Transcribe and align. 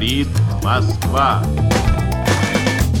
Говорит 0.00 0.28
Москва. 0.64 1.42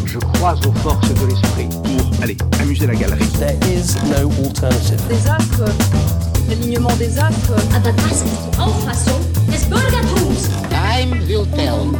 Je 0.04 0.18
crois 0.18 0.54
aux 0.66 0.72
forces 0.72 1.08
de 1.08 1.26
l'esprit. 1.26 1.68
Pour, 1.70 2.22
allez, 2.22 2.36
amuser 2.60 2.86
la 2.86 2.94
galerie. 2.94 3.24
There 3.38 3.56
is 3.66 3.96
no 4.10 4.30
alternative. 4.44 5.00
des 5.08 5.26
actes, 5.26 5.62
l'alignement 6.50 6.94
des 6.98 7.18
actes. 7.18 7.50
Aber 7.74 7.92
das 7.92 8.12
ist 8.12 8.24
die 8.26 8.58
Auffassung 8.60 9.22
des 9.50 9.64
Bürgertums. 9.64 10.50
Time 10.68 11.18
will 11.26 11.46
tell. 11.56 11.98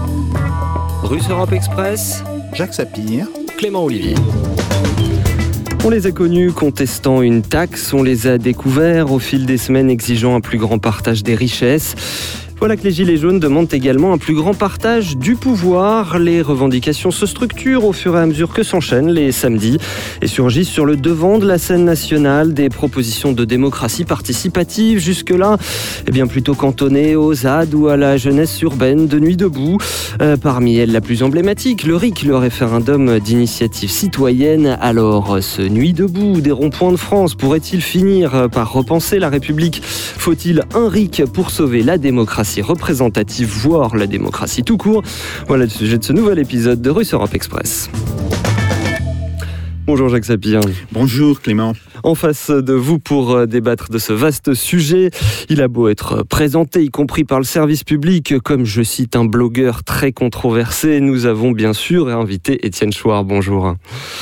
Russe 1.05 1.31
Europe 1.31 1.53
Express, 1.53 2.23
Jacques 2.53 2.75
Sapir. 2.75 3.29
Clément 3.57 3.83
Olivier. 3.83 4.15
On 5.87 5.89
les 5.89 6.07
a 6.07 6.11
connus 6.11 6.53
contestant 6.53 7.23
une 7.23 7.41
taxe, 7.41 7.95
on 7.95 8.03
les 8.03 8.27
a 8.27 8.37
découverts 8.37 9.11
au 9.11 9.21
fil 9.21 9.47
des 9.47 9.57
semaines 9.57 9.89
exigeant 9.89 10.35
un 10.35 10.41
plus 10.41 10.59
grand 10.59 10.79
partage 10.79 11.23
des 11.23 11.35
richesses. 11.35 11.95
Voilà 12.62 12.78
que 12.78 12.84
les 12.84 12.92
Gilets 12.92 13.18
jaunes 13.18 13.40
demandent 13.40 13.74
également 13.74 14.14
un 14.14 14.20
plus 14.20 14.36
grand 14.36 14.54
partage 14.54 15.18
du 15.18 15.36
pouvoir. 15.36 16.20
Les 16.20 16.44
revendications 16.44 17.10
se 17.10 17.26
structurent 17.26 17.86
au 17.86 17.92
fur 17.92 18.16
et 18.16 18.20
à 18.20 18.26
mesure 18.28 18.54
que 18.54 18.62
s'enchaînent 18.62 19.10
les 19.10 19.32
samedis 19.32 19.80
et 20.22 20.28
surgissent 20.28 20.70
sur 20.70 20.86
le 20.86 20.96
devant 20.96 21.40
de 21.40 21.48
la 21.48 21.58
scène 21.58 21.86
nationale 21.86 22.54
des 22.54 22.70
propositions 22.70 23.32
de 23.32 23.46
démocratie 23.46 24.06
participative. 24.06 25.00
Jusque-là, 25.00 25.58
eh 26.06 26.12
bien 26.12 26.28
plutôt 26.28 26.54
cantonnées 26.54 27.16
aux 27.16 27.34
ZAD 27.34 27.74
ou 27.74 27.88
à 27.88 27.98
la 27.98 28.18
jeunesse 28.18 28.62
urbaine 28.62 29.08
de 29.08 29.18
Nuit 29.18 29.38
debout. 29.38 29.80
Euh, 30.22 30.38
parmi 30.38 30.78
elles, 30.78 30.92
la 30.92 31.02
plus 31.02 31.24
emblématique, 31.24 31.84
le 31.84 31.96
RIC, 31.96 32.22
le 32.22 32.36
référendum 32.36 33.18
d'initiative 33.18 33.90
citoyenne. 33.90 34.78
Alors, 34.80 35.40
ce 35.42 35.64
Nuit 35.64 35.94
debout 35.94 36.42
des 36.42 36.52
ronds-points 36.52 36.92
de 36.92 36.98
France 36.98 37.34
pourrait-il 37.34 37.82
finir 37.82 38.50
par 38.52 38.72
repenser 38.72 39.18
la 39.18 39.30
République? 39.30 39.82
Faut-il 39.84 40.62
un 40.76 40.90
RIC 40.90 41.24
pour 41.34 41.50
sauver 41.50 41.82
la 41.82 41.98
démocratie? 41.98 42.51
Représentative, 42.60 43.48
voire 43.48 43.96
la 43.96 44.08
démocratie 44.08 44.64
tout 44.64 44.76
court 44.76 45.04
Voilà 45.48 45.64
le 45.64 45.70
sujet 45.70 45.98
de 45.98 46.04
ce 46.04 46.12
nouvel 46.12 46.40
épisode 46.40 46.82
de 46.82 46.90
Russe 46.90 47.14
Europe 47.14 47.34
Express. 47.34 47.90
Bonjour 49.86 50.10
Jacques 50.10 50.26
Sapir. 50.26 50.60
Bonjour 50.92 51.40
Clément. 51.40 51.74
En 52.04 52.16
face 52.16 52.50
de 52.50 52.74
vous 52.74 53.00
pour 53.00 53.32
euh, 53.32 53.46
débattre 53.46 53.90
de 53.90 53.98
ce 53.98 54.14
vaste 54.14 54.54
sujet, 54.54 55.12
il 55.50 55.62
a 55.62 55.68
beau 55.68 55.88
être 55.88 56.24
présenté, 56.24 56.84
y 56.84 56.90
compris 56.90 57.24
par 57.24 57.40
le 57.40 57.46
service 57.46 57.84
public, 57.84 58.40
comme 58.40 58.66
je 58.66 58.82
cite 58.82 59.16
un 59.16 59.26
blogueur 59.26 59.84
très 59.84 60.12
controversé, 60.12 61.00
nous 61.00 61.26
avons 61.26 61.52
bien 61.52 61.74
sûr 61.74 62.10
invité 62.10 62.66
Étienne 62.66 62.92
Chouard. 62.92 63.24
Bonjour. 63.24 63.76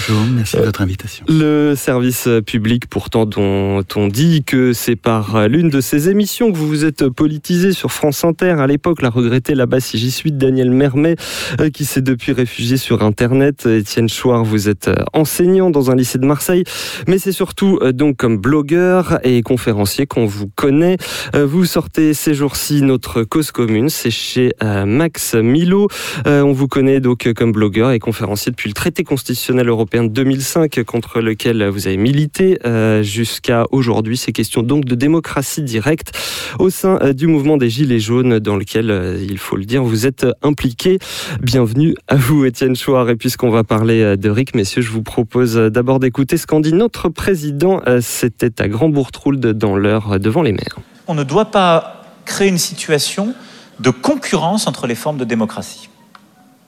Bonjour, 0.08 0.26
merci 0.34 0.58
de 0.58 0.64
votre 0.64 0.82
invitation. 0.82 1.26
Le 1.30 1.74
service 1.76 2.28
public, 2.46 2.88
pourtant, 2.88 3.26
dont 3.26 3.84
on 3.96 4.08
dit 4.08 4.44
que 4.44 4.74
c'est 4.74 4.96
par 4.96 5.48
l'une 5.48 5.70
de 5.70 5.82
ces 5.82 6.10
émissions 6.10 6.52
que 6.52 6.58
vous 6.58 6.68
vous 6.68 6.86
êtes 6.86 7.08
politisé 7.10 7.74
sur 7.74 7.92
France 7.92 8.24
Inter. 8.24 8.56
À 8.60 8.68
l'époque, 8.68 9.02
la 9.02 9.10
regretté 9.10 9.56
là-bas, 9.56 9.80
si 9.80 9.98
j'y 9.98 10.12
suis, 10.12 10.32
Daniel 10.32 10.72
Mermet, 10.72 11.16
euh, 11.60 11.70
qui 11.70 11.86
s'est 11.86 12.02
depuis 12.02 12.32
réfugié 12.32 12.78
sur 12.78 13.04
Internet. 13.04 13.66
Étienne 13.66 14.10
Chouard, 14.10 14.44
vous 14.44 14.70
êtes 14.70 14.90
enseignant 15.14 15.70
dans 15.70 15.92
un 15.92 15.96
lycée 15.96 16.18
de 16.18 16.26
Marseille, 16.26 16.64
mais 17.08 17.18
c'est 17.18 17.32
surtout 17.32 17.69
euh, 17.78 17.92
donc 17.92 18.18
comme 18.18 18.38
blogueur 18.38 19.20
et 19.24 19.42
conférencier 19.42 20.06
qu'on 20.06 20.26
vous 20.26 20.48
connaît. 20.48 20.98
Euh, 21.36 21.46
Vous 21.46 21.66
sortez 21.66 22.14
ces 22.14 22.34
jours-ci 22.34 22.82
notre 22.82 23.24
cause 23.24 23.52
commune, 23.52 23.90
c'est 23.90 24.12
chez 24.12 24.52
euh, 24.64 24.86
Max 24.86 25.36
Milo. 25.36 25.88
On 26.26 26.52
vous 26.52 26.68
connaît 26.68 27.00
donc 27.00 27.32
comme 27.34 27.52
blogueur 27.52 27.92
et 27.92 28.00
conférencier 28.00 28.52
depuis 28.52 28.70
le 28.70 28.74
traité 28.74 29.04
constitutionnel 29.04 29.68
européen 29.68 30.04
de 30.04 30.10
2005 30.10 30.84
contre 30.84 31.22
lequel 31.22 31.68
vous 31.68 31.88
avez 31.88 31.98
milité 31.98 32.58
jusqu'à 33.02 33.66
aujourd'hui. 33.72 34.18
Ces 34.18 34.32
questions 34.32 34.64
donc 34.64 34.86
de 34.86 34.96
démocratie 34.96 35.62
directe 35.62 36.12
au 36.60 36.70
sein 36.70 37.14
du 37.14 37.28
mouvement 37.28 37.58
des 37.58 37.70
Gilets 37.70 38.00
jaunes 38.00 38.40
dans 38.40 38.56
lequel, 38.56 39.18
il 39.22 39.38
faut 39.38 39.56
le 39.56 39.66
dire, 39.66 39.84
vous 39.84 40.06
êtes 40.06 40.26
impliqué. 40.42 41.00
Bienvenue 41.42 41.96
à 42.08 42.16
vous 42.16 42.46
Étienne 42.46 42.76
Chouard 42.76 43.10
et 43.10 43.16
puisqu'on 43.16 43.50
va 43.50 43.64
parler 43.64 44.18
de 44.18 44.30
RIC, 44.30 44.56
messieurs, 44.56 44.82
je 44.82 44.92
vous 44.92 45.04
propose 45.04 45.56
d'abord 45.56 46.00
d'écouter 46.00 46.38
ce 46.38 46.48
qu'en 46.48 46.60
dit 46.60 46.74
notre 46.74 47.10
président. 47.10 47.59
Euh, 47.64 48.00
C'était 48.02 48.62
à 48.62 48.68
Grand-Bourtrould 48.68 49.40
dans 49.40 49.76
l'heure 49.76 50.14
euh, 50.14 50.20
devant 50.20 50.42
les 50.42 50.52
maires. 50.52 50.78
On 51.08 51.14
ne 51.14 51.24
doit 51.24 51.52
pas 51.52 52.04
créer 52.26 52.48
une 52.48 52.58
situation 52.58 53.34
de 53.80 53.90
concurrence 53.90 54.68
entre 54.68 54.88
les 54.88 54.96
formes 54.96 55.18
de 55.18 55.26
démocratie. 55.26 55.90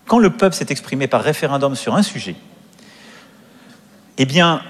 Quand 0.08 0.20
le 0.20 0.30
peuple 0.30 0.56
s'est 0.56 0.68
exprimé 0.70 1.08
par 1.08 1.22
référendum 1.22 1.76
sur 1.76 1.96
un 1.96 2.04
sujet, 2.04 2.36
eh 4.18 4.26
bien, 4.26 4.62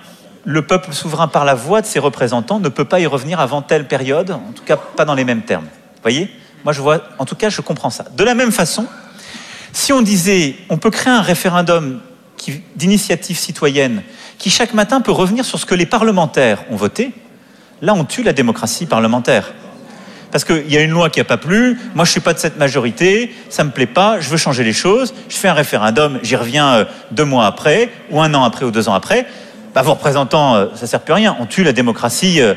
le 0.44 0.66
peuple 0.66 0.94
souverain, 0.94 1.28
par 1.28 1.46
la 1.46 1.56
voix 1.56 1.82
de 1.82 1.86
ses 1.86 2.00
représentants, 2.00 2.60
ne 2.60 2.70
peut 2.70 2.86
pas 2.86 3.00
y 3.00 3.06
revenir 3.06 3.40
avant 3.40 3.62
telle 3.62 3.88
période, 3.88 4.32
en 4.32 4.52
tout 4.54 4.64
cas 4.64 4.78
pas 4.78 5.06
dans 5.06 5.16
les 5.16 5.24
mêmes 5.24 5.44
termes. 5.44 5.68
Voyez? 6.02 6.30
Moi, 6.64 6.74
je 6.74 6.82
vois, 6.82 7.02
en 7.18 7.26
tout 7.26 7.36
cas, 7.36 7.50
je 7.50 7.62
comprends 7.62 7.90
ça. 7.90 8.06
De 8.16 8.24
la 8.24 8.36
même 8.36 8.52
façon, 8.52 8.86
si 9.74 9.94
on 9.94 10.02
disait, 10.02 10.56
on 10.70 10.78
peut 10.78 10.92
créer 10.92 11.14
un 11.14 11.22
référendum 11.22 12.02
d'initiative 12.76 13.38
citoyenne 13.38 14.04
qui 14.42 14.50
chaque 14.50 14.74
matin 14.74 15.02
peut 15.02 15.12
revenir 15.12 15.46
sur 15.46 15.60
ce 15.60 15.68
que 15.68 15.76
les 15.76 15.86
parlementaires 15.86 16.64
ont 16.72 16.76
voté, 16.76 17.12
là, 17.84 17.94
on 17.94 18.06
tue 18.06 18.24
la 18.24 18.34
démocratie 18.34 18.88
parlementaire. 18.88 19.54
Parce 20.32 20.46
qu'il 20.46 20.72
y 20.72 20.78
a 20.78 20.82
une 20.82 20.90
loi 20.90 21.12
qui 21.12 21.20
n'a 21.20 21.26
pas 21.26 21.38
plu, 21.38 21.80
moi 21.94 22.06
je 22.06 22.12
suis 22.12 22.22
pas 22.22 22.34
de 22.34 22.40
cette 22.40 22.58
majorité, 22.58 23.36
ça 23.50 23.64
me 23.64 23.70
plaît 23.70 23.86
pas, 23.86 24.20
je 24.20 24.30
veux 24.30 24.38
changer 24.38 24.64
les 24.64 24.74
choses, 24.74 25.14
je 25.30 25.36
fais 25.36 25.48
un 25.48 25.54
référendum, 25.54 26.20
j'y 26.24 26.36
reviens 26.36 26.74
euh, 26.74 26.86
deux 27.12 27.24
mois 27.24 27.46
après, 27.46 27.92
ou 28.10 28.20
un 28.20 28.34
an 28.34 28.44
après, 28.44 28.66
ou 28.66 28.72
deux 28.72 28.90
ans 28.90 28.96
après. 28.96 29.28
Bah, 29.76 29.84
vos 29.84 29.92
représentants, 29.92 30.56
euh, 30.56 30.66
ça 30.74 30.88
sert 30.88 31.02
plus 31.02 31.12
à 31.12 31.18
rien. 31.18 31.38
On 31.40 31.46
tue 31.46 31.64
la 31.64 31.74
démocratie 31.74 32.42
euh, 32.42 32.56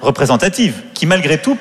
représentative, 0.00 0.76
qui 0.94 1.04
malgré 1.04 1.36
tout 1.36 1.58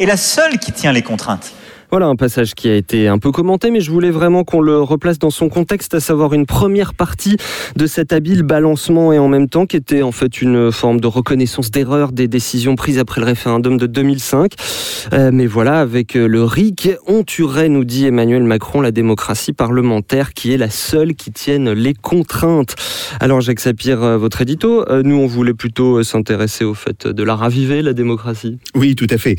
est 0.00 0.06
la 0.06 0.16
seule 0.16 0.58
qui 0.58 0.72
tient 0.72 0.90
les 0.90 1.02
contraintes. 1.02 1.52
Voilà 1.90 2.06
un 2.06 2.16
passage 2.16 2.54
qui 2.54 2.68
a 2.68 2.74
été 2.74 3.08
un 3.08 3.18
peu 3.18 3.32
commenté, 3.32 3.70
mais 3.70 3.80
je 3.80 3.90
voulais 3.90 4.10
vraiment 4.10 4.44
qu'on 4.44 4.60
le 4.60 4.78
replace 4.82 5.18
dans 5.18 5.30
son 5.30 5.48
contexte, 5.48 5.94
à 5.94 6.00
savoir 6.00 6.34
une 6.34 6.44
première 6.44 6.92
partie 6.92 7.38
de 7.76 7.86
cet 7.86 8.12
habile 8.12 8.42
balancement 8.42 9.10
et 9.10 9.18
en 9.18 9.28
même 9.28 9.48
temps 9.48 9.64
qui 9.64 9.76
était 9.76 10.02
en 10.02 10.12
fait 10.12 10.42
une 10.42 10.70
forme 10.70 11.00
de 11.00 11.06
reconnaissance 11.06 11.70
d'erreur 11.70 12.12
des 12.12 12.28
décisions 12.28 12.76
prises 12.76 12.98
après 12.98 13.22
le 13.22 13.26
référendum 13.26 13.78
de 13.78 13.86
2005. 13.86 14.52
Euh, 15.14 15.30
mais 15.32 15.46
voilà, 15.46 15.80
avec 15.80 16.14
euh, 16.14 16.28
le 16.28 16.44
RIC, 16.44 16.90
on 17.06 17.24
tuerait, 17.24 17.70
nous 17.70 17.84
dit 17.84 18.04
Emmanuel 18.04 18.42
Macron, 18.42 18.82
la 18.82 18.90
démocratie 18.90 19.54
parlementaire 19.54 20.34
qui 20.34 20.52
est 20.52 20.58
la 20.58 20.68
seule 20.68 21.14
qui 21.14 21.32
tienne 21.32 21.72
les 21.72 21.94
contraintes. 21.94 22.74
Alors 23.18 23.40
Jacques 23.40 23.60
Sapir, 23.60 24.02
euh, 24.02 24.18
votre 24.18 24.42
édito, 24.42 24.84
nous 25.04 25.16
on 25.16 25.26
voulait 25.26 25.54
plutôt 25.54 26.02
s'intéresser 26.02 26.64
au 26.64 26.74
fait 26.74 27.06
de 27.06 27.22
la 27.22 27.34
raviver, 27.34 27.80
la 27.80 27.94
démocratie. 27.94 28.58
Oui, 28.74 28.94
tout 28.94 29.06
à 29.08 29.16
fait. 29.16 29.36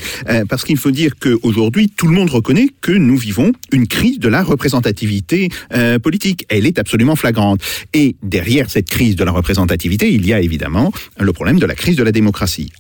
Parce 0.50 0.64
qu'il 0.64 0.78
faut 0.78 0.90
dire 0.90 1.14
qu'aujourd'hui, 1.22 1.90
tout 1.96 2.08
le 2.08 2.14
monde 2.14 2.32
reconnaît 2.40 2.70
que 2.82 2.94
nous 2.94 3.18
vivons 3.18 3.52
une 3.74 3.86
crise 3.86 4.18
de 4.18 4.30
la 4.30 4.44
représentativité 4.44 5.50
euh, 5.74 6.00
politique. 6.00 6.46
Elle 6.48 6.66
est 6.66 6.80
absolument 6.80 7.18
flagrante. 7.18 7.62
Et 7.94 8.16
derrière 8.24 8.70
cette 8.70 8.90
crise 8.90 9.18
de 9.18 9.26
la 9.26 9.32
représentativité, 9.32 10.12
il 10.14 10.26
y 10.26 10.34
a 10.34 10.40
évidemment 10.40 10.92
le 11.20 11.34
problème 11.34 11.60
de 11.60 11.66
la 11.66 11.76
crise 11.76 11.98
de 11.98 12.04
la 12.04 12.14
démocratie. 12.14 12.72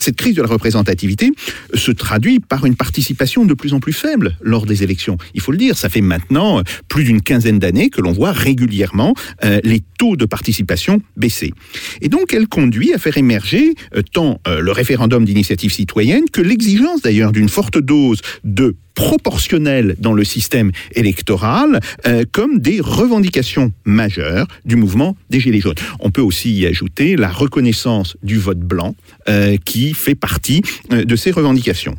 Cette 0.00 0.16
crise 0.16 0.34
de 0.34 0.42
la 0.42 0.48
représentativité 0.48 1.30
se 1.74 1.90
traduit 1.92 2.40
par 2.40 2.66
une 2.66 2.74
participation 2.74 3.44
de 3.44 3.54
plus 3.54 3.74
en 3.74 3.80
plus 3.80 3.92
faible 3.92 4.36
lors 4.40 4.66
des 4.66 4.82
élections. 4.82 5.16
Il 5.34 5.40
faut 5.40 5.52
le 5.52 5.58
dire, 5.58 5.76
ça 5.76 5.88
fait 5.88 6.00
maintenant 6.00 6.62
plus 6.88 7.04
d'une 7.04 7.20
quinzaine 7.20 7.58
d'années 7.58 7.90
que 7.90 8.00
l'on 8.00 8.12
voit 8.12 8.32
régulièrement 8.32 9.14
euh, 9.44 9.60
les 9.62 9.82
taux 9.98 10.16
de 10.16 10.24
participation 10.24 11.00
baisser. 11.16 11.52
Et 12.00 12.08
donc, 12.08 12.32
elle 12.34 12.48
conduit 12.48 12.92
à 12.92 12.98
faire 12.98 13.16
émerger 13.16 13.74
euh, 13.94 14.02
tant 14.12 14.40
euh, 14.48 14.60
le 14.60 14.72
référendum 14.72 15.24
d'initiative 15.24 15.72
citoyenne 15.72 16.24
que 16.32 16.40
l'exigence 16.40 17.02
d'ailleurs 17.02 17.32
d'une 17.32 17.48
forte 17.48 17.78
dose 17.78 18.20
de 18.44 18.76
proportionnel 18.94 19.96
dans 19.98 20.12
le 20.12 20.24
système 20.24 20.72
électoral 20.94 21.80
euh, 22.06 22.24
comme 22.30 22.58
des 22.58 22.80
revendications 22.80 23.72
majeures 23.84 24.46
du 24.64 24.76
mouvement 24.76 25.16
des 25.30 25.40
Gilets 25.40 25.60
jaunes. 25.60 25.74
On 26.00 26.10
peut 26.10 26.22
aussi 26.22 26.52
y 26.52 26.66
ajouter 26.66 27.16
la 27.16 27.28
reconnaissance 27.28 28.16
du 28.22 28.38
vote 28.38 28.60
blanc 28.60 28.94
euh, 29.28 29.56
qui 29.64 29.94
fait 29.94 30.14
partie 30.14 30.62
euh, 30.92 31.04
de 31.04 31.16
ces 31.16 31.30
revendications. 31.30 31.94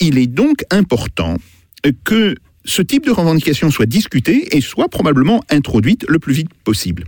Il 0.00 0.18
est 0.18 0.26
donc 0.26 0.64
important 0.70 1.36
que 2.04 2.34
ce 2.64 2.82
type 2.82 3.06
de 3.06 3.12
revendication 3.12 3.70
soit 3.70 3.86
discuté 3.86 4.56
et 4.56 4.60
soit 4.60 4.88
probablement 4.88 5.40
introduite 5.50 6.04
le 6.08 6.18
plus 6.18 6.34
vite 6.34 6.52
possible. 6.64 7.04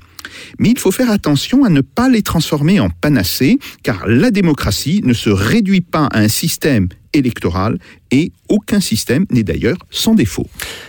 Mais 0.59 0.71
il 0.71 0.79
faut 0.79 0.93
faire 0.93 1.11
attention 1.11 1.65
à 1.65 1.69
ne 1.69 1.81
pas 1.81 2.09
les 2.09 2.23
transformer 2.23 2.81
en 2.81 2.91
panacées, 2.91 3.59
car 3.83 4.07
la 4.07 4.31
démocratie 4.31 5.01
ne 5.05 5.13
se 5.13 5.31
réduit 5.31 5.81
pas 5.81 6.07
à 6.07 6.21
un 6.21 6.29
système 6.29 6.89
électoral 7.13 7.79
et 8.11 8.33
aucun 8.49 8.81
système 8.81 9.27
n'est 9.31 9.43
d'ailleurs 9.43 9.77
sans 9.91 10.15
défaut. 10.15 10.47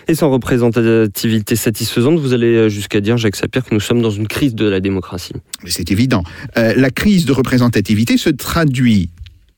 Et 0.07 0.15
sans 0.15 0.29
représentativité 0.29 1.55
satisfaisante, 1.55 2.19
vous 2.19 2.33
allez 2.33 2.55
euh, 2.55 2.69
jusqu'à 2.69 3.01
dire, 3.01 3.17
Jacques 3.17 3.35
Sapir, 3.35 3.63
que 3.65 3.73
nous 3.73 3.79
sommes 3.79 4.01
dans 4.01 4.11
une 4.11 4.27
crise 4.27 4.55
de 4.55 4.65
la 4.65 4.79
démocratie. 4.79 5.33
Mais 5.63 5.69
c'est 5.69 5.91
évident. 5.91 6.23
Euh, 6.57 6.73
la 6.75 6.89
crise 6.89 7.25
de 7.25 7.31
représentativité 7.31 8.17
se 8.17 8.29
traduit 8.29 9.09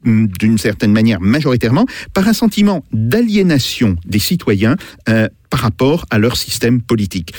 hum, 0.06 0.28
d'une 0.40 0.58
certaine 0.58 0.92
manière 0.92 1.22
majoritairement 1.22 1.86
par 2.14 2.28
un 2.28 2.34
sentiment 2.34 2.84
d'aliénation 2.92 3.96
des 4.06 4.20
citoyens 4.20 4.76
euh, 5.10 5.28
par 5.52 5.60
rapport 5.60 6.06
à 6.10 6.18
leur 6.18 6.38
système 6.38 6.82
politique. 6.82 7.34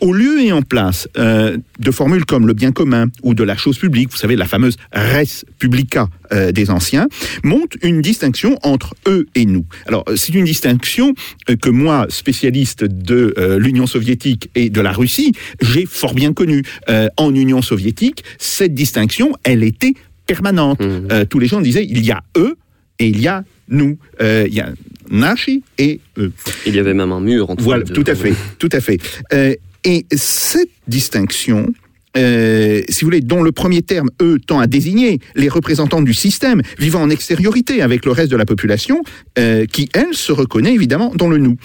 Au 0.00 0.14
lieu 0.14 0.40
et 0.40 0.52
en 0.52 0.62
place 0.62 1.08
euh, 1.18 1.58
de 1.78 1.90
formules 1.90 2.24
comme 2.24 2.46
le 2.46 2.54
bien 2.54 2.72
commun 2.72 3.08
ou 3.22 3.34
de 3.34 3.42
la 3.42 3.56
chose 3.56 3.76
publique, 3.76 4.10
vous 4.10 4.16
savez, 4.16 4.36
la 4.36 4.46
fameuse 4.46 4.76
res 4.92 5.44
publica 5.58 6.08
euh, 6.32 6.52
des 6.52 6.70
anciens, 6.70 7.08
monte 7.42 7.74
une 7.82 8.00
distinction 8.00 8.58
entre 8.62 8.94
eux 9.06 9.26
et 9.34 9.44
nous. 9.44 9.66
Alors, 9.86 10.04
c'est 10.14 10.32
une 10.32 10.44
distinction 10.44 11.12
euh, 11.50 11.56
que 11.56 11.68
moi, 11.68 12.06
spécialiste 12.08 12.84
de 12.84 13.34
euh, 13.36 13.58
l'Union 13.58 13.86
soviétique 13.86 14.48
et 14.54 14.70
de 14.70 14.80
la 14.80 14.92
Russie, 14.92 15.32
j'ai 15.60 15.86
fort 15.86 16.14
bien 16.14 16.32
connue. 16.32 16.62
Euh, 16.88 17.08
en 17.16 17.34
Union 17.34 17.62
soviétique, 17.62 18.22
cette 18.38 18.74
distinction, 18.74 19.32
elle 19.42 19.64
était 19.64 19.94
permanente. 20.26 20.80
Euh, 20.80 21.24
tous 21.24 21.40
les 21.40 21.48
gens 21.48 21.60
disaient, 21.60 21.84
il 21.84 22.04
y 22.04 22.12
a 22.12 22.22
eux 22.36 22.56
et 23.00 23.08
il 23.08 23.20
y 23.20 23.26
a 23.26 23.42
nous. 23.68 23.98
Euh, 24.20 24.46
il 24.48 24.54
y 24.54 24.60
a 24.60 24.72
Nashi 25.10 25.62
et 25.78 26.00
eux. 26.18 26.32
Il 26.66 26.74
y 26.74 26.78
avait 26.78 26.94
même 26.94 27.12
un 27.12 27.20
mur 27.20 27.50
entre 27.50 27.62
Voilà, 27.62 27.84
tout 27.84 28.04
à 28.06 28.14
fait, 28.14 28.34
tout 28.58 28.68
à 28.72 28.80
fait. 28.80 28.98
Euh, 29.32 29.54
et 29.84 30.06
cette 30.10 30.70
distinction, 30.88 31.72
euh, 32.16 32.82
si 32.88 33.02
vous 33.02 33.08
voulez, 33.08 33.20
dont 33.20 33.42
le 33.42 33.52
premier 33.52 33.82
terme, 33.82 34.10
eux, 34.22 34.38
tend 34.44 34.58
à 34.58 34.66
désigner 34.66 35.20
les 35.34 35.48
représentants 35.48 36.02
du 36.02 36.14
système 36.14 36.62
vivant 36.78 37.02
en 37.02 37.10
extériorité 37.10 37.82
avec 37.82 38.04
le 38.04 38.12
reste 38.12 38.30
de 38.30 38.36
la 38.36 38.46
population, 38.46 39.02
euh, 39.38 39.66
qui, 39.66 39.88
elle, 39.92 40.14
se 40.14 40.32
reconnaît 40.32 40.74
évidemment 40.74 41.12
dans 41.14 41.28
le 41.28 41.38
nous. 41.38 41.56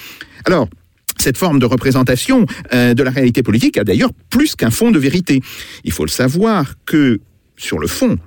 Alors, 0.46 0.68
cette 1.18 1.38
forme 1.38 1.60
de 1.60 1.66
représentation 1.66 2.46
euh, 2.74 2.94
de 2.94 3.04
la 3.04 3.12
réalité 3.12 3.44
politique 3.44 3.78
a 3.78 3.84
d'ailleurs 3.84 4.12
plus 4.30 4.56
qu'un 4.56 4.72
fond 4.72 4.92
de 4.92 5.00
vérité. 5.00 5.42
Il 5.84 5.92
faut 5.92 6.06
le 6.06 6.10
savoir 6.10 6.74
que, 6.86 7.20
sur 7.58 7.80
le 7.80 7.88
fond, 7.88 8.18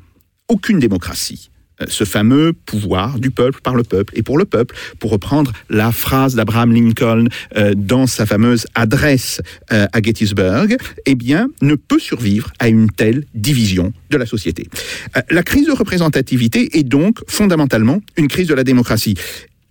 aucune 0.49 0.78
démocratie, 0.78 1.50
euh, 1.50 1.54
ce 1.88 2.05
fameux 2.05 2.53
pouvoir 2.53 3.19
du 3.19 3.31
peuple 3.31 3.61
par 3.62 3.75
le 3.75 3.82
peuple 3.82 4.15
et 4.17 4.23
pour 4.23 4.38
le 4.38 4.44
peuple, 4.44 4.75
pour 4.99 5.11
reprendre 5.11 5.53
la 5.71 5.93
phrase 5.93 6.35
d'Abraham 6.35 6.73
Lincoln 6.73 7.26
euh, 7.56 7.75
dans 7.76 8.06
sa 8.06 8.26
fameuse 8.26 8.67
adresse 8.75 9.41
euh, 9.73 9.87
à 9.93 10.03
Gettysburg, 10.03 10.76
eh 11.06 11.15
bien, 11.15 11.49
ne 11.62 11.75
peut 11.75 11.99
survivre 11.99 12.53
à 12.59 12.69
une 12.69 12.91
telle 12.91 13.25
division 13.35 13.93
de 14.11 14.17
la 14.17 14.26
société. 14.26 14.69
Euh, 15.17 15.21
la 15.31 15.43
crise 15.43 15.67
de 15.67 15.73
représentativité 15.73 16.79
est 16.79 16.85
donc 16.85 17.19
fondamentalement 17.26 18.00
une 18.17 18.29
crise 18.29 18.49
de 18.49 18.55
la 18.55 18.65
démocratie. 18.65 19.15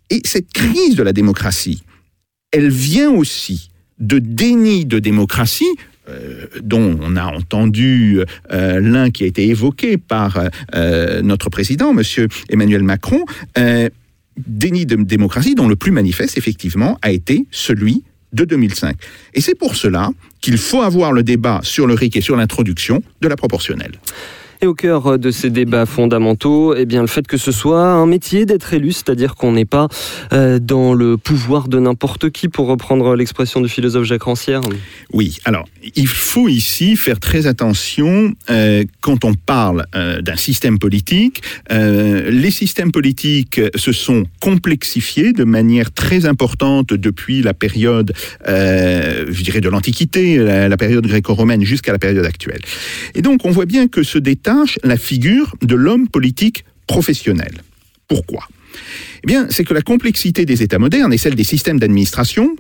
Et 0.10 0.22
cette 0.26 0.52
crise 0.52 0.96
de 0.96 1.04
la 1.04 1.14
démocratie, 1.14 1.84
elle 2.52 2.70
vient 2.70 3.12
aussi 3.12 3.70
de 4.00 4.20
déni 4.20 4.86
de 4.86 5.00
démocratie 5.00 5.70
euh, 6.10 6.48
dont 6.62 6.98
on 7.02 7.16
a 7.16 7.26
entendu 7.26 8.20
euh, 8.52 8.82
l'un 8.82 9.10
qui 9.10 9.24
a 9.24 9.28
été 9.28 9.48
évoqué 9.48 9.98
par 9.98 10.38
euh, 10.76 11.22
notre 11.22 11.50
président, 11.50 11.94
Monsieur 11.94 12.28
Emmanuel 12.50 12.84
Macron, 12.84 13.24
déni 14.48 14.86
de 14.86 14.96
démocratie 14.96 15.56
dont 15.56 15.68
le 15.68 15.76
plus 15.76 15.92
manifeste, 15.92 16.38
effectivement, 16.38 16.98
a 17.02 17.12
été 17.12 17.46
celui 17.52 18.04
de 18.34 18.46
2005. 18.46 18.96
Et 19.34 19.42
c'est 19.42 19.56
pour 19.56 19.76
cela 19.76 20.10
qu'il 20.42 20.58
faut 20.58 20.82
avoir 20.82 21.14
le 21.14 21.24
débat 21.24 21.60
sur 21.64 21.88
le 21.88 21.94
RIC 21.94 22.18
et 22.18 22.22
sur 22.22 22.36
l'introduction 22.36 23.02
de 23.22 23.28
la 23.28 23.36
proportionnelle. 23.36 23.94
Et 24.64 24.66
au 24.66 24.74
cœur 24.74 25.20
de 25.20 25.30
ces 25.30 25.50
débats 25.50 25.86
fondamentaux, 25.86 26.74
eh 26.74 26.86
bien, 26.86 27.02
le 27.02 27.08
fait 27.08 27.28
que 27.28 27.36
ce 27.36 27.52
soit 27.52 27.84
un 27.84 28.06
métier 28.06 28.46
d'être 28.46 28.74
élu, 28.74 28.94
c'est-à-dire 28.94 29.36
qu'on 29.36 29.52
n'est 29.52 29.66
pas 29.66 29.90
euh, 30.32 30.58
dans 30.58 30.94
le 30.94 31.18
pouvoir 31.18 31.68
de 31.68 31.80
n'importe 31.80 32.30
qui, 32.30 32.48
pour 32.48 32.68
reprendre 32.68 33.14
l'expression 33.18 33.60
du 33.60 33.68
philosophe 33.68 34.06
Jacques 34.06 34.24
Rancière. 34.24 34.62
Oui, 35.12 35.38
alors 35.44 35.66
il 35.96 36.08
faut 36.08 36.48
ici 36.48 36.96
faire 36.96 37.20
très 37.20 37.48
attention 37.48 38.34
euh, 38.50 38.84
quand 39.02 39.26
on 39.26 39.34
parle 39.34 39.86
euh, 39.96 40.22
d'un 40.22 40.36
système 40.36 40.80
politique. 40.80 41.42
Euh, 41.72 42.30
les 42.32 42.52
systèmes 42.52 42.92
politiques 42.92 43.60
se 43.76 43.92
sont 43.92 44.26
complexifiés 44.40 45.34
de 45.34 45.44
manière 45.44 45.92
très 45.92 46.26
importante 46.26 46.94
depuis 46.94 47.42
la 47.42 47.54
période, 47.54 48.14
euh, 48.48 49.26
je 49.30 49.44
dirais, 49.44 49.62
de 49.62 49.70
l'Antiquité, 49.70 50.38
la, 50.38 50.70
la 50.70 50.78
période 50.78 51.06
gréco-romaine 51.06 51.64
jusqu'à 51.64 51.92
la 51.92 52.00
période 52.00 52.26
actuelle. 52.26 52.62
Et 53.16 53.22
donc 53.22 53.46
on 53.46 53.52
voit 53.52 53.66
bien 53.66 53.88
que 53.88 54.04
se 54.04 54.18
détache 54.18 54.80
la 54.84 54.98
figure 54.98 55.56
de 55.62 55.76
l'homme 55.76 56.08
politique 56.08 56.66
professionnel. 56.88 57.62
Pourquoi? 58.08 58.48
Eh 59.24 59.28
bien, 59.28 59.48
c'est 59.50 59.64
que 59.64 59.74
la 59.74 59.82
complexité 59.82 60.46
des 60.46 60.64
États 60.64 60.80
modernes 60.80 61.14
et 61.14 61.18
celle 61.18 61.36
des 61.36 61.44
systèmes 61.44 61.80
d'administration 61.80 62.56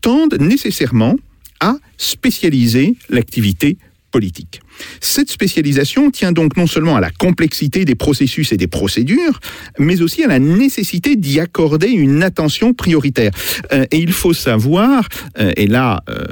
tendent 0.00 0.38
nécessairement 0.40 1.16
à 1.60 1.76
spécialiser 1.96 2.96
l'activité 3.08 3.78
politique. 4.10 4.60
Cette 5.00 5.30
spécialisation 5.30 6.10
tient 6.10 6.32
donc 6.32 6.56
non 6.56 6.66
seulement 6.66 6.96
à 6.96 7.00
la 7.00 7.10
complexité 7.10 7.84
des 7.84 7.94
processus 7.94 8.52
et 8.52 8.56
des 8.56 8.66
procédures, 8.66 9.40
mais 9.78 10.00
aussi 10.00 10.24
à 10.24 10.28
la 10.28 10.38
nécessité 10.38 11.16
d'y 11.16 11.40
accorder 11.40 11.88
une 11.88 12.22
attention 12.22 12.72
prioritaire. 12.74 13.32
Euh, 13.72 13.84
et 13.90 13.98
il 13.98 14.12
faut 14.12 14.32
savoir, 14.32 15.08
euh, 15.38 15.52
et 15.56 15.66
là, 15.66 16.02
euh, 16.08 16.24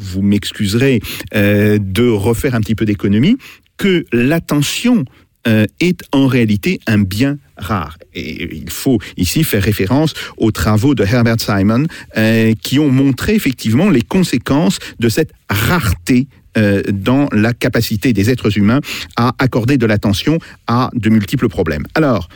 vous 0.00 0.22
m'excuserez 0.22 1.00
de 1.32 2.08
refaire 2.08 2.54
un 2.54 2.60
petit 2.60 2.74
peu 2.74 2.84
d'économie, 2.84 3.36
que 3.76 4.04
l'attention 4.12 5.04
euh, 5.48 5.64
est 5.80 6.02
en 6.12 6.26
réalité 6.26 6.80
un 6.86 6.98
bien 6.98 7.38
rare. 7.56 7.96
Et 8.12 8.56
il 8.56 8.68
faut 8.68 8.98
ici 9.16 9.42
faire 9.42 9.62
référence 9.62 10.12
aux 10.36 10.50
travaux 10.50 10.94
de 10.94 11.02
Herbert 11.02 11.40
Simon 11.40 11.86
euh, 12.18 12.52
qui 12.60 12.78
ont 12.78 12.90
montré 12.90 13.36
effectivement 13.36 13.88
les 13.88 14.02
conséquences 14.02 14.78
de 14.98 15.08
cette 15.08 15.32
rareté 15.48 16.26
euh, 16.58 16.82
dans 16.92 17.26
la 17.32 17.54
capacité 17.54 18.12
des 18.12 18.28
êtres 18.28 18.58
humains 18.58 18.80
à 19.16 19.34
accorder 19.38 19.78
de 19.78 19.86
l'attention 19.86 20.38
à 20.66 20.90
de 20.92 21.08
multiples 21.08 21.48
problèmes. 21.48 21.86
Alors, 21.94 22.28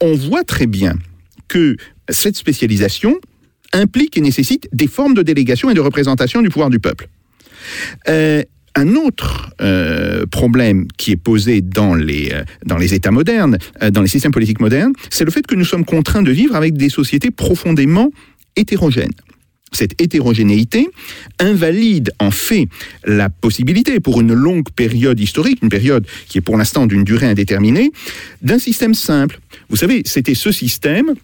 on 0.00 0.14
voit 0.14 0.44
très 0.44 0.68
bien 0.68 0.94
que 1.48 1.76
cette 2.08 2.36
spécialisation 2.36 3.16
implique 3.72 4.16
et 4.16 4.20
nécessite 4.20 4.68
des 4.72 4.86
formes 4.86 5.14
de 5.14 5.22
délégation 5.22 5.70
et 5.70 5.74
de 5.74 5.80
représentation 5.80 6.40
du 6.40 6.50
pouvoir 6.50 6.70
du 6.70 6.78
peuple. 6.78 7.08
Un 8.74 8.94
autre 8.94 9.50
euh, 9.60 10.24
problème 10.26 10.86
qui 10.96 11.12
est 11.12 11.16
posé 11.16 11.60
dans 11.60 11.94
les, 11.94 12.30
euh, 12.32 12.42
dans 12.64 12.78
les 12.78 12.94
États 12.94 13.10
modernes, 13.10 13.58
euh, 13.82 13.90
dans 13.90 14.00
les 14.00 14.08
systèmes 14.08 14.32
politiques 14.32 14.60
modernes, 14.60 14.92
c'est 15.10 15.24
le 15.24 15.30
fait 15.30 15.46
que 15.46 15.54
nous 15.54 15.64
sommes 15.64 15.84
contraints 15.84 16.22
de 16.22 16.30
vivre 16.30 16.56
avec 16.56 16.74
des 16.74 16.88
sociétés 16.88 17.30
profondément 17.30 18.10
hétérogènes. 18.56 19.12
Cette 19.72 20.00
hétérogénéité 20.00 20.88
invalide 21.38 22.12
en 22.18 22.30
fait 22.30 22.68
la 23.04 23.30
possibilité 23.30 24.00
pour 24.00 24.20
une 24.20 24.34
longue 24.34 24.70
période 24.70 25.18
historique, 25.18 25.60
une 25.62 25.70
période 25.70 26.06
qui 26.28 26.38
est 26.38 26.42
pour 26.42 26.56
l'instant 26.58 26.86
d'une 26.86 27.04
durée 27.04 27.26
indéterminée, 27.26 27.90
d'un 28.42 28.58
système 28.58 28.94
simple. 28.94 29.40
Vous 29.70 29.76
savez, 29.76 30.02
c'était 30.04 30.34
ce 30.34 30.52
système 30.52 31.14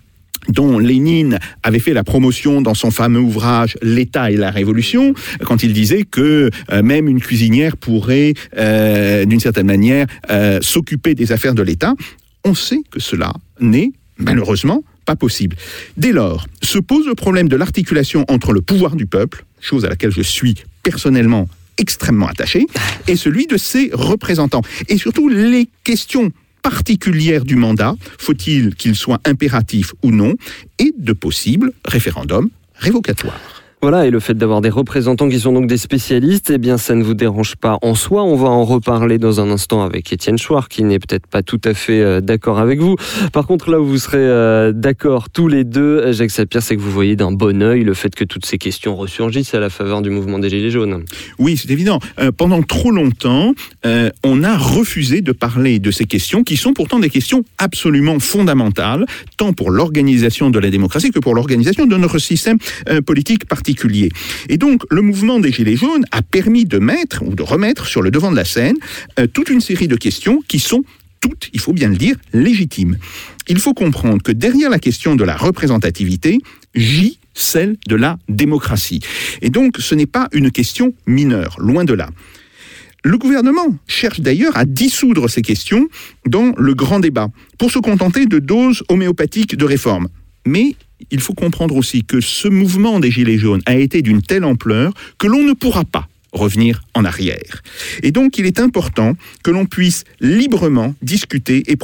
dont 0.49 0.79
Lénine 0.79 1.39
avait 1.62 1.79
fait 1.79 1.93
la 1.93 2.05
promotion 2.05 2.61
dans 2.61 2.75
son 2.75 2.91
fameux 2.91 3.21
ouvrage 3.21 3.77
L'État 3.83 4.31
et 4.31 4.37
la 4.37 4.50
Révolution, 4.50 5.15
quand 5.45 5.62
il 5.62 5.73
disait 5.73 6.05
que 6.05 6.50
euh, 6.71 6.83
même 6.83 7.09
une 7.09 7.21
cuisinière 7.21 7.77
pourrait, 7.77 8.35
euh, 8.56 9.25
d'une 9.25 9.41
certaine 9.41 9.67
manière, 9.67 10.06
euh, 10.31 10.59
s'occuper 10.62 11.15
des 11.15 11.33
affaires 11.33 11.55
de 11.55 11.62
l'État. 11.62 11.95
On 12.45 12.55
sait 12.55 12.81
que 12.91 13.00
cela 13.00 13.33
n'est 13.61 13.93
malheureusement 14.19 14.83
pas 15.05 15.17
possible. 15.17 15.57
Dès 15.97 16.12
lors, 16.12 16.47
se 16.62 16.78
pose 16.78 17.07
le 17.07 17.14
problème 17.14 17.49
de 17.49 17.57
l'articulation 17.57 18.25
entre 18.28 18.52
le 18.52 18.61
pouvoir 18.61 18.97
du 18.97 19.07
peuple, 19.07 19.45
chose 19.61 19.85
à 19.85 19.88
laquelle 19.88 20.12
je 20.12 20.23
suis 20.23 20.55
personnellement 20.83 21.49
extrêmement 21.78 22.26
attaché, 22.26 22.67
et 23.07 23.17
celui 23.17 23.47
de 23.47 23.57
ses 23.57 23.90
représentants. 23.93 24.62
Et 24.88 24.99
surtout 24.99 25.28
les 25.28 25.69
questions 25.85 26.33
particulières 26.68 27.46
du 27.46 27.56
mandat, 27.56 27.94
faut-il 28.18 28.75
qu'il 28.75 28.94
soit 28.94 29.20
impératif 29.25 29.94
ou 30.02 30.10
non, 30.10 30.34
et 30.78 30.92
de 30.98 31.14
possibles 31.14 31.72
référendums 31.87 32.50
révocatoires. 32.75 33.58
Voilà, 33.80 34.06
et 34.06 34.11
le 34.11 34.18
fait 34.18 34.35
d'avoir 34.35 34.61
des 34.61 34.70
représentants 34.70 35.28
qui 35.28 35.38
sont 35.38 35.52
donc 35.52 35.68
des 35.68 35.76
spécialistes, 35.76 36.50
eh 36.52 36.58
bien, 36.58 36.78
ça 36.78 36.97
ne 36.97 37.04
vous 37.04 37.14
dérange 37.14 37.54
pas 37.54 37.78
en 37.80 37.94
soi. 37.94 38.25
On 38.25 38.35
va 38.35 38.49
en 38.49 38.64
reparler 38.64 39.18
dans 39.18 39.40
un 39.40 39.52
instant 39.52 39.85
avec 39.85 40.12
Étienne 40.12 40.37
Chouard, 40.37 40.68
qui 40.68 40.82
n'est 40.82 40.99
peut-être 40.99 41.28
pas 41.28 41.44
tout 41.44 41.61
à 41.64 41.75
fait 41.75 42.00
euh, 42.00 42.20
d'accord 42.20 42.58
avec 42.58 42.80
vous. 42.80 42.97
Par 43.32 43.47
contre, 43.47 43.70
là 43.70 43.80
où 43.80 43.87
vous 43.87 43.99
serez 43.99 44.18
euh, 44.18 44.73
d'accord 44.73 45.30
tous 45.30 45.47
les 45.47 45.62
deux, 45.62 46.00
euh, 46.00 46.12
Jacques 46.12 46.32
Sapir, 46.32 46.61
c'est 46.61 46.75
que 46.75 46.80
vous 46.80 46.90
voyez 46.90 47.14
d'un 47.14 47.30
bon 47.30 47.62
œil 47.62 47.85
le 47.85 47.94
fait 47.94 48.12
que 48.16 48.25
toutes 48.25 48.47
ces 48.47 48.58
questions 48.58 48.97
ressurgissent 48.97 49.54
à 49.54 49.61
la 49.61 49.70
faveur 49.70 50.02
du 50.02 50.11
mouvement 50.11 50.40
des 50.40 50.50
Gilets 50.50 50.73
jaunes. 50.73 51.04
Oui, 51.38 51.56
c'est 51.56 51.70
évident. 51.70 52.00
Pendant 52.37 52.62
trop 52.62 52.90
longtemps, 52.90 53.54
on 54.25 54.42
a 54.42 54.56
refusé 54.56 55.20
de 55.20 55.30
parler 55.30 55.78
de 55.78 55.90
ces 55.92 56.04
questions 56.04 56.42
qui 56.42 56.56
sont 56.56 56.73
pourtant 56.73 56.99
des 56.99 57.11
questions 57.11 57.44
absolument 57.58 58.18
fondamentales, 58.18 59.06
tant 59.37 59.52
pour 59.52 59.70
l'organisation 59.70 60.50
de 60.50 60.58
la 60.58 60.70
démocratie 60.70 61.11
que 61.11 61.20
pour 61.20 61.35
l'organisation 61.35 61.87
de 61.87 61.97
notre 61.97 62.18
système 62.18 62.58
politique 63.06 63.47
particulier. 63.47 63.67
Et 64.48 64.56
donc, 64.56 64.82
le 64.90 65.02
mouvement 65.02 65.40
des 65.40 65.52
Gilets 65.52 65.76
jaunes 65.76 66.04
a 66.10 66.22
permis 66.22 66.64
de 66.64 66.78
mettre 66.78 67.22
ou 67.22 67.34
de 67.34 67.42
remettre 67.42 67.87
sur 67.87 68.02
le 68.02 68.10
devant 68.10 68.30
de 68.30 68.37
la 68.37 68.44
scène 68.44 68.76
euh, 69.18 69.26
toute 69.26 69.50
une 69.50 69.60
série 69.60 69.88
de 69.88 69.96
questions 69.96 70.42
qui 70.48 70.58
sont 70.58 70.82
toutes, 71.20 71.50
il 71.52 71.60
faut 71.60 71.72
bien 71.72 71.88
le 71.88 71.96
dire, 71.96 72.16
légitimes. 72.32 72.96
Il 73.48 73.58
faut 73.58 73.75
comprendre 73.75 74.22
que 74.22 74.32
derrière 74.32 74.70
la 74.70 74.78
question 74.78 75.16
de 75.16 75.25
la 75.25 75.37
représentativité 75.37 76.38
gît 76.75 77.18
celle 77.34 77.76
de 77.87 77.96
la 77.96 78.18
démocratie. 78.28 79.00
Et 79.42 79.50
donc, 79.50 79.76
ce 79.78 79.94
n'est 79.94 80.06
pas 80.06 80.28
une 80.32 80.50
question 80.50 80.94
mineure, 81.06 81.56
loin 81.58 81.84
de 81.84 81.94
là. 81.94 82.08
Le 83.04 83.16
gouvernement 83.16 83.76
cherche 83.87 84.20
d'ailleurs 84.20 84.56
à 84.56 84.64
dissoudre 84.64 85.30
ces 85.30 85.42
questions 85.42 85.88
dans 86.26 86.52
le 86.56 86.75
grand 86.75 87.00
débat, 87.00 87.28
pour 87.58 87.70
se 87.70 87.78
contenter 87.78 88.26
de 88.26 88.38
doses 88.38 88.82
homéopathiques 88.88 89.56
de 89.56 89.64
réforme. 89.64 90.08
Mais 90.46 90.75
il 91.11 91.21
faut 91.21 91.35
comprendre 91.35 91.76
aussi 91.76 92.05
que 92.05 92.21
ce 92.21 92.49
mouvement 92.49 93.00
des 93.00 93.11
Gilets 93.11 93.38
jaunes 93.38 93.62
a 93.67 93.76
été 93.76 94.02
d'une 94.02 94.23
telle 94.23 94.45
ampleur 94.45 94.93
que 95.19 95.26
l'on 95.26 95.43
ne 95.43 95.52
pourra 95.52 95.85
pas 95.85 96.09
revenir 96.33 96.83
en 96.95 97.05
arrière. 97.05 97.62
Et 98.02 98.12
donc, 98.12 98.38
il 98.38 98.47
est 98.47 98.61
important 98.61 99.17
que 99.43 99.50
l'on 99.50 99.67
puisse 99.67 100.05
librement 100.21 100.95
discuter 101.02 101.62
et, 101.67 101.76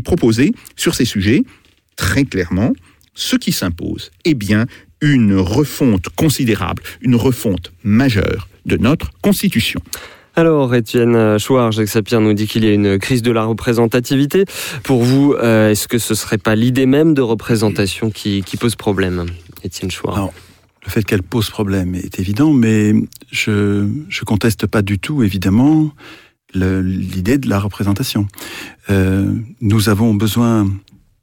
proposer 0.00 0.52
sur 0.76 0.94
ces 0.94 1.04
sujets, 1.04 1.42
très 1.96 2.24
clairement, 2.24 2.72
ce 3.14 3.36
qui 3.36 3.52
s'impose 3.52 4.10
est 4.24 4.34
bien 4.34 4.66
une 5.02 5.34
refonte 5.34 6.08
considérable, 6.10 6.82
une 7.02 7.16
refonte 7.16 7.72
majeure 7.82 8.48
de 8.64 8.76
notre 8.76 9.10
Constitution. 9.20 9.80
Alors, 10.34 10.74
Étienne 10.74 11.38
Chouard, 11.38 11.72
Jacques 11.72 11.88
Sapir 11.88 12.20
nous 12.20 12.32
dit 12.32 12.46
qu'il 12.46 12.64
y 12.64 12.68
a 12.68 12.72
une 12.72 12.98
crise 12.98 13.20
de 13.20 13.30
la 13.30 13.44
représentativité. 13.44 14.46
Pour 14.82 15.04
vous, 15.04 15.34
euh, 15.34 15.70
est-ce 15.70 15.88
que 15.88 15.98
ce 15.98 16.14
serait 16.14 16.38
pas 16.38 16.54
l'idée 16.54 16.86
même 16.86 17.12
de 17.12 17.20
représentation 17.20 18.10
qui, 18.10 18.42
pose 18.58 18.74
problème 18.74 19.26
Étienne 19.62 19.90
Chouard? 19.90 20.30
Le 20.84 20.90
fait 20.90 21.04
qu'elle 21.04 21.22
pose 21.22 21.50
problème 21.50 21.94
est 21.94 22.18
évident, 22.18 22.52
mais 22.52 22.94
je 23.30 23.86
je 24.08 24.24
conteste 24.24 24.66
pas 24.66 24.82
du 24.82 24.98
tout, 24.98 25.22
évidemment, 25.22 25.92
l'idée 26.54 27.38
de 27.38 27.48
la 27.48 27.58
représentation. 27.58 28.26
Euh, 28.90 29.32
nous 29.60 29.90
avons 29.90 30.14
besoin, 30.14 30.66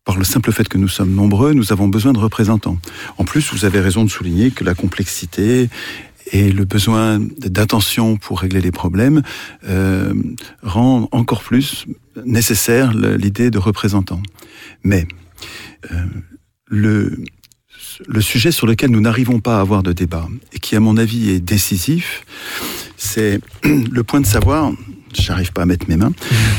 par 0.06 0.18
le 0.18 0.24
simple 0.24 0.52
fait 0.52 0.70
que 0.70 0.78
nous 0.78 0.88
sommes 0.88 1.14
nombreux, 1.14 1.54
nous 1.54 1.74
avons 1.74 1.88
besoin 1.88 2.14
de 2.14 2.20
représentants. 2.20 2.78
En 3.18 3.26
plus, 3.26 3.52
vous 3.52 3.66
avez 3.66 3.80
raison 3.80 4.06
de 4.06 4.10
souligner 4.10 4.52
que 4.52 4.64
la 4.64 4.76
complexité 4.76 5.70
et 6.32 6.52
le 6.52 6.66
besoin 6.66 7.20
d'attention 7.20 8.18
pour 8.18 8.40
régler 8.40 8.62
les 8.62 8.72
problèmes 8.72 9.22
euh, 9.68 10.14
rend 10.62 11.08
encore 11.12 11.42
plus 11.42 11.86
nécessaire 12.26 12.94
l'idée 12.94 13.52
de 13.52 13.58
représentants. 13.58 14.22
Mais 14.84 15.08
euh, 15.92 15.96
le, 16.68 17.24
le 18.08 18.22
sujet 18.22 18.52
sur 18.52 18.68
lequel 18.68 18.92
nous 18.92 19.02
n'arrivons 19.02 19.40
pas 19.40 19.58
à 19.58 19.62
avoir 19.62 19.84
de 19.84 19.94
débat 19.94 20.28
et 20.54 20.60
qui, 20.60 20.76
à 20.76 20.80
mon 20.80 20.98
avis, 20.98 21.30
est 21.30 21.40
décisif, 21.40 22.26
c'est 22.98 23.40
le 23.64 24.04
point 24.04 24.22
de 24.22 24.26
savoir. 24.26 24.72
J'arrive 25.14 25.54
pas 25.54 25.64
à 25.64 25.66
mettre 25.66 25.88
mes 25.90 25.98
mains. 25.98 26.14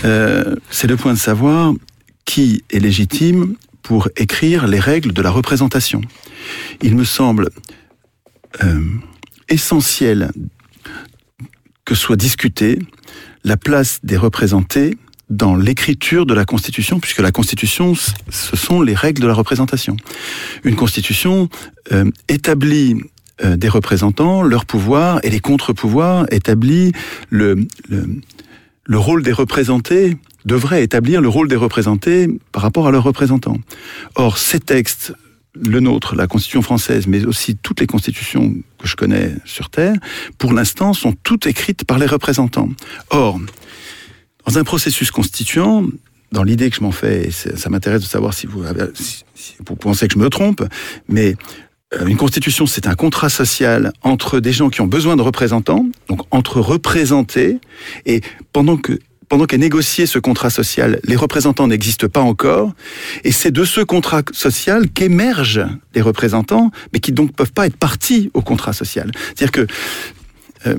Euh, 0.04 0.56
c'est 0.70 0.88
le 0.88 0.96
point 0.96 1.12
de 1.12 1.18
savoir 1.18 1.72
qui 2.24 2.64
est 2.70 2.80
légitime 2.80 3.54
pour 3.82 4.08
écrire 4.16 4.66
les 4.66 4.80
règles 4.80 5.12
de 5.12 5.22
la 5.22 5.30
représentation. 5.30 6.00
Il 6.82 6.96
me 6.96 7.04
semble 7.04 7.50
euh, 8.64 8.80
essentiel 9.50 10.30
que 11.84 11.94
soit 11.94 12.16
discutée 12.16 12.78
la 13.44 13.56
place 13.56 14.00
des 14.02 14.16
représentés 14.16 14.96
dans 15.28 15.54
l'écriture 15.54 16.26
de 16.26 16.34
la 16.34 16.44
Constitution, 16.44 16.98
puisque 16.98 17.20
la 17.20 17.30
Constitution, 17.30 17.94
ce 17.94 18.56
sont 18.56 18.82
les 18.82 18.94
règles 18.94 19.22
de 19.22 19.26
la 19.26 19.34
représentation. 19.34 19.96
Une 20.64 20.74
Constitution 20.74 21.48
euh, 21.92 22.10
établit 22.28 22.96
euh, 23.44 23.56
des 23.56 23.68
représentants, 23.68 24.42
leurs 24.42 24.66
pouvoirs 24.66 25.20
et 25.22 25.30
les 25.30 25.40
contre-pouvoirs, 25.40 26.26
établit 26.32 26.92
le, 27.28 27.66
le, 27.88 28.20
le 28.84 28.98
rôle 28.98 29.22
des 29.22 29.32
représentés, 29.32 30.16
devrait 30.44 30.82
établir 30.82 31.20
le 31.20 31.28
rôle 31.28 31.48
des 31.48 31.56
représentés 31.56 32.28
par 32.50 32.62
rapport 32.62 32.88
à 32.88 32.90
leurs 32.90 33.04
représentants. 33.04 33.58
Or, 34.16 34.36
ces 34.36 34.58
textes, 34.58 35.14
le 35.54 35.80
nôtre, 35.80 36.16
la 36.16 36.26
Constitution 36.26 36.62
française, 36.62 37.06
mais 37.06 37.24
aussi 37.24 37.56
toutes 37.56 37.80
les 37.80 37.86
constitutions 37.86 38.54
que 38.80 38.88
je 38.88 38.96
connais 38.96 39.34
sur 39.44 39.70
Terre, 39.70 39.94
pour 40.38 40.52
l'instant, 40.52 40.92
sont 40.92 41.12
toutes 41.12 41.46
écrites 41.46 41.84
par 41.84 41.98
les 41.98 42.06
représentants. 42.06 42.68
Or, 43.10 43.38
dans 44.46 44.58
un 44.58 44.64
processus 44.64 45.10
constituant, 45.10 45.86
dans 46.32 46.42
l'idée 46.42 46.70
que 46.70 46.76
je 46.76 46.82
m'en 46.82 46.92
fais, 46.92 47.28
et 47.28 47.30
ça 47.30 47.70
m'intéresse 47.70 48.02
de 48.02 48.06
savoir 48.06 48.34
si 48.34 48.46
vous 48.46 48.64
pensez 49.76 50.08
que 50.08 50.14
je 50.14 50.18
me 50.18 50.30
trompe, 50.30 50.64
mais 51.08 51.36
euh, 51.94 52.06
une 52.06 52.16
constitution, 52.16 52.66
c'est 52.66 52.86
un 52.86 52.94
contrat 52.94 53.28
social 53.28 53.92
entre 54.02 54.38
des 54.38 54.52
gens 54.52 54.70
qui 54.70 54.80
ont 54.80 54.86
besoin 54.86 55.16
de 55.16 55.22
représentants, 55.22 55.86
donc 56.08 56.22
entre 56.30 56.60
représentés, 56.60 57.58
et 58.06 58.20
pendant 58.52 58.76
que 58.76 58.98
pendant 59.30 59.46
qu'est 59.46 59.58
négocié 59.58 60.06
ce 60.06 60.18
contrat 60.18 60.50
social, 60.50 61.00
les 61.04 61.14
représentants 61.14 61.68
n'existent 61.68 62.08
pas 62.08 62.20
encore, 62.20 62.74
et 63.22 63.30
c'est 63.30 63.52
de 63.52 63.64
ce 63.64 63.80
contrat 63.80 64.22
social 64.32 64.90
qu'émergent 64.90 65.66
les 65.94 66.02
représentants, 66.02 66.72
mais 66.92 66.98
qui 66.98 67.12
donc 67.12 67.32
peuvent 67.32 67.52
pas 67.52 67.66
être 67.66 67.76
partis 67.76 68.30
au 68.34 68.42
contrat 68.42 68.72
social. 68.72 69.12
C'est-à-dire 69.28 69.52
que 69.52 69.66
euh, 70.66 70.74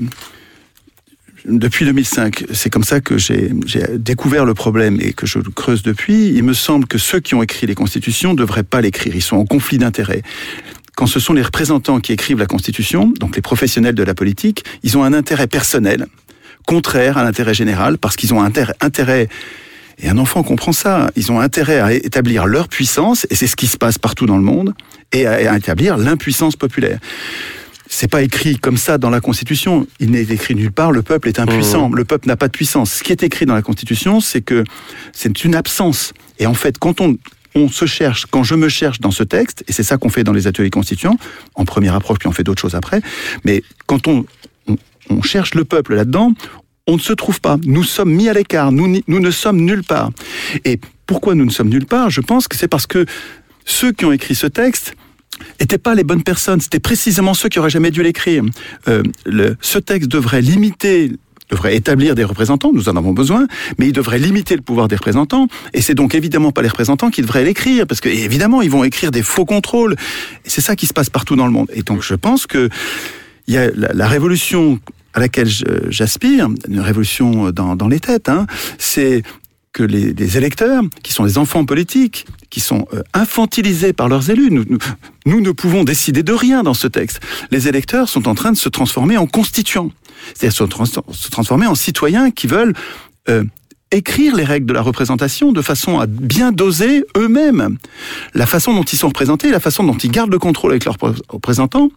depuis 1.46 1.86
2005, 1.86 2.44
c'est 2.52 2.70
comme 2.70 2.84
ça 2.84 3.00
que 3.00 3.18
j'ai 3.18 3.52
découvert 3.94 4.44
le 4.44 4.54
problème 4.54 5.00
et 5.02 5.14
que 5.14 5.26
je 5.26 5.40
le 5.40 5.50
creuse 5.50 5.82
depuis. 5.82 6.28
Il 6.28 6.44
me 6.44 6.54
semble 6.54 6.88
que 6.88 6.98
ceux 6.98 7.22
qui 7.22 7.36
ont 7.36 7.42
écrit 7.42 7.68
les 7.68 7.74
constitutions 7.74 8.34
ne 8.34 8.38
devraient 8.38 8.64
pas 8.64 8.82
l'écrire. 8.82 9.16
Ils 9.16 9.24
sont 9.24 9.38
en 9.38 9.46
conflit 9.46 9.78
d'intérêts. 9.78 10.24
Quand 10.96 11.08
ce 11.08 11.22
sont 11.22 11.34
les 11.34 11.42
représentants 11.42 12.02
qui 12.02 12.12
écrivent 12.12 12.38
la 12.38 12.48
Constitution, 12.48 13.14
donc 13.18 13.38
les 13.38 13.42
professionnels 13.42 13.96
de 13.96 14.04
la 14.04 14.14
politique, 14.14 14.66
ils 14.84 14.98
ont 14.98 15.04
un 15.06 15.14
intérêt 15.14 15.48
personnel, 15.48 16.06
contraire 16.66 17.18
à 17.18 17.24
l'intérêt 17.24 17.54
général, 17.54 17.98
parce 17.98 18.16
qu'ils 18.16 18.34
ont 18.34 18.42
intérêt, 18.42 18.74
intérêt 18.82 19.28
et 20.02 20.10
un 20.10 20.18
enfant 20.18 20.44
comprend 20.44 20.72
ça. 20.72 21.12
Ils 21.16 21.32
ont 21.32 21.40
intérêt 21.40 21.80
à 21.80 21.94
établir 21.94 22.46
leur 22.46 22.68
puissance, 22.68 23.28
et 23.30 23.36
c'est 23.36 23.48
ce 23.48 23.56
qui 23.56 23.68
se 23.68 23.78
passe 23.78 23.98
partout 23.98 24.26
dans 24.26 24.38
le 24.38 24.44
monde, 24.44 24.74
et 25.12 25.28
à, 25.28 25.56
établir 25.56 25.98
l'impuissance 25.98 26.56
populaire. 26.56 27.00
C'est 27.88 28.08
pas 28.08 28.22
écrit 28.22 28.58
comme 28.58 28.78
ça 28.78 28.98
dans 28.98 29.10
la 29.10 29.20
Constitution. 29.20 29.86
Il 30.00 30.12
n'est 30.12 30.22
écrit 30.22 30.56
nulle 30.56 30.72
part. 30.72 30.94
Le 30.94 31.02
peuple 31.02 31.28
est 31.28 31.40
impuissant. 31.40 31.90
Le 31.90 32.06
peuple 32.06 32.30
n'a 32.30 32.38
pas 32.38 32.48
de 32.48 32.54
puissance. 32.54 32.94
Ce 32.94 33.04
qui 33.04 33.12
est 33.12 33.22
écrit 33.22 33.46
dans 33.46 33.54
la 33.54 33.62
Constitution, 33.62 34.22
c'est 34.22 34.40
que 34.40 34.64
c'est 35.12 35.44
une 35.44 35.56
absence. 35.56 36.14
Et 36.40 36.48
en 36.48 36.54
fait, 36.54 36.78
quand 36.80 37.02
on 37.02 37.18
on 37.54 37.68
se 37.68 37.86
cherche, 37.86 38.28
quand 38.28 38.44
je 38.44 38.56
me 38.56 38.70
cherche 38.70 39.02
dans 39.02 39.12
ce 39.12 39.24
texte, 39.24 39.66
et 39.68 39.74
c'est 39.74 39.84
ça 39.84 39.98
qu'on 39.98 40.08
fait 40.08 40.24
dans 40.24 40.32
les 40.32 40.48
ateliers 40.48 40.70
constituants, 40.70 41.18
en 41.56 41.66
première 41.66 41.96
approche, 41.96 42.20
puis 42.20 42.30
on 42.30 42.32
fait 42.32 42.46
d'autres 42.46 42.62
choses 42.62 42.76
après, 42.76 43.02
mais 43.44 43.62
quand 43.88 44.08
on, 44.08 44.26
on, 45.12 45.22
cherche 45.22 45.54
le 45.54 45.66
peuple 45.66 45.96
là-dedans, 45.96 46.34
on 46.88 46.96
ne 46.96 47.00
se 47.00 47.14
trouve 47.14 47.42
pas. 47.42 47.58
Nous 47.64 47.84
sommes 47.84 48.12
mis 48.12 48.30
à 48.30 48.34
l'écart. 48.34 48.72
Nous, 48.72 49.02
nous 49.08 49.20
ne 49.20 49.32
sommes 49.32 49.62
nulle 49.62 49.84
part. 49.84 50.12
Et 50.66 50.80
pourquoi 51.06 51.36
nous 51.36 51.46
ne 51.46 51.52
sommes 51.52 51.70
nulle 51.70 51.86
part? 51.86 52.10
Je 52.10 52.22
pense 52.22 52.48
que 52.48 52.58
c'est 52.58 52.68
parce 52.68 52.88
que 52.88 53.06
ceux 53.66 53.92
qui 53.92 54.06
ont 54.06 54.12
écrit 54.12 54.36
ce 54.36 54.48
texte 54.48 54.96
n'étaient 55.60 55.78
pas 55.78 55.96
les 55.96 56.04
bonnes 56.04 56.24
personnes. 56.24 56.62
C'était 56.62 56.80
précisément 56.80 57.34
ceux 57.34 57.50
qui 57.50 57.60
auraient 57.60 57.70
jamais 57.70 57.92
dû 57.92 58.04
l'écrire. 58.04 58.44
Euh, 58.88 59.04
ce 59.62 59.78
texte 59.80 60.10
devrait 60.10 60.42
limiter 60.42 61.12
devrait 61.52 61.76
établir 61.76 62.16
des 62.16 62.24
représentants, 62.24 62.72
nous 62.74 62.88
en 62.88 62.96
avons 62.96 63.12
besoin, 63.12 63.46
mais 63.78 63.88
il 63.88 63.92
devrait 63.92 64.20
limiter 64.20 64.56
le 64.56 64.62
pouvoir 64.62 64.88
des 64.88 64.96
représentants, 64.96 65.48
et 65.74 65.82
c'est 65.82 65.94
donc 65.94 66.16
évidemment 66.16 66.54
pas 66.54 66.62
les 66.62 66.70
représentants 66.70 67.12
qui 67.12 67.22
devraient 67.22 67.44
l'écrire, 67.44 67.86
parce 67.86 68.00
que 68.00 68.08
évidemment 68.08 68.62
ils 68.62 68.72
vont 68.72 68.86
écrire 68.86 69.12
des 69.12 69.22
faux 69.22 69.44
contrôles, 69.44 69.96
c'est 70.46 70.62
ça 70.62 70.78
qui 70.78 70.88
se 70.88 70.94
passe 70.94 71.10
partout 71.10 71.36
dans 71.36 71.46
le 71.46 71.52
monde. 71.52 71.70
Et 71.74 71.84
donc 71.84 72.02
je 72.02 72.16
pense 72.16 72.48
que 72.48 72.70
il 73.48 73.54
y 73.54 73.58
a 73.58 73.70
la 73.76 74.08
révolution 74.08 74.80
à 75.14 75.20
laquelle 75.20 75.50
j'aspire, 75.90 76.50
une 76.68 76.80
révolution 76.80 77.52
dans, 77.52 77.88
les 77.88 78.00
têtes, 78.00 78.30
hein, 78.30 78.48
c'est 78.78 79.24
que 79.74 79.84
les, 79.84 80.38
électeurs, 80.38 80.84
qui 81.02 81.14
sont 81.14 81.24
les 81.24 81.38
enfants 81.38 81.66
politiques, 81.66 82.26
qui 82.50 82.60
sont 82.60 82.88
euh, 82.94 83.04
infantilisés 83.14 83.94
par 83.94 84.10
leurs 84.10 84.30
élus, 84.30 84.52
nous, 84.52 85.42
ne 85.42 85.52
pouvons 85.52 85.84
décider 85.84 86.24
de 86.24 86.34
rien 86.34 86.64
dans 86.64 86.74
ce 86.74 86.88
texte. 86.88 87.22
Les 87.52 87.68
électeurs 87.68 88.10
sont 88.10 88.28
en 88.28 88.36
train 88.36 88.52
de 88.52 88.58
se 88.58 88.68
transformer 88.68 89.18
en 89.18 89.28
constituants, 89.28 89.92
c'est-à-dire 90.34 90.56
se 90.58 91.30
transformer 91.30 91.68
en 91.68 91.76
citoyens 91.76 92.32
qui 92.32 92.48
veulent 92.48 92.74
euh, 93.30 93.46
écrire 93.92 94.36
les 94.36 94.44
règles 94.44 94.66
de 94.66 94.74
la 94.74 94.82
représentation 94.82 95.52
de 95.52 95.62
façon 95.62 96.00
à 96.00 96.06
bien 96.06 96.52
doser 96.52 97.04
eux-mêmes 97.18 97.78
la 98.34 98.46
façon 98.46 98.74
dont 98.74 98.84
ils 98.84 98.98
sont 98.98 99.10
représentés, 99.10 99.52
la 99.52 99.60
façon 99.60 99.84
dont 99.84 99.98
ils 99.98 100.12
gardent 100.12 100.32
le 100.32 100.40
contrôle 100.40 100.72
avec 100.72 100.86
leurs 100.86 100.98
représentants, 101.30 101.92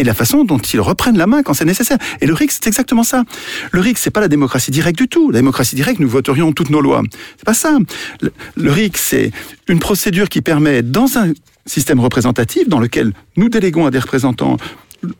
et 0.00 0.04
la 0.04 0.14
façon 0.14 0.44
dont 0.44 0.58
ils 0.58 0.80
reprennent 0.80 1.18
la 1.18 1.26
main 1.26 1.42
quand 1.42 1.52
c'est 1.52 1.66
nécessaire. 1.66 1.98
Et 2.20 2.26
le 2.26 2.32
RIC, 2.32 2.50
c'est 2.50 2.66
exactement 2.66 3.02
ça. 3.02 3.24
Le 3.70 3.80
RIC, 3.80 3.98
c'est 3.98 4.10
pas 4.10 4.20
la 4.20 4.28
démocratie 4.28 4.70
directe 4.70 4.98
du 4.98 5.08
tout. 5.08 5.30
La 5.30 5.38
démocratie 5.40 5.76
directe, 5.76 6.00
nous 6.00 6.08
voterions 6.08 6.52
toutes 6.52 6.70
nos 6.70 6.80
lois. 6.80 7.02
C'est 7.36 7.44
pas 7.44 7.54
ça. 7.54 7.76
Le, 8.22 8.32
le 8.56 8.72
RIC, 8.72 8.96
c'est 8.96 9.30
une 9.68 9.78
procédure 9.78 10.28
qui 10.30 10.40
permet, 10.40 10.82
dans 10.82 11.18
un 11.18 11.32
système 11.66 12.00
représentatif, 12.00 12.68
dans 12.68 12.80
lequel 12.80 13.12
nous 13.36 13.50
déléguons 13.50 13.86
à 13.86 13.90
des 13.90 13.98
représentants 13.98 14.56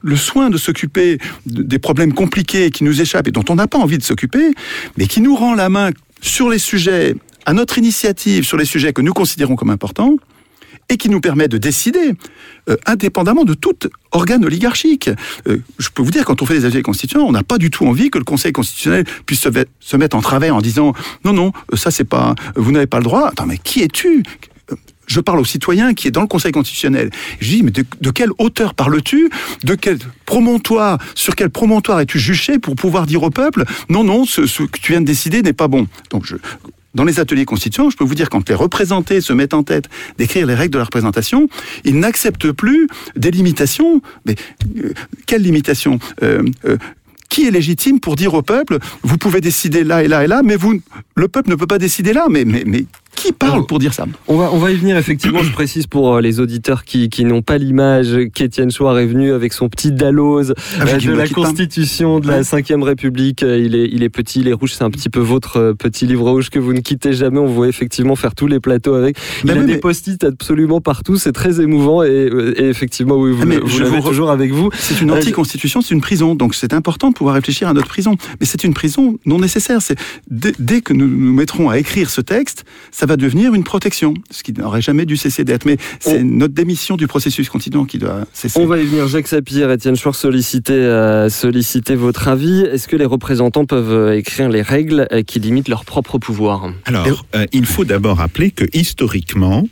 le 0.03 0.17
soin 0.17 0.51
de 0.51 0.59
s'occuper 0.59 1.19
des 1.47 1.79
problèmes 1.79 2.13
compliqués 2.13 2.71
qui 2.71 2.85
nous 2.85 3.01
échappent 3.01 3.29
et 3.29 3.33
dont 3.33 3.45
on 3.49 3.55
n'a 3.55 3.67
pas 3.67 3.79
envie 3.79 3.99
de 3.99 4.03
s'occuper, 4.03 4.51
mais 4.99 5.07
qui 5.07 5.21
nous 5.21 5.35
rend 5.35 5.55
la 5.55 5.69
main 5.69 5.91
sur 6.21 6.51
les 6.51 6.59
sujets, 6.59 7.15
à 7.47 7.55
notre 7.55 7.79
initiative, 7.79 8.45
sur 8.45 8.59
les 8.59 8.67
sujets 8.67 8.93
que 8.93 9.01
nous 9.01 9.15
considérons 9.15 9.57
comme 9.57 9.71
importants, 9.71 10.17
et 10.91 10.97
qui 10.97 11.09
nous 11.09 11.21
permet 11.21 11.49
de 11.49 11.57
décider 11.57 12.13
euh, 12.69 12.77
indépendamment 12.85 13.45
de 13.45 13.55
tout 13.55 13.77
organe 14.11 14.45
oligarchique. 14.45 15.09
Euh, 15.49 15.59
je 15.79 15.89
peux 15.89 16.03
vous 16.03 16.11
dire, 16.11 16.25
quand 16.27 16.43
on 16.43 16.47
fait 16.47 16.55
des 16.55 16.65
ateliers 16.67 16.83
constituants, 16.83 17.23
on 17.23 17.33
n'a 17.33 17.45
pas 17.45 17.57
du 17.57 17.71
tout 17.71 17.87
envie 17.87 18.11
que 18.11 18.19
le 18.19 18.25
Conseil 18.25 18.53
constitutionnel 18.53 19.05
puisse 19.25 19.41
se, 19.81 19.97
mettre 19.97 20.17
en 20.17 20.21
travers 20.21 20.55
en 20.55 20.61
disant 20.61 20.93
non, 21.25 21.33
non, 21.33 21.53
ça 21.75 21.91
c'est 21.91 22.05
pas, 22.05 22.35
vous 22.57 22.73
n'avez 22.73 22.89
pas 22.89 22.99
le 22.99 23.05
droit. 23.05 23.29
Attends, 23.29 23.47
mais 23.47 23.57
qui 23.57 23.83
es-tu? 23.83 24.23
Je 25.07 25.19
parle 25.19 25.41
au 25.41 25.45
citoyen 25.45 25.93
qui 25.95 26.07
est 26.07 26.13
dans 26.13 26.21
le 26.21 26.29
Conseil 26.29 26.53
constitutionnel. 26.53 27.11
Je 27.41 27.49
dis, 27.49 27.63
mais 27.65 27.73
de, 27.73 27.85
de 28.01 28.11
quelle 28.11 28.31
hauteur 28.39 28.75
parles-tu? 28.75 29.29
De 29.65 29.75
quel 29.75 29.99
promontoire 30.25 30.99
Sur 31.17 31.35
quel 31.35 31.51
promontoire 31.51 31.99
es-tu 31.99 32.21
juché 32.21 32.61
pour 32.61 32.77
pouvoir 32.77 33.07
dire 33.07 33.25
au 33.25 33.31
peuple, 33.31 33.65
non, 33.89 34.05
non, 34.05 34.25
ce, 34.25 34.47
ce, 34.47 34.63
que 34.63 34.79
tu 34.79 34.93
viens 34.93 35.01
de 35.01 35.07
décider 35.07 35.43
n'est 35.43 35.53
pas 35.53 35.67
bon? 35.67 35.89
Donc, 36.11 36.27
je, 36.27 36.37
dans 36.95 37.05
les 37.05 37.21
ateliers 37.21 37.45
constituants, 37.45 37.91
je 37.91 37.97
peux 37.97 38.05
vous 38.05 38.15
dire, 38.15 38.31
quand 38.31 38.49
les 38.49 38.55
représentés 38.55 39.21
se 39.21 39.33
mettent 39.33 39.55
en 39.55 39.63
tête 39.63 39.89
d'écrire 40.19 40.47
les 40.47 40.55
règles 40.55 40.73
de 40.73 40.79
la 40.79 40.85
représentation, 40.85 41.49
ils 41.85 41.99
n'acceptent 41.99 42.53
plus 42.53 42.89
des 43.17 43.31
limitations. 43.31 44.03
Mais 44.27 44.35
euh, 44.79 44.93
quelles 45.27 45.43
limitations? 45.43 45.99
Euh, 46.23 46.43
euh, 46.65 46.77
qui 47.29 47.47
est 47.47 47.53
légitime 47.53 48.01
pour 48.01 48.17
dire 48.17 48.35
au 48.35 48.43
peuple, 48.43 48.79
vous 49.03 49.17
pouvez 49.17 49.41
décider 49.41 49.85
là 49.85 50.03
et 50.03 50.09
là 50.09 50.25
et 50.25 50.27
là, 50.27 50.43
mais 50.45 50.57
vous, 50.57 50.81
le 51.15 51.29
peuple 51.29 51.51
ne 51.51 51.55
peut 51.55 51.69
pas 51.69 51.79
décider 51.79 52.13
là. 52.13 52.27
Mais, 52.29 52.45
mais, 52.45 52.65
mais 52.67 52.87
qui 53.17 53.33
parle 53.33 53.67
pour 53.67 53.79
dire 53.79 53.93
ça? 53.93 54.07
On 54.29 54.37
va, 54.37 54.51
on 54.53 54.59
va 54.59 54.71
y 54.71 54.77
venir 54.77 54.97
effectivement, 54.97 55.43
je 55.43 55.53
précise 55.53 55.87
pour 55.87 56.15
euh, 56.15 56.21
les 56.21 56.41
auditeurs 56.41 56.85
qui, 56.85 57.09
qui 57.09 57.25
n'ont 57.25 57.43
pas 57.43 57.59
l'image 57.59 58.17
qu'Étienne 58.35 58.71
Chouard 58.71 58.99
est 58.99 59.07
venu 59.07 59.33
avec 59.33 59.53
son 59.53 59.69
petit 59.69 59.93
Dalloz 59.93 60.55
Avec 60.81 60.95
euh, 60.95 60.99
une 61.01 61.11
de 61.13 61.17
la 61.17 61.29
Constitution 61.29 62.21
de 62.21 62.29
la. 62.29 62.43
5ème 62.43 62.83
République. 62.83 63.43
Euh, 63.43 63.59
Il 63.59 63.75
est, 63.75 63.89
il 63.93 64.03
est 64.03 64.09
petit, 64.09 64.41
il 64.41 64.49
est 64.49 64.53
rouge, 64.53 64.73
c'est 64.73 64.85
un 64.85 64.91
petit 64.91 65.09
peu 65.11 65.21
votre 65.21 65.59
euh, 65.59 65.75
petit 65.75 66.07
livre 66.07 66.31
rouge 66.31 66.49
que 66.51 66.59
vous 66.59 66.73
ne 66.73 66.81
quittez 66.81 67.13
jamais. 67.13 67.39
On 67.39 67.47
voit 67.47 67.69
effectivement 67.69 68.17
faire 68.17 68.35
tous 68.35 68.47
les 68.47 68.61
plateaux 68.61 68.95
avec. 68.95 69.17
Il 69.45 69.49
Ben 69.49 69.57
a 69.59 69.61
oui, 69.61 69.67
des 69.67 69.73
mais- 69.75 69.79
post-it 69.81 70.25
absolument 70.25 70.81
partout, 70.81 71.17
c'est 71.17 71.33
très 71.33 71.61
émouvant 71.61 72.03
et, 72.03 72.09
euh, 72.09 72.55
et 72.61 72.69
effectivement, 72.69 73.17
oui, 73.17 73.33
vous, 73.33 73.43
Ah, 73.43 73.59
vous 73.63 73.67
je 73.69 73.83
l'avez 73.83 73.99
re- 73.99 74.09
toujours 74.09 74.31
avec 74.31 74.53
vous. 74.53 74.71
C'est 74.75 75.01
une 75.01 75.11
Euh, 75.11 75.17
anti-constitution, 75.17 75.81
c'est 75.83 75.95
une 75.95 76.01
prison. 76.01 76.35
Donc 76.35 76.55
c'est 76.55 76.73
important 76.73 77.11
de 77.11 77.15
pouvoir 77.15 77.35
réfléchir 77.35 77.69
à 77.69 77.73
notre 77.75 77.89
prison. 77.89 78.17
Mais 78.41 78.47
c'est 78.47 78.65
une 78.65 78.75
prison 78.75 79.19
non 79.27 79.39
nécessaire. 79.39 79.79
Dès, 80.31 80.53
dès 80.59 80.81
que 80.81 80.93
nous 80.93 81.07
nous 81.07 81.33
mettrons 81.35 81.69
à 81.71 81.79
écrire 81.79 82.11
ce 82.11 82.21
texte, 82.21 82.65
ça 83.01 83.07
va 83.07 83.17
devenir 83.17 83.55
une 83.55 83.65
protection, 83.65 84.13
ce 84.31 84.43
qui 84.43 84.53
n'aurait 84.53 84.83
jamais 84.83 85.07
dû 85.07 85.17
cesser 85.17 85.43
d'être. 85.43 85.65
Mais 85.65 85.79
c'est 86.01 86.23
notre 86.23 86.53
démission 86.53 86.97
du 86.97 87.07
processus 87.07 87.49
constituant 87.49 87.87
qui 87.87 87.97
doit 87.97 88.27
cesser. 88.35 88.61
On 88.61 88.67
va 88.67 88.77
y 88.77 88.85
venir. 88.85 89.09
Jacques 89.09 89.29
Sapir, 89.29 89.71
Étienne 89.71 89.97
Chouard, 89.97 90.15
solliciter, 90.15 90.75
euh, 90.75 91.31
solliciter 91.31 91.95
votre 91.95 92.29
avis. 92.29 92.61
Est-ce 92.61 92.89
que 92.89 92.97
les 92.97 93.07
représentants 93.07 93.65
peuvent 93.65 93.91
euh, 93.91 94.19
écrire 94.19 94.51
les 94.51 94.61
règles 94.61 95.09
euh, 95.13 95.23
qui 95.23 95.41
limitent 95.41 95.69
leur 95.69 95.87
propre 95.87 96.19
pouvoir? 96.19 96.75
Alors, 96.85 97.25
euh, 97.35 97.47
il 97.53 97.65
faut 97.65 97.87
d'abord 97.87 98.19
rappeler 98.19 98.51
que 98.51 98.67
historiquement, 98.75 99.65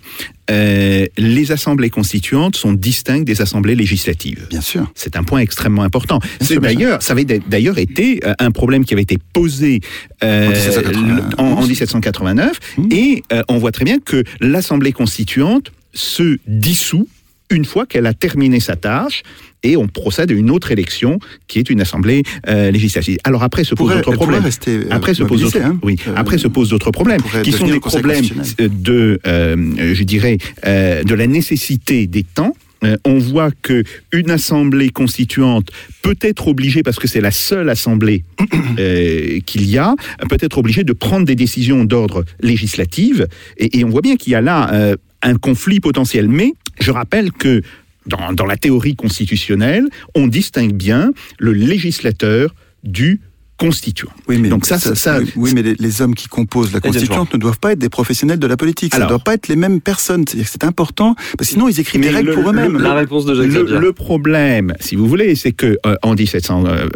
euh, 0.50 1.06
les 1.16 1.52
assemblées 1.52 1.90
constituantes 1.90 2.56
sont 2.56 2.72
distinctes 2.72 3.26
des 3.26 3.40
assemblées 3.40 3.74
législatives. 3.74 4.46
Bien 4.50 4.60
sûr. 4.60 4.90
C'est 4.94 5.16
un 5.16 5.24
point 5.24 5.40
extrêmement 5.40 5.82
important. 5.82 6.20
C'est 6.40 6.58
d'ailleurs, 6.58 7.02
ça 7.02 7.12
avait 7.12 7.24
d'ailleurs 7.24 7.78
été 7.78 8.20
euh, 8.24 8.34
un 8.38 8.50
problème 8.50 8.84
qui 8.84 8.94
avait 8.94 9.02
été 9.02 9.18
posé 9.32 9.80
euh, 10.22 10.46
En 10.46 10.50
1789. 10.50 11.34
en, 11.38 11.44
en 11.44 11.66
1789, 11.66 12.58
Mmh. 12.76 12.88
et 12.92 13.24
euh, 13.32 13.42
on 13.48 13.58
voit 13.58 13.72
très 13.72 13.84
bien 13.84 13.98
que 13.98 14.24
l'assemblée 14.40 14.92
constituante 14.92 15.72
se 15.94 16.38
dissout 16.46 17.08
une 17.50 17.64
fois 17.64 17.86
qu'elle 17.86 18.06
a 18.06 18.14
terminé 18.14 18.60
sa 18.60 18.76
tâche. 18.76 19.22
Et 19.64 19.76
on 19.76 19.88
procède 19.88 20.30
à 20.30 20.34
une 20.34 20.50
autre 20.50 20.70
élection 20.70 21.18
qui 21.48 21.58
est 21.58 21.68
une 21.68 21.80
assemblée 21.80 22.22
euh, 22.48 22.70
législative. 22.70 23.18
Alors 23.24 23.42
après 23.42 23.64
se 23.64 23.74
posent 23.74 23.88
Pourrait- 23.88 23.96
d'autres 24.02 24.12
problèmes. 24.14 24.44
rester, 24.44 24.76
euh, 24.76 24.84
Après 24.90 25.14
se 25.14 25.22
mobilisée, 25.24 25.58
d'autres, 25.58 25.66
hein. 25.66 25.78
oui. 25.82 25.96
Euh, 26.06 26.12
Après 26.14 26.38
se 26.38 26.46
posent 26.46 26.68
d'autres 26.70 26.92
problèmes 26.92 27.20
qui 27.42 27.50
sont 27.50 27.66
des 27.66 27.80
problèmes 27.80 28.24
de, 28.58 29.18
je 29.24 30.02
dirais, 30.04 30.38
de 30.64 31.14
la 31.14 31.26
nécessité 31.26 32.06
des 32.06 32.22
temps. 32.22 32.54
Euh, 32.84 32.96
on 33.04 33.18
voit 33.18 33.50
que 33.62 33.82
une 34.12 34.30
assemblée 34.30 34.90
constituante 34.90 35.70
peut 36.02 36.14
être 36.22 36.46
obligée, 36.46 36.84
parce 36.84 37.00
que 37.00 37.08
c'est 37.08 37.20
la 37.20 37.32
seule 37.32 37.68
assemblée 37.70 38.22
euh, 38.78 39.40
qu'il 39.44 39.68
y 39.68 39.78
a, 39.78 39.96
peut 40.28 40.36
être 40.40 40.58
obligée 40.58 40.84
de 40.84 40.92
prendre 40.92 41.26
des 41.26 41.34
décisions 41.34 41.82
d'ordre 41.84 42.24
législatif. 42.40 43.22
Et, 43.56 43.80
et 43.80 43.84
on 43.84 43.88
voit 43.88 44.00
bien 44.02 44.14
qu'il 44.14 44.32
y 44.32 44.36
a 44.36 44.40
là 44.40 44.72
euh, 44.72 44.94
un 45.22 45.36
conflit 45.36 45.80
potentiel. 45.80 46.28
Mais 46.28 46.52
je 46.80 46.90
rappelle 46.90 47.32
que 47.32 47.62
dans, 48.06 48.46
la 48.46 48.56
théorie 48.56 48.96
constitutionnelle, 48.96 49.86
on 50.14 50.26
distingue 50.26 50.72
bien 50.72 51.12
le 51.38 51.52
législateur 51.52 52.54
du 52.84 53.20
constituant. 53.58 54.10
Oui, 54.28 54.38
mais 54.38 54.48
Donc 54.48 54.64
ça, 54.66 54.78
ça- 54.78 54.94
ça- 54.94 55.18
oui, 55.36 55.50
mais 55.54 55.62
les, 55.62 55.74
les 55.74 56.00
hommes 56.02 56.14
qui 56.14 56.28
composent 56.28 56.72
la 56.72 56.80
constituante 56.80 57.32
ne 57.34 57.38
doivent 57.38 57.58
pas 57.58 57.72
être 57.72 57.78
des 57.78 57.88
professionnels 57.88 58.38
de 58.38 58.46
la 58.46 58.56
politique. 58.56 58.92
Ça 58.92 58.98
ne 58.98 59.02
Alors- 59.04 59.18
doit 59.18 59.24
pas 59.24 59.34
être 59.34 59.48
les 59.48 59.56
mêmes 59.56 59.80
personnes. 59.80 60.24
C'est-à-dire 60.26 60.46
que 60.46 60.50
c'est 60.52 60.64
important, 60.64 61.14
parce 61.36 61.48
que 61.48 61.54
sinon 61.54 61.68
ils 61.68 61.80
écrivent 61.80 62.00
des 62.00 62.10
règles 62.10 62.28
le- 62.30 62.34
pour 62.34 62.50
eux-mêmes. 62.50 62.78
le- 62.78 62.84
La 62.84 62.94
réponse 62.94 63.24
de 63.24 63.34
Jacques 63.34 63.46
Le, 63.68 63.78
le 63.80 63.92
problème, 63.92 64.74
si 64.80 64.94
vous 64.96 65.08
voulez, 65.08 65.34
c'est 65.34 65.52
que 65.52 65.76
euh, 65.86 65.96
en 66.02 66.14
1700, 66.14 66.64
euh, 66.66 66.68
euh, 66.68 66.86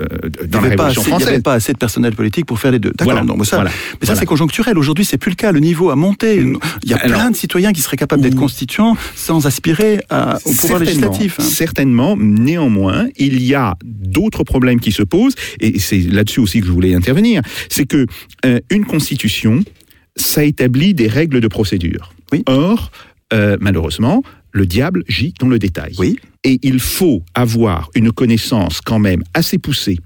Il 0.44 0.48
dans 0.50 0.58
n'y 0.60 0.62
la 0.62 0.66
avait, 0.68 0.76
pas 0.76 0.84
Révolution 0.88 1.00
assez- 1.02 1.08
il 1.08 1.10
y 1.10 1.14
avait 1.14 1.22
française, 1.24 1.42
pas 1.42 1.54
assez 1.54 1.72
de 1.72 1.78
personnel 1.78 2.14
politique 2.14 2.46
pour 2.46 2.60
faire 2.60 2.70
les 2.70 2.78
deux. 2.78 2.90
D'accord. 2.90 3.12
Voilà, 3.14 3.26
donc 3.26 3.44
ça, 3.44 3.56
voilà, 3.56 3.70
mais 3.70 4.06
ça 4.06 4.12
voilà. 4.12 4.20
c'est 4.20 4.26
conjoncturel. 4.26 4.78
Aujourd'hui, 4.78 5.04
c'est 5.04 5.18
plus 5.18 5.30
le 5.30 5.36
cas. 5.36 5.50
Le 5.50 5.60
niveau 5.60 5.90
a 5.90 5.96
monté. 5.96 6.36
Il 6.84 6.90
y 6.90 6.94
a 6.94 6.98
Alors- 6.98 7.18
plein 7.18 7.30
de 7.32 7.36
citoyens 7.36 7.72
qui 7.72 7.80
seraient 7.80 7.96
capables 7.96 8.22
d'être 8.22 8.36
constituants 8.36 8.96
sans 9.16 9.46
aspirer 9.46 10.00
à- 10.10 10.38
au 10.44 10.52
pouvoir 10.52 10.78
législatif. 10.80 11.40
hein. 11.40 11.42
certainement, 11.42 12.16
néanmoins, 12.16 13.06
il 13.16 13.42
y 13.42 13.54
a 13.54 13.74
d'autres 13.84 14.44
problèmes 14.44 14.78
qui 14.80 14.92
se 14.92 15.02
posent, 15.02 15.34
et 15.60 15.78
c'est 15.80 15.98
là-dessus 15.98 16.38
aussi 16.40 16.51
que 16.60 16.66
je 16.66 16.72
voulais 16.72 16.94
intervenir. 16.94 17.42
C'est 17.68 17.86
que 17.86 18.06
euh, 18.44 18.60
une 18.70 18.84
constitution, 18.84 19.64
ça 20.16 20.44
établit 20.44 20.94
des 20.94 21.08
règles 21.08 21.40
de 21.40 21.48
procédure. 21.48 22.12
Oui. 22.32 22.42
Or, 22.46 22.90
euh, 23.32 23.56
malheureusement, 23.60 24.22
le 24.52 24.66
diable 24.66 25.04
gît 25.08 25.32
dans 25.40 25.48
le 25.48 25.58
détail. 25.58 25.94
Oui. 25.98 26.18
Et 26.44 26.58
il 26.62 26.80
faut 26.80 27.22
avoir 27.34 27.88
une 27.94 28.10
connaissance 28.10 28.80
quand 28.80 28.98
même 28.98 29.22
assez 29.32 29.58
poussée 29.58 29.98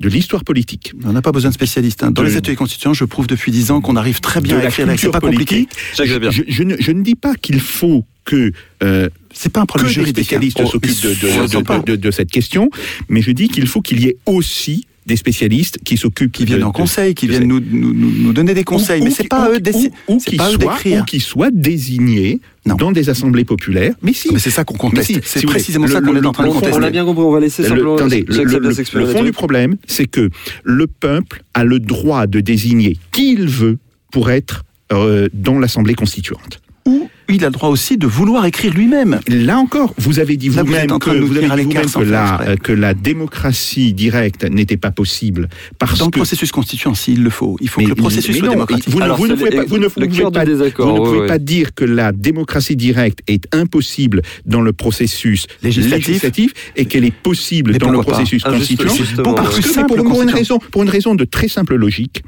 de 0.00 0.08
l'histoire 0.08 0.44
politique, 0.44 0.92
On 1.04 1.12
n'a 1.12 1.22
pas 1.22 1.32
besoin 1.32 1.48
de 1.50 1.54
spécialistes. 1.54 2.02
hein. 2.04 2.10
Dans 2.10 2.22
De- 2.22 2.28
les 2.28 2.36
ateliers 2.36 2.56
constituants, 2.56 2.92
je 2.92 3.04
prouve 3.06 3.26
depuis 3.26 3.50
dix 3.50 3.70
ans 3.70 3.80
qu'on 3.80 3.96
arrive 3.96 4.20
très 4.20 4.40
bien 4.42 4.56
de 4.56 4.60
à 4.60 4.62
la 4.64 4.68
écrire. 4.68 4.84
C'est 4.86 4.92
culture 4.92 5.10
pas 5.12 5.20
compliqué. 5.20 5.66
politique. 5.66 5.78
Sapir. 5.94 6.30
Je, 6.30 6.42
je 6.46 6.62
ne, 6.62 6.76
je 6.78 6.92
ne 6.92 7.02
dis 7.02 7.14
pas 7.14 7.34
qu'il 7.36 7.58
faut 7.58 8.04
que 8.26 8.52
euh, 8.82 9.08
C'est 9.32 9.50
pas 9.50 9.60
un 9.60 9.62
que 9.62 9.68
problème 9.68 9.88
les 9.88 9.94
juridique. 9.94 10.24
spécialistes 10.26 10.60
hein. 10.60 10.66
s'occupent 10.66 11.00
de, 11.02 11.08
de- 11.14 11.64
Oh, 11.70 11.82
de- 11.86 11.96
de 11.96 12.10
cette 12.10 12.30
question, 12.30 12.68
mais 13.08 13.22
je 13.22 13.30
dis 13.30 13.48
qu'il 13.48 13.66
faut 13.66 13.80
qu'il 13.80 14.00
y 14.00 14.08
ait 14.08 14.16
aussi 14.26 14.84
des 15.08 15.16
spécialistes 15.16 15.78
qui 15.84 15.96
s'occupent 15.96 16.30
qui 16.30 16.44
viennent 16.44 16.60
de- 16.60 16.64
en 16.64 16.70
de- 16.70 16.74
conseil, 16.76 17.14
qui 17.14 17.26
viennent 17.26 17.48
nous, 17.48 17.58
nous, 17.60 17.92
nous- 17.92 18.32
donner 18.32 18.54
des 18.54 18.62
conseils. 18.62 19.00
Ou- 19.00 19.04
mais 19.04 19.10
c'est 19.10 19.26
pas 19.26 19.50
eux 19.50 19.58
ou- 20.06 20.18
qui 20.18 20.36
soient- 20.36 20.56
d'écrire. 20.56 21.02
ou 21.02 21.04
qui 21.04 21.18
soient 21.18 21.50
désignés 21.50 22.40
Non. 22.66 22.76
dans 22.76 22.92
des 22.92 23.08
assemblées 23.08 23.44
populaires. 23.44 23.94
Mais 24.02 24.12
si. 24.12 24.28
Mais 24.32 24.38
c'est 24.38 24.50
ça 24.50 24.62
qu'on 24.64 24.76
conteste. 24.76 25.06
Si, 25.06 25.14
c'est 25.14 25.20
si 25.24 25.38
vous 25.38 25.40
voulez, 25.42 25.52
précisément 25.54 25.86
le- 25.86 25.92
ça 25.92 26.00
qu'on 26.00 26.14
est 26.14 26.24
en 26.26 26.32
train 26.32 26.44
de 26.46 26.52
contester. 26.52 26.76
on 26.76 26.78
l'a 26.78 26.90
bien 26.90 27.04
compris, 27.04 27.22
on 27.24 27.32
va 27.32 27.40
laisser 27.40 27.62
Le- 27.62 27.68
simplement 27.68 27.96
attendez, 27.96 28.24
le, 28.28 28.44
le- 28.44 29.06
fond 29.06 29.24
du 29.24 29.32
problème, 29.32 29.76
c'est 29.86 30.06
que 30.06 30.28
le 30.62 30.86
peuple 30.86 31.42
a 31.54 31.64
le 31.64 31.80
droit 31.80 32.26
de 32.26 32.38
désigner 32.40 32.96
qui 33.10 33.32
il 33.32 33.48
veut 33.48 33.78
pour 34.12 34.30
être 34.30 34.64
euh, 34.92 35.28
dans 35.34 35.58
l'Assemblée 35.58 35.94
constituante. 35.94 36.60
Ou 36.88 37.10
il 37.28 37.44
a 37.44 37.48
le 37.48 37.52
droit 37.52 37.68
aussi 37.68 37.98
de 37.98 38.06
vouloir 38.06 38.46
écrire 38.46 38.72
lui-même. 38.72 39.20
Là 39.28 39.58
encore, 39.58 39.92
vous 39.98 40.20
avez 40.20 40.38
dit 40.38 40.48
vous 40.48 40.58
vous-même 40.64 40.98
que, 40.98 41.10
vous 41.10 41.36
avez 41.36 41.64
dit 41.66 41.74
la, 41.74 41.82
exprès. 41.82 42.04
euh, 42.48 42.56
que 42.56 42.72
la 42.72 42.94
démocratie 42.94 43.92
directe 43.92 44.44
n'était 44.44 44.78
pas 44.78 44.90
possible 44.90 45.50
parce 45.78 45.98
Dans 45.98 46.06
le 46.06 46.10
processus 46.12 46.50
constituant, 46.50 46.94
s'il 46.94 47.22
le 47.22 47.28
faut. 47.28 47.58
Il 47.60 47.68
faut 47.68 47.80
Mais- 47.80 47.84
que 47.84 47.90
le 47.90 47.94
processus 47.96 48.30
mais 48.36 48.38
soit 48.38 48.46
non, 48.46 48.52
démocratique. 48.54 48.88
Vous 48.88 48.98
ne, 49.00 49.04
Alors, 49.04 49.18
vous 49.18 49.26
ne 49.26 49.36
c'est 49.36 49.44
pouvez 49.44 49.50
pas, 49.50 49.64
vous 49.66 49.78
ne 49.78 49.88
pouvez 49.88 50.30
pas- 50.30 50.44
désaccord, 50.46 50.96
vous 50.96 51.04
ne 51.04 51.14
pouvez 51.16 51.26
pas 51.26 51.38
dire 51.38 51.74
que 51.74 51.84
la 51.84 52.12
démocratie 52.12 52.76
directe 52.76 53.20
est 53.26 53.54
impossible 53.54 54.22
dans 54.46 54.62
le 54.62 54.72
processus 54.72 55.46
Législatif. 55.62 56.06
législatif, 56.08 56.54
et 56.76 56.86
qu'elle 56.86 57.04
est 57.04 57.14
possible 57.14 57.72
Mais 57.72 57.78
dans 57.78 57.90
le 57.90 58.00
processus 58.00 58.40
Ah, 58.46 58.52
constituant. 58.52 58.94
Bon, 59.22 59.30
ouais. 59.30 59.36
parce 59.36 59.60
que 59.60 59.68
simple, 59.68 59.94
pour, 59.96 60.04
pour 60.06 60.22
une 60.22 60.30
raison, 60.30 60.58
pour 60.70 60.82
une 60.82 60.88
raison 60.88 61.14
de 61.14 61.24
très 61.26 61.48
simple 61.48 61.74
logique, 61.76 62.22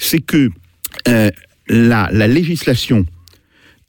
c'est 0.00 0.18
que 0.20 0.50
euh, 1.06 1.30
la, 1.68 2.08
la 2.10 2.26
législation, 2.26 3.06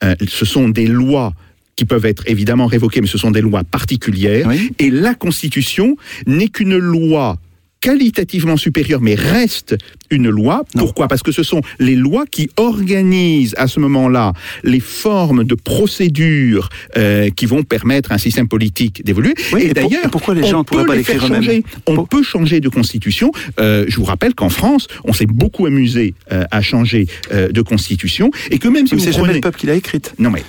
euh, 0.03 0.15
ce 0.27 0.45
sont 0.45 0.69
des 0.69 0.87
lois 0.87 1.33
qui 1.75 1.85
peuvent 1.85 2.05
être 2.05 2.23
évidemment 2.27 2.65
révoquées, 2.65 3.01
mais 3.01 3.07
ce 3.07 3.17
sont 3.17 3.31
des 3.31 3.41
lois 3.41 3.63
particulières. 3.63 4.47
Oui. 4.47 4.71
Et 4.79 4.89
la 4.89 5.15
Constitution 5.15 5.95
n'est 6.27 6.49
qu'une 6.49 6.77
loi 6.77 7.37
qualitativement 7.81 8.57
supérieure, 8.57 9.01
mais 9.01 9.15
reste 9.15 9.75
une 10.11 10.29
loi. 10.29 10.63
Non. 10.75 10.83
Pourquoi? 10.83 11.07
Parce 11.07 11.23
que 11.23 11.31
ce 11.31 11.43
sont 11.43 11.61
les 11.79 11.95
lois 11.95 12.25
qui 12.29 12.49
organisent 12.57 13.55
à 13.57 13.67
ce 13.67 13.79
moment-là 13.79 14.33
les 14.63 14.79
formes 14.79 15.43
de 15.43 15.55
procédures 15.55 16.69
euh, 16.97 17.29
qui 17.31 17.45
vont 17.45 17.63
permettre 17.63 18.11
à 18.11 18.15
un 18.15 18.17
système 18.17 18.47
politique 18.47 19.03
d'évoluer. 19.03 19.33
Oui, 19.51 19.61
et 19.61 19.65
et 19.71 19.73
pour- 19.73 19.89
d'ailleurs, 19.89 20.09
pourquoi 20.11 20.35
les 20.35 20.47
gens 20.47 20.59
ne 20.59 20.63
pourraient 20.63 20.85
pas 20.85 20.95
les 20.95 21.03
faire 21.03 21.15
l'écrire 21.15 21.29
eux-mêmes 21.31 21.43
changer. 21.43 21.63
On 21.87 21.95
Pour- 21.95 22.07
peut 22.07 22.23
changer 22.23 22.59
de 22.59 22.69
constitution. 22.69 23.31
Euh, 23.59 23.85
je 23.87 23.95
vous 23.97 24.05
rappelle 24.05 24.35
qu'en 24.35 24.49
France, 24.49 24.87
on 25.03 25.13
s'est 25.13 25.25
beaucoup 25.25 25.65
amusé 25.65 26.13
euh, 26.31 26.43
à 26.51 26.61
changer 26.61 27.07
euh, 27.33 27.49
de 27.49 27.61
constitution 27.61 28.31
et 28.51 28.59
que 28.59 28.67
même 28.67 28.87
si 28.87 28.93
Mais 28.95 28.99
vous 28.99 29.05
c'est 29.05 29.11
jamais 29.11 29.23
prenez... 29.23 29.33
le 29.35 29.41
peuple 29.41 29.59
qui 29.59 29.65
l'a 29.67 29.75
écrite. 29.75 30.13
Non 30.19 30.29
mais 30.29 30.43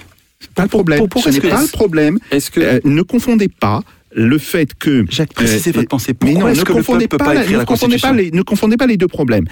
pas 0.54 0.64
le 0.64 0.68
problème. 0.68 0.98
pour- 0.98 1.08
pourquoi 1.08 1.32
Ce 1.32 1.38
n'est 1.40 1.48
pas 1.48 1.62
le 1.62 1.68
problème. 1.68 2.18
Est-ce 2.30 2.50
que 2.50 2.60
Euh, 2.60 2.80
ne 2.84 3.02
confondez 3.02 3.48
pas 3.48 3.80
le 4.14 4.38
fait 4.38 4.74
que 4.78 5.04
Jacques, 5.10 5.32
précisez 5.32 5.70
Euh, 5.70 5.74
votre 5.74 5.88
pensée. 5.88 6.12
mais 6.12 6.32
Pourquoi 6.32 6.42
non, 6.42 6.48
est-ce 6.48 6.60
ne 6.60 6.64
confondez 6.64 7.08
pas, 7.08 7.16
ne 7.34 7.64
confondez 7.64 7.96
les, 8.14 8.30
ne 8.30 8.42
confondez 8.42 8.76
pas 8.76 8.86
les 8.86 8.96
deux 8.96 9.08
problèmes. 9.08 9.44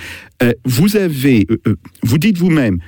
Euh, 0.42 0.52
vous 0.64 0.96
avez, 0.96 1.46
euh, 1.50 1.60
euh, 1.66 1.76
vous 2.02 2.18
dites 2.18 2.36
vous-même, 2.38 2.78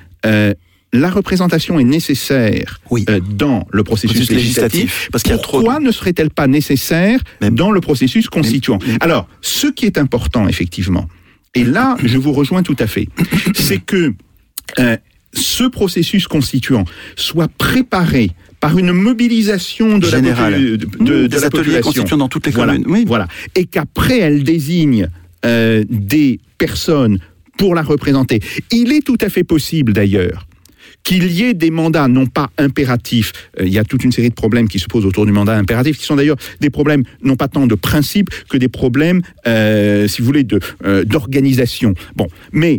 la 0.94 1.08
représentation 1.10 1.80
est 1.80 1.84
nécessaire 1.84 2.80
Oui. 2.90 3.06
dans 3.30 3.66
le 3.72 3.82
processus 3.82 4.18
Processus 4.18 4.36
législatif. 4.36 4.74
législatif, 4.82 5.08
parce 5.10 5.22
qu'il 5.24 5.32
y 5.32 5.34
a 5.34 5.38
trop 5.38 5.58
de- 5.60 5.64
Pourquoi 5.64 5.80
ne 5.80 5.90
serait-elle 5.90 6.28
pas 6.28 6.46
nécessaire 6.46 7.18
Mais- 7.40 7.50
dans 7.50 7.70
le 7.70 7.80
processus 7.80 8.28
constituant 8.28 8.78
mais- 8.86 8.96
Alors, 9.00 9.26
ce 9.40 9.68
qui 9.68 9.86
est 9.86 9.96
important, 9.96 10.46
effectivement, 10.48 11.08
et 11.54 11.64
là, 11.64 11.96
je 12.04 12.18
vous 12.18 12.32
rejoins 12.32 12.62
tout 12.62 12.76
à 12.78 12.86
fait, 12.86 13.08
c'est 13.54 13.78
que 13.78 14.12
ce 15.34 15.64
processus 15.64 16.26
constituant 16.28 16.84
soit 17.16 17.48
préparé 17.56 18.30
par 18.62 18.78
une 18.78 18.92
mobilisation 18.92 19.98
de 19.98 20.06
la, 20.08 20.20
de, 20.20 20.76
de- 20.76 20.86
Mmh, 20.86 21.28
de 21.28 21.40
la 21.40 21.50
population. 21.50 22.16
dans 22.16 22.28
toutes 22.28 22.46
les 22.46 22.52
Voilà, 22.52 22.74
communes. 22.74 22.86
Oui. 22.88 23.04
voilà. 23.06 23.26
Et 23.56 23.66
qu'après, 23.66 24.20
elle 24.20 24.44
désigne 24.44 25.08
euh, 25.44 25.82
des 25.90 26.38
personnes 26.58 27.18
pour 27.58 27.74
la 27.74 27.82
représenter. 27.82 28.38
Il 28.70 28.92
est 28.92 29.04
tout 29.04 29.18
à 29.20 29.28
fait 29.28 29.42
possible 29.42 29.92
d'ailleurs 29.92 30.46
qu'il 31.02 31.32
y 31.32 31.42
ait 31.42 31.54
des 31.54 31.72
mandats 31.72 32.06
non 32.06 32.26
pas 32.26 32.50
impératifs, 32.58 33.32
euh, 33.58 33.64
il 33.66 33.72
y 33.72 33.78
a 33.80 33.82
toute 33.84 34.04
une 34.04 34.12
série 34.12 34.28
de 34.28 34.34
problèmes 34.34 34.68
qui 34.68 34.78
se 34.78 34.86
posent 34.86 35.04
autour 35.06 35.26
du 35.26 35.32
mandat 35.32 35.56
impératif, 35.56 35.98
qui 35.98 36.04
sont 36.04 36.14
d'ailleurs 36.14 36.36
des 36.60 36.70
problèmes 36.70 37.02
non 37.24 37.34
pas 37.34 37.48
tant 37.48 37.66
de 37.66 37.74
principe 37.74 38.30
que 38.48 38.56
des 38.56 38.68
problèmes, 38.68 39.22
euh, 39.48 40.06
si 40.06 40.20
vous 40.22 40.26
voulez, 40.26 40.46
euh, 40.84 41.04
d'organisation. 41.04 41.94
Bon, 42.14 42.28
mais 42.52 42.78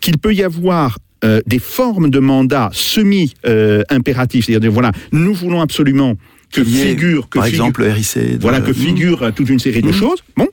qu'il 0.00 0.16
peut 0.18 0.32
y 0.34 0.42
avoir 0.42 0.98
euh, 1.24 1.40
des 1.46 1.58
formes 1.58 2.10
de 2.10 2.18
mandats 2.18 2.70
semi-impératifs, 2.72 4.46
c'est-à-dire 4.46 4.72
voilà, 4.72 4.92
nous 5.12 5.34
voulons 5.34 5.60
absolument 5.60 6.16
que 6.52 6.62
figure, 6.64 7.28
que 7.28 7.38
Par 7.38 7.46
figure- 7.46 7.64
exemple, 7.64 7.82
le 7.84 7.90
RIC. 7.92 8.40
voilà, 8.40 8.60
de- 8.60 8.66
que 8.66 8.72
figure 8.72 9.22
euh, 9.22 9.30
toute 9.30 9.48
une 9.48 9.58
série 9.58 9.80
de 9.82 9.86
Mhm. 9.88 9.94
choses. 9.94 10.18
Bon, 10.36 10.48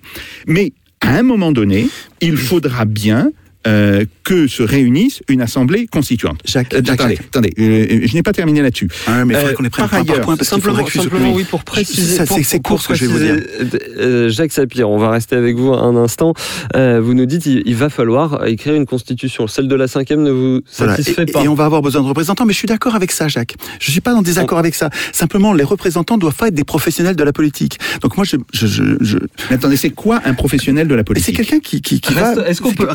mais 0.47 0.71
à 1.01 1.15
un 1.17 1.23
moment 1.23 1.51
donné, 1.51 1.89
il 2.21 2.38
faudra 2.38 2.86
bien 2.86 3.32
euh, 3.67 4.05
que 4.23 4.47
se 4.47 4.63
réunisse 4.63 5.21
une 5.27 5.41
assemblée 5.41 5.87
constituante. 5.87 6.39
Jacques, 6.45 6.73
Euh, 6.73 6.77
Jacques, 6.83 6.99
attendez, 7.01 7.15
Jacques. 7.15 7.25
attendez, 7.27 7.53
euh, 7.59 7.99
je 8.07 8.13
n'ai 8.13 8.23
pas 8.23 8.31
terminé 8.33 8.61
là-dessus. 8.61 8.87
Ah, 9.07 9.25
mais 9.25 9.33
il 9.33 9.37
faudrait 9.37 9.51
Euh, 9.51 9.55
qu'on 9.55 9.63
les 9.63 9.69
prenne 9.69 9.87
par 9.89 9.99
ailleurs, 9.99 10.21
point 10.21 10.37
parce 10.37 10.49
qu'il 10.49 11.01
Simplement, 11.01 11.33
oui, 11.33 11.43
pour 11.43 11.63
préciser. 11.63 12.25
C'est- 12.43 12.59
court 12.61 12.81
ce 12.81 12.87
que 12.89 12.93
je 12.95 13.05
vais 13.05 13.11
vous 13.11 13.19
dire. 13.19 14.29
Jacques 14.29 14.51
Sapir, 14.51 14.89
on 14.89 14.97
va 14.97 15.09
rester 15.11 15.35
avec 15.35 15.55
vous 15.57 15.73
un 15.73 15.95
instant. 15.95 16.33
Euh, 16.75 17.01
vous 17.01 17.13
nous 17.13 17.25
dites 17.25 17.45
il, 17.45 17.63
il 17.65 17.75
va 17.75 17.89
falloir 17.89 18.45
écrire 18.47 18.75
une 18.75 18.85
constitution. 18.85 19.47
Celle 19.47 19.67
de 19.67 19.75
la 19.75 19.87
cinquième 19.87 20.23
ne 20.23 20.31
vous 20.31 20.61
Voilà. 20.77 20.95
satisfait 20.95 21.23
Et, 21.27 21.31
pas 21.31 21.43
et 21.43 21.47
on 21.47 21.53
va 21.55 21.65
avoir 21.65 21.81
besoin 21.81 22.01
de 22.01 22.07
représentants, 22.07 22.45
mais 22.45 22.53
je 22.53 22.57
suis 22.59 22.67
d'accord 22.67 22.95
avec 22.95 23.11
ça, 23.11 23.27
Jacques. 23.27 23.55
Je 23.79 23.91
suis 23.91 24.01
pas 24.01 24.13
en 24.15 24.21
désaccord 24.21 24.57
avec 24.59 24.75
ça. 24.75 24.89
Simplement, 25.11 25.53
les 25.53 25.63
représentants 25.63 26.17
doivent 26.17 26.35
pas 26.35 26.47
être 26.47 26.55
des 26.55 26.63
professionnels 26.63 27.15
de 27.15 27.23
la 27.23 27.33
politique. 27.33 27.77
Donc 28.01 28.15
moi, 28.17 28.25
je, 28.25 28.37
je, 28.53 28.67
je, 28.67 28.83
je- 29.01 29.17
Mais 29.49 29.55
attendez, 29.55 29.77
c'est 29.77 29.89
quoi 29.89 30.21
un 30.25 30.33
professionnel 30.33 30.87
de 30.87 30.95
la 30.95 31.01
mais 31.01 31.19
c'est 31.19 31.31
politique? 31.31 31.35
quelqu'un 31.37 31.59
qui, 31.59 31.81
qui, 31.81 31.99
qui 32.01 32.13
Reste- 32.13 32.37
va. 32.39 32.47
Est-ce 32.49 32.61
qu'on 32.61 32.73
peut 32.73 32.87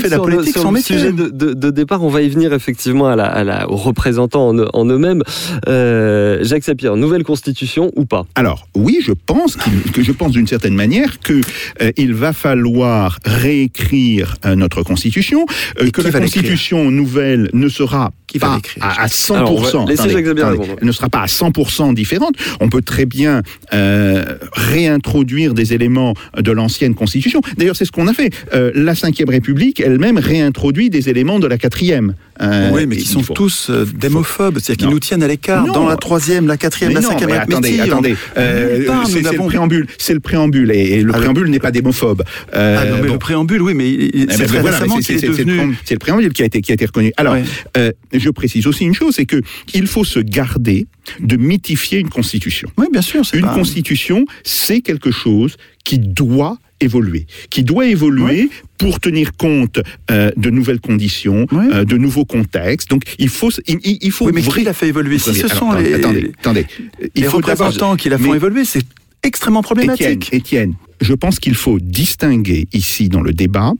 fait 0.00 0.06
de 0.08 0.10
la 0.10 0.16
sur 0.16 0.26
le- 0.26 0.34
politique 0.36 0.54
sur 0.54 0.62
son 0.62 0.68
le 0.70 0.74
métier. 0.74 0.96
sujet 0.96 1.12
de, 1.12 1.28
de- 1.28 1.52
de 1.54 1.70
départ. 1.70 2.02
On 2.02 2.08
va 2.08 2.22
y 2.22 2.28
venir 2.28 2.52
effectivement 2.52 3.08
à 3.08 3.16
la, 3.16 3.26
à 3.26 3.44
la- 3.44 3.70
aux 3.70 3.76
représentants 3.76 4.48
en, 4.48 4.58
en 4.58 4.84
eux-mêmes. 4.86 5.22
Euh, 5.68 6.38
Jacques 6.42 6.64
Sapir, 6.64 6.96
nouvelle 6.96 7.24
constitution 7.24 7.90
ou 7.96 8.04
pas? 8.04 8.26
Alors 8.34 8.66
oui, 8.74 8.98
je 9.02 9.12
pense 9.12 9.56
que 9.56 10.02
je 10.02 10.12
pense 10.12 10.32
d'une 10.32 10.46
certaine 10.46 10.74
manière 10.74 11.20
que 11.20 11.40
euh, 11.82 11.92
il 11.96 12.14
va 12.14 12.32
falloir 12.32 13.18
réécrire 13.24 14.36
euh, 14.44 14.54
notre 14.54 14.82
constitution, 14.82 15.44
euh, 15.80 15.90
que 15.90 16.00
la 16.02 16.12
constitution 16.12 16.90
nouvelle 16.90 17.50
ne 17.52 17.68
sera 17.68 18.12
Qui 18.26 18.38
va 18.38 18.58
pas 18.80 18.86
à, 18.86 19.02
à 19.02 19.06
100%. 19.06 19.34
Alors, 19.36 19.60
va 19.60 19.68
attendez, 19.68 19.96
Jacques 19.96 20.26
attendez, 20.26 20.68
ne 20.82 20.92
sera 20.92 21.08
pas 21.08 21.20
à 21.20 21.26
100% 21.26 21.94
différente. 21.94 22.34
On 22.60 22.68
peut 22.68 22.82
très 22.82 23.06
bien 23.06 23.42
euh, 23.72 24.24
réintroduire 24.52 25.54
des 25.54 25.74
éléments 25.74 26.14
de 26.36 26.52
l'ancienne 26.52 26.94
constitution. 26.94 27.40
D'ailleurs, 27.56 27.76
c'est 27.76 27.84
ce 27.84 27.92
qu'on 27.92 28.06
a 28.08 28.12
fait. 28.14 28.30
Euh, 28.54 28.70
la 28.74 28.94
Cinquième 28.94 29.28
République 29.30 29.80
elle-même 29.90 30.18
réintroduit 30.18 30.90
des 30.90 31.08
éléments 31.08 31.38
de 31.38 31.46
la 31.46 31.58
quatrième. 31.58 32.14
Euh, 32.42 32.70
oui, 32.72 32.86
mais 32.86 32.96
qui 32.96 33.06
sont 33.06 33.22
faut- 33.22 33.34
tous 33.34 33.68
euh, 33.68 33.84
démophobes, 33.84 34.58
c'est-à-dire 34.60 34.86
qu'ils 34.86 34.94
nous 34.94 34.98
tiennent 35.00 35.22
à 35.22 35.28
l'écart 35.28 35.66
dans 35.66 35.86
la 35.86 35.96
troisième, 35.96 36.46
la 36.46 36.56
quatrième, 36.56 36.94
la 36.94 37.02
cinquième 37.02 37.28
mais 37.30 37.36
attendez, 37.36 37.78
arithmétique. 37.80 37.92
attendez. 37.92 38.16
Euh, 38.38 39.04
c'est 39.06 39.20
le 39.20 39.36
préambule, 39.36 39.86
c'est 39.98 40.14
le 40.14 40.20
préambule, 40.20 40.70
et, 40.70 40.78
et 41.00 41.02
le 41.02 41.10
Ah, 41.12 41.16
le- 41.16 41.20
préambule 41.20 41.48
n'est 41.50 41.58
pas 41.58 41.70
démophobe. 41.70 42.22
Euh, 42.54 42.78
Ah 42.80 42.84
non, 42.86 42.96
mais 43.02 43.08
bon. 43.08 43.12
le 43.14 43.18
préambule, 43.18 43.60
oui, 43.60 43.74
mais 43.74 43.92
ben, 44.26 44.26
c'est 44.30 44.46
voilà, 44.46 44.78
c'est- 45.02 45.12
le 45.20 45.28
devenu. 45.28 45.52
préambule- 45.56 45.76
C'est 45.84 45.94
le 45.94 45.98
préambule 45.98 46.32
qui 46.32 46.42
a 46.42 46.46
été, 46.46 46.62
qui 46.62 46.70
a 46.70 46.74
été 46.74 46.86
reconnu. 46.86 47.12
Alors, 47.18 47.34
Ouais. 47.34 47.44
euh, 47.76 47.92
je 48.14 48.30
précise 48.30 48.66
aussi 48.66 48.84
une 48.84 48.94
chose, 48.94 49.14
c'est 49.16 49.26
que 49.26 49.42
il 49.74 49.86
faut 49.86 50.04
se 50.04 50.20
garder 50.20 50.86
de 51.20 51.36
mythifier 51.36 51.98
une 51.98 52.08
constitution. 52.08 52.70
Oui, 52.78 52.86
bien 52.90 53.02
sûr. 53.02 53.24
c'est 53.26 53.36
Une 53.36 53.44
pas- 53.46 53.54
constitution, 53.54 54.24
c'est 54.44 54.80
quelque 54.80 55.10
chose 55.10 55.56
qui 55.84 55.98
doit 55.98 56.56
évoluer, 56.80 57.26
qui 57.50 57.62
doit 57.64 57.86
évoluer 57.86 58.50
pour 58.78 59.00
tenir 59.00 59.32
compte 59.36 59.80
euh, 60.10 60.30
de 60.36 60.50
nouvelles 60.50 60.80
conditions, 60.80 61.46
euh, 61.52 61.84
de 61.84 61.96
nouveaux 61.96 62.24
contextes. 62.24 62.88
Donc, 62.90 63.02
il 63.18 63.28
faut, 63.28 63.50
il, 63.66 63.78
il- 64.00 64.10
faut. 64.10 64.26
Oui, 64.26 64.32
mais 64.34 64.42
qui 64.42 64.62
l'a 64.64 64.72
fait 64.74 64.88
évoluer 64.88 65.18
Si 65.18 65.34
ce 65.34 65.44
Alors, 65.46 65.56
sont 65.58 65.70
attendez, 65.70 65.88
les, 65.88 65.94
attendez, 65.94 66.32
attendez. 66.38 66.66
Il 67.14 67.22
les 67.22 67.28
faut 67.28 67.36
représentants 67.38 67.96
qui 67.96 68.08
la 68.08 68.18
font 68.18 68.30
mais- 68.30 68.36
évoluer, 68.36 68.64
c'est 68.64 68.84
extrêmement 69.22 69.62
problématique. 69.62 70.28
Étienne, 70.32 70.74
je 71.00 71.12
pense 71.14 71.38
qu'il 71.38 71.54
faut 71.54 71.78
distinguer 71.78 72.68
ici 72.72 73.08
dans 73.08 73.20
le 73.20 73.32
débat 73.32 73.72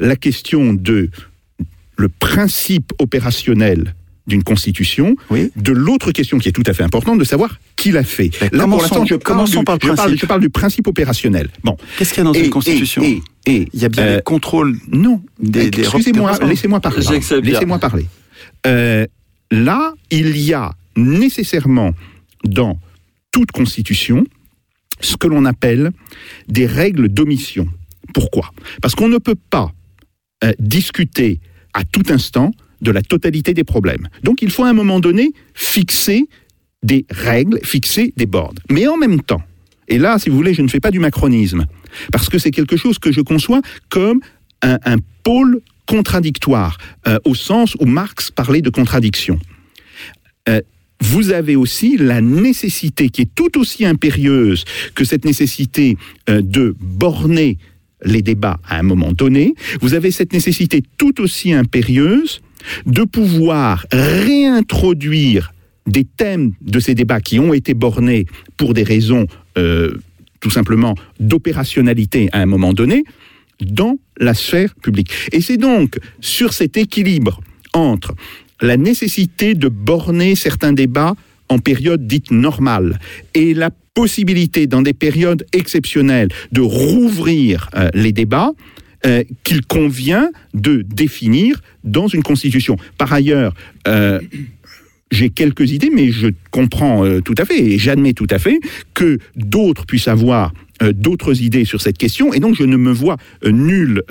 la 0.00 0.16
question 0.16 0.74
de 0.74 1.08
le 1.96 2.08
principe 2.08 2.92
opérationnel 2.98 3.94
d'une 4.26 4.44
constitution 4.44 5.16
Oui. 5.30 5.50
de 5.56 5.72
l'autre 5.72 6.12
question 6.12 6.38
qui 6.38 6.48
est 6.48 6.52
tout 6.52 6.62
à 6.66 6.72
fait 6.72 6.82
importante 6.84 7.18
de 7.18 7.24
savoir 7.24 7.58
qui 7.76 7.90
l'a 7.90 8.04
fait. 8.04 8.30
Là, 8.40 8.48
pour 8.50 8.58
commençons- 8.60 8.82
l'instant, 8.82 9.04
je, 9.06 9.14
parle 9.16 9.48
du- 9.48 9.64
par 9.64 9.74
le 9.74 9.80
je 9.80 9.86
parle- 9.88 9.96
principe. 9.96 10.20
je 10.20 10.26
parle 10.26 10.40
du 10.40 10.50
principe 10.50 10.86
opérationnel. 10.86 11.48
Bon. 11.64 11.76
Qu'est-ce 11.98 12.10
qu'il 12.14 12.18
y 12.18 12.20
a 12.20 12.24
dans 12.24 12.32
Et- 12.32 12.44
une 12.44 12.50
constitution 12.50 13.02
et- 13.02 13.20
et- 13.46 13.68
Il 13.72 13.80
y 13.80 13.84
a 13.84 13.88
bien 13.88 14.04
euh, 14.04 14.16
les 14.16 14.22
contrôles. 14.22 14.78
Non, 14.88 15.22
Des- 15.40 15.70
des 15.70 15.80
excusez-moi, 15.80 16.38
laissez-moi 16.44 16.80
parler. 16.80 17.04
Laissez-moi 17.42 17.78
parler. 17.78 18.06
Euh, 18.66 19.06
là, 19.50 19.92
il 20.10 20.38
y 20.38 20.54
a 20.54 20.72
nécessairement 20.96 21.92
dans 22.44 22.78
toute 23.32 23.50
constitution 23.50 24.24
ce 25.00 25.16
que 25.16 25.26
l'on 25.26 25.44
appelle 25.46 25.90
des 26.48 26.66
règles 26.66 27.08
d'omission. 27.08 27.66
Pourquoi? 28.14 28.52
Parce 28.80 28.94
qu'on 28.94 29.08
ne 29.08 29.18
peut 29.18 29.34
pas 29.50 29.72
euh, 30.44 30.52
discuter 30.58 31.40
à 31.72 31.82
tout 31.84 32.02
instant 32.10 32.52
de 32.82 32.90
la 32.90 33.00
totalité 33.00 33.54
des 33.54 33.64
problèmes. 33.64 34.08
Donc 34.22 34.42
il 34.42 34.50
faut 34.50 34.64
à 34.64 34.68
un 34.68 34.74
moment 34.74 35.00
donné 35.00 35.30
fixer 35.54 36.28
des 36.82 37.06
règles, 37.10 37.60
fixer 37.62 38.12
des 38.16 38.26
bornes. 38.26 38.58
Mais 38.68 38.86
en 38.86 38.96
même 38.96 39.22
temps, 39.22 39.42
et 39.88 39.98
là, 39.98 40.18
si 40.18 40.28
vous 40.28 40.36
voulez, 40.36 40.54
je 40.54 40.62
ne 40.62 40.68
fais 40.68 40.80
pas 40.80 40.90
du 40.90 40.98
macronisme, 40.98 41.66
parce 42.10 42.28
que 42.28 42.38
c'est 42.38 42.50
quelque 42.50 42.76
chose 42.76 42.98
que 42.98 43.12
je 43.12 43.20
conçois 43.20 43.60
comme 43.88 44.20
un, 44.62 44.96
pôle 45.24 45.60
contradictoire, 45.86 46.78
euh, 47.06 47.18
au 47.24 47.34
sens 47.34 47.76
où 47.78 47.86
Marx 47.86 48.30
parlait 48.30 48.60
de 48.60 48.70
contradiction. 48.70 49.38
Euh, 50.48 50.60
vous 51.00 51.32
avez 51.32 51.56
aussi 51.56 51.96
la 51.96 52.20
nécessité 52.20 53.08
qui 53.08 53.22
est 53.22 53.34
tout 53.34 53.58
aussi 53.58 53.84
impérieuse 53.84 54.64
que 54.94 55.04
cette 55.04 55.24
nécessité 55.24 55.96
euh, 56.28 56.40
de 56.42 56.76
borner 56.80 57.58
les 58.04 58.22
débats 58.22 58.60
à 58.68 58.78
un 58.78 58.82
moment 58.82 59.12
donné. 59.12 59.54
Vous 59.80 59.94
avez 59.94 60.10
cette 60.10 60.32
nécessité 60.32 60.82
tout 60.96 61.20
aussi 61.20 61.52
impérieuse 61.52 62.40
de 62.86 63.02
pouvoir 63.02 63.86
réintroduire 63.92 65.52
des 65.86 66.04
thèmes 66.04 66.52
de 66.60 66.80
ces 66.80 66.94
débats 66.94 67.20
qui 67.20 67.38
ont 67.38 67.52
été 67.52 67.74
bornés 67.74 68.26
pour 68.56 68.74
des 68.74 68.84
raisons 68.84 69.26
euh, 69.58 69.96
tout 70.40 70.50
simplement 70.50 70.94
d'opérationnalité 71.20 72.28
à 72.32 72.40
un 72.40 72.46
moment 72.46 72.72
donné 72.72 73.04
dans 73.60 73.98
la 74.18 74.34
sphère 74.34 74.74
publique. 74.74 75.12
Et 75.32 75.40
c'est 75.40 75.56
donc 75.56 75.98
sur 76.20 76.52
cet 76.52 76.76
équilibre 76.76 77.40
entre 77.74 78.14
la 78.60 78.76
nécessité 78.76 79.54
de 79.54 79.68
borner 79.68 80.34
certains 80.34 80.72
débats 80.72 81.14
en 81.48 81.58
période 81.58 82.06
dite 82.06 82.30
normale 82.30 82.98
et 83.34 83.54
la 83.54 83.70
possibilité 83.94 84.66
dans 84.66 84.82
des 84.82 84.94
périodes 84.94 85.44
exceptionnelles 85.52 86.30
de 86.50 86.60
rouvrir 86.60 87.68
euh, 87.74 87.90
les 87.94 88.12
débats 88.12 88.52
euh, 89.04 89.24
qu'il 89.42 89.66
convient 89.66 90.30
de 90.54 90.82
définir 90.82 91.60
dans 91.82 92.06
une 92.06 92.22
constitution. 92.22 92.76
Par 92.98 93.12
ailleurs, 93.12 93.52
euh, 93.88 94.20
j'ai 95.10 95.28
quelques 95.28 95.72
idées, 95.72 95.90
mais 95.92 96.12
je 96.12 96.28
comprends 96.52 97.04
euh, 97.04 97.20
tout 97.20 97.34
à 97.38 97.44
fait 97.44 97.60
et 97.60 97.78
j'admets 97.78 98.12
tout 98.12 98.28
à 98.30 98.38
fait 98.38 98.60
que 98.94 99.18
d'autres 99.34 99.86
puissent 99.86 100.06
avoir 100.06 100.52
d'autres 100.94 101.42
idées 101.42 101.64
sur 101.64 101.80
cette 101.80 101.96
question, 101.96 102.32
et 102.32 102.40
donc 102.40 102.56
je 102.56 102.64
ne 102.64 102.76
me 102.76 102.90
vois 102.90 103.16
nulle 103.46 104.02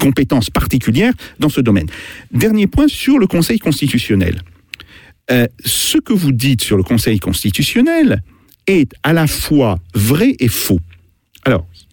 compétence 0.00 0.50
particulière 0.50 1.12
dans 1.38 1.48
ce 1.48 1.60
domaine. 1.60 1.86
Dernier 2.32 2.66
point 2.66 2.88
sur 2.88 3.20
le 3.20 3.28
Conseil 3.28 3.60
constitutionnel. 3.60 4.42
Ce 5.64 5.98
que 5.98 6.12
vous 6.12 6.32
dites 6.32 6.60
sur 6.62 6.76
le 6.76 6.82
Conseil 6.82 7.20
constitutionnel 7.20 8.20
est 8.66 8.90
à 9.04 9.12
la 9.12 9.28
fois 9.28 9.78
vrai 9.94 10.34
et 10.40 10.48
faux. 10.48 10.80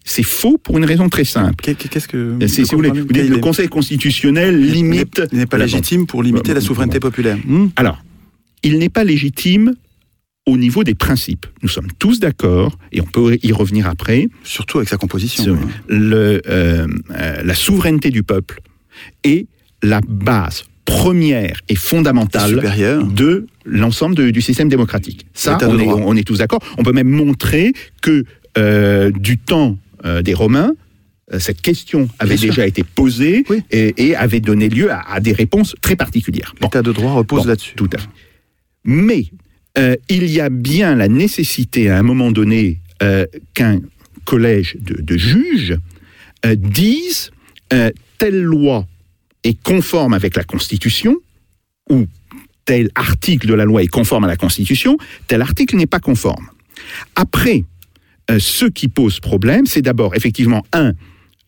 C'est 0.08 0.22
faux 0.22 0.56
pour 0.56 0.78
une 0.78 0.84
raison 0.84 1.08
très 1.08 1.24
simple. 1.24 1.56
Qu'est- 1.62 1.74
Qu'est-ce 1.88 2.06
que. 2.06 2.36
C'est, 2.42 2.48
si 2.48 2.62
vous 2.62 2.76
voulez, 2.76 2.90
vous 2.90 3.06
dites 3.06 3.28
le 3.28 3.38
Conseil 3.38 3.68
constitutionnel 3.68 4.58
limite. 4.58 5.20
Il 5.32 5.38
n'est 5.38 5.46
pas 5.46 5.58
légitime 5.58 6.06
pour 6.06 6.22
limiter 6.22 6.54
la 6.54 6.60
Bon, 6.60 6.66
souveraineté 6.66 7.00
populaire. 7.00 7.36
Hmm? 7.44 7.66
Alors, 7.74 8.00
il 8.62 8.78
n'est 8.78 8.88
pas 8.88 9.02
légitime 9.02 9.74
au 10.46 10.56
niveau 10.56 10.84
des 10.84 10.94
principes. 10.94 11.44
Nous 11.62 11.68
sommes 11.68 11.88
tous 11.98 12.20
d'accord, 12.20 12.78
et 12.92 13.00
on 13.00 13.04
peut 13.04 13.36
y 13.42 13.52
revenir 13.52 13.88
après, 13.88 14.28
Surtout 14.44 14.78
avec 14.78 14.88
sa 14.88 14.96
composition. 14.96 15.42
sur 15.42 15.56
le, 15.88 16.40
euh, 16.48 16.86
euh, 17.10 17.42
la 17.42 17.54
souveraineté 17.56 18.10
du 18.10 18.22
peuple 18.22 18.60
est 19.24 19.46
la 19.82 20.00
base 20.06 20.66
première 20.84 21.60
et 21.68 21.74
fondamentale 21.74 22.62
de 23.12 23.46
l'ensemble 23.64 24.30
du 24.30 24.40
système 24.40 24.68
démocratique. 24.68 25.26
Ça, 25.34 25.58
est, 25.60 25.64
on 25.64 26.14
est 26.14 26.22
tous 26.22 26.38
d'accord. 26.38 26.60
On 26.78 26.84
peut 26.84 26.92
même 26.92 27.08
montrer 27.08 27.72
que 28.02 28.22
euh, 28.56 29.10
du 29.10 29.36
temps 29.38 29.76
euh, 30.06 30.22
des 30.22 30.34
Romains, 30.34 30.72
euh, 31.32 31.38
cette 31.40 31.60
question 31.60 32.08
avait 32.18 32.30
Bien 32.36 32.38
sûr. 32.38 32.48
déjà 32.50 32.66
été 32.66 32.84
posée 32.84 33.44
Oui. 33.50 33.62
et, 33.70 33.94
et 34.08 34.16
avait 34.16 34.40
donné 34.40 34.68
lieu 34.68 34.90
à, 34.90 35.00
à 35.00 35.20
des 35.20 35.32
réponses 35.32 35.74
très 35.82 35.96
particulières. 35.96 36.54
Bon. 36.60 36.66
L'état 36.68 36.82
de 36.82 36.92
droit 36.92 37.12
repose 37.12 37.42
Bon, 37.42 37.48
là-dessus. 37.48 37.74
Tout 37.74 37.90
à 37.92 37.98
fait. 37.98 38.08
Mais 38.84 39.26
euh, 39.78 39.96
il 40.08 40.26
y 40.30 40.40
a 40.40 40.48
bien 40.48 40.94
la 40.94 41.08
nécessité 41.08 41.90
à 41.90 41.98
un 41.98 42.02
moment 42.02 42.30
donné 42.30 42.80
euh, 43.02 43.26
qu'un 43.54 43.80
collège 44.24 44.76
de, 44.80 45.02
de 45.02 45.16
juges 45.16 45.76
euh, 46.44 46.54
dise 46.56 47.30
telle 48.18 48.42
loi 48.42 48.86
est 49.42 49.60
conforme 49.62 50.14
avec 50.14 50.36
la 50.36 50.44
Constitution, 50.44 51.16
ou 51.90 52.06
tel 52.64 52.90
article 52.94 53.46
de 53.48 53.54
la 53.54 53.64
loi 53.64 53.82
est 53.82 53.88
conforme 53.88 54.24
à 54.24 54.28
la 54.28 54.36
Constitution, 54.36 54.96
tel 55.26 55.42
article 55.42 55.76
n'est 55.76 55.86
pas 55.86 55.98
conforme. 56.00 56.46
Après, 57.16 57.64
euh, 58.30 58.38
ce 58.38 58.66
qui 58.66 58.88
pose 58.88 59.20
problème, 59.20 59.66
c'est 59.66 59.82
d'abord 59.82 60.14
effectivement, 60.14 60.64
un, 60.72 60.92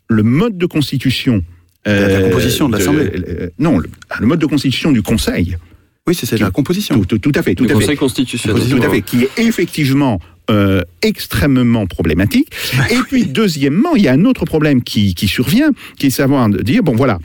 le 0.08 0.22
mode 0.22 0.56
de 0.58 0.66
constitution. 0.66 1.42
La- 1.86 2.08
la 2.08 2.20
composition 2.28 2.68
de 2.68 2.76
l'Assemblée. 2.76 3.10
euh, 3.28 3.48
non, 3.58 3.78
le, 3.78 3.88
le 4.20 4.26
mode 4.26 4.40
de 4.40 4.46
constitution 4.46 4.92
du 4.92 5.00
Conseil. 5.02 5.56
Oui, 6.06 6.14
c'est 6.14 6.26
c'est 6.26 6.38
la 6.38 6.50
composition. 6.50 6.94
Tout, 6.98 7.04
tout- 7.04 7.18
tout 7.18 7.32
à 7.34 7.42
fait, 7.42 7.54
tout 7.54 7.64
Du 7.66 7.72
à 7.72 7.76
fait. 7.76 7.80
Conseil 7.82 7.96
constitutionnel. 7.96 8.62
Tout 8.68 8.82
à 8.82 8.90
fait, 8.90 9.02
qui 9.02 9.24
est 9.24 9.30
effectivement 9.38 10.20
euh, 10.50 10.82
extrêmement 11.02 11.86
problématique. 11.86 12.48
Et 12.90 12.98
puis, 13.08 13.26
deuxièmement, 13.26 13.94
il 13.96 14.02
y 14.02 14.08
a 14.08 14.12
un 14.12 14.24
autre 14.24 14.44
problème 14.44 14.82
qui, 14.82 15.14
qui 15.14 15.28
survient, 15.28 15.70
qui 15.98 16.06
est 16.06 16.10
savoir 16.10 16.48
de 16.48 16.62
dire, 16.62 16.82
bon 16.82 16.94
voilà, 16.96 17.18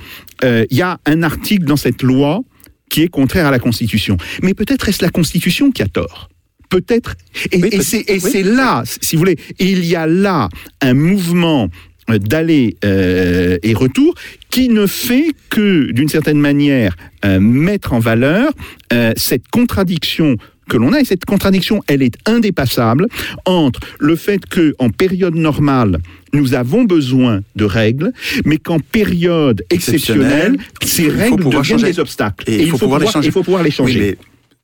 euh, 0.44 0.66
il 0.70 0.78
y 0.78 0.82
a 0.82 0.98
un 1.06 1.24
article 1.24 1.64
dans 1.66 1.78
cette 1.78 2.02
loi 2.04 2.42
qui 2.90 3.02
est 3.02 3.08
contraire 3.08 3.48
à 3.48 3.52
la 3.52 3.60
Constitution. 3.60 4.18
Mais 4.42 4.54
peut-être 4.54 4.88
est-ce 4.90 5.02
la 5.04 5.10
Constitution 5.10 5.72
qui 5.72 5.82
a 5.82 5.88
tort? 5.88 6.30
Peut-être. 6.70 7.16
Et, 7.52 7.58
Oui, 7.62 7.70
et 7.72 7.78
peut- 7.78 7.84
c'est 7.84 8.06
oui. 8.24 8.44
là, 8.44 8.84
si 8.86 9.16
vous 9.16 9.20
voulez, 9.20 9.38
il 9.60 9.86
y 9.86 9.96
a 9.96 10.08
là 10.08 10.50
un 10.82 10.94
mouvement 10.94 11.70
euh, 12.10 12.18
d'aller 12.18 12.76
euh, 12.84 13.58
et 13.64 13.74
retour 13.74 14.16
qui 14.50 14.70
ne 14.70 14.88
fait 14.88 15.28
que, 15.50 15.92
d'une 15.92 16.10
certaine 16.10 16.40
manière, 16.40 16.96
euh, 17.26 17.40
mettre 17.40 17.94
en 17.94 18.00
valeur 18.00 18.52
euh, 18.92 19.14
cette 19.16 19.48
contradiction 19.50 20.36
que 20.70 20.78
l'on 20.78 20.94
a, 20.94 21.02
et 21.02 21.06
cette 21.06 21.26
contradiction, 21.26 21.82
elle 21.88 22.02
est 22.02 22.16
indépassable 22.26 23.08
entre 23.46 23.82
le 24.00 24.16
fait 24.16 24.46
que 24.46 24.74
en 24.80 24.90
période 24.90 25.36
normale, 25.36 26.00
nous 26.32 26.54
avons 26.54 26.84
besoin 26.86 27.42
de 27.58 27.66
règles, 27.66 28.12
mais 28.46 28.58
qu'en 28.58 28.80
période 28.80 29.64
exceptionnelle, 29.70 30.56
ces 30.82 31.10
règles 31.10 31.44
deviennent 31.44 31.64
changer. 31.64 31.86
des 31.92 32.00
obstacles. 32.00 32.50
Et 32.50 32.64
il 32.64 32.70
faut 32.70 32.78
pouvoir 32.78 33.00
les 33.02 33.08
changer. 33.08 33.28
il 33.28 33.32
faut 33.32 33.44
pouvoir 33.44 33.62
les 33.64 33.70
Oui, 33.70 33.76
changer. 33.76 34.00
mais 34.00 34.18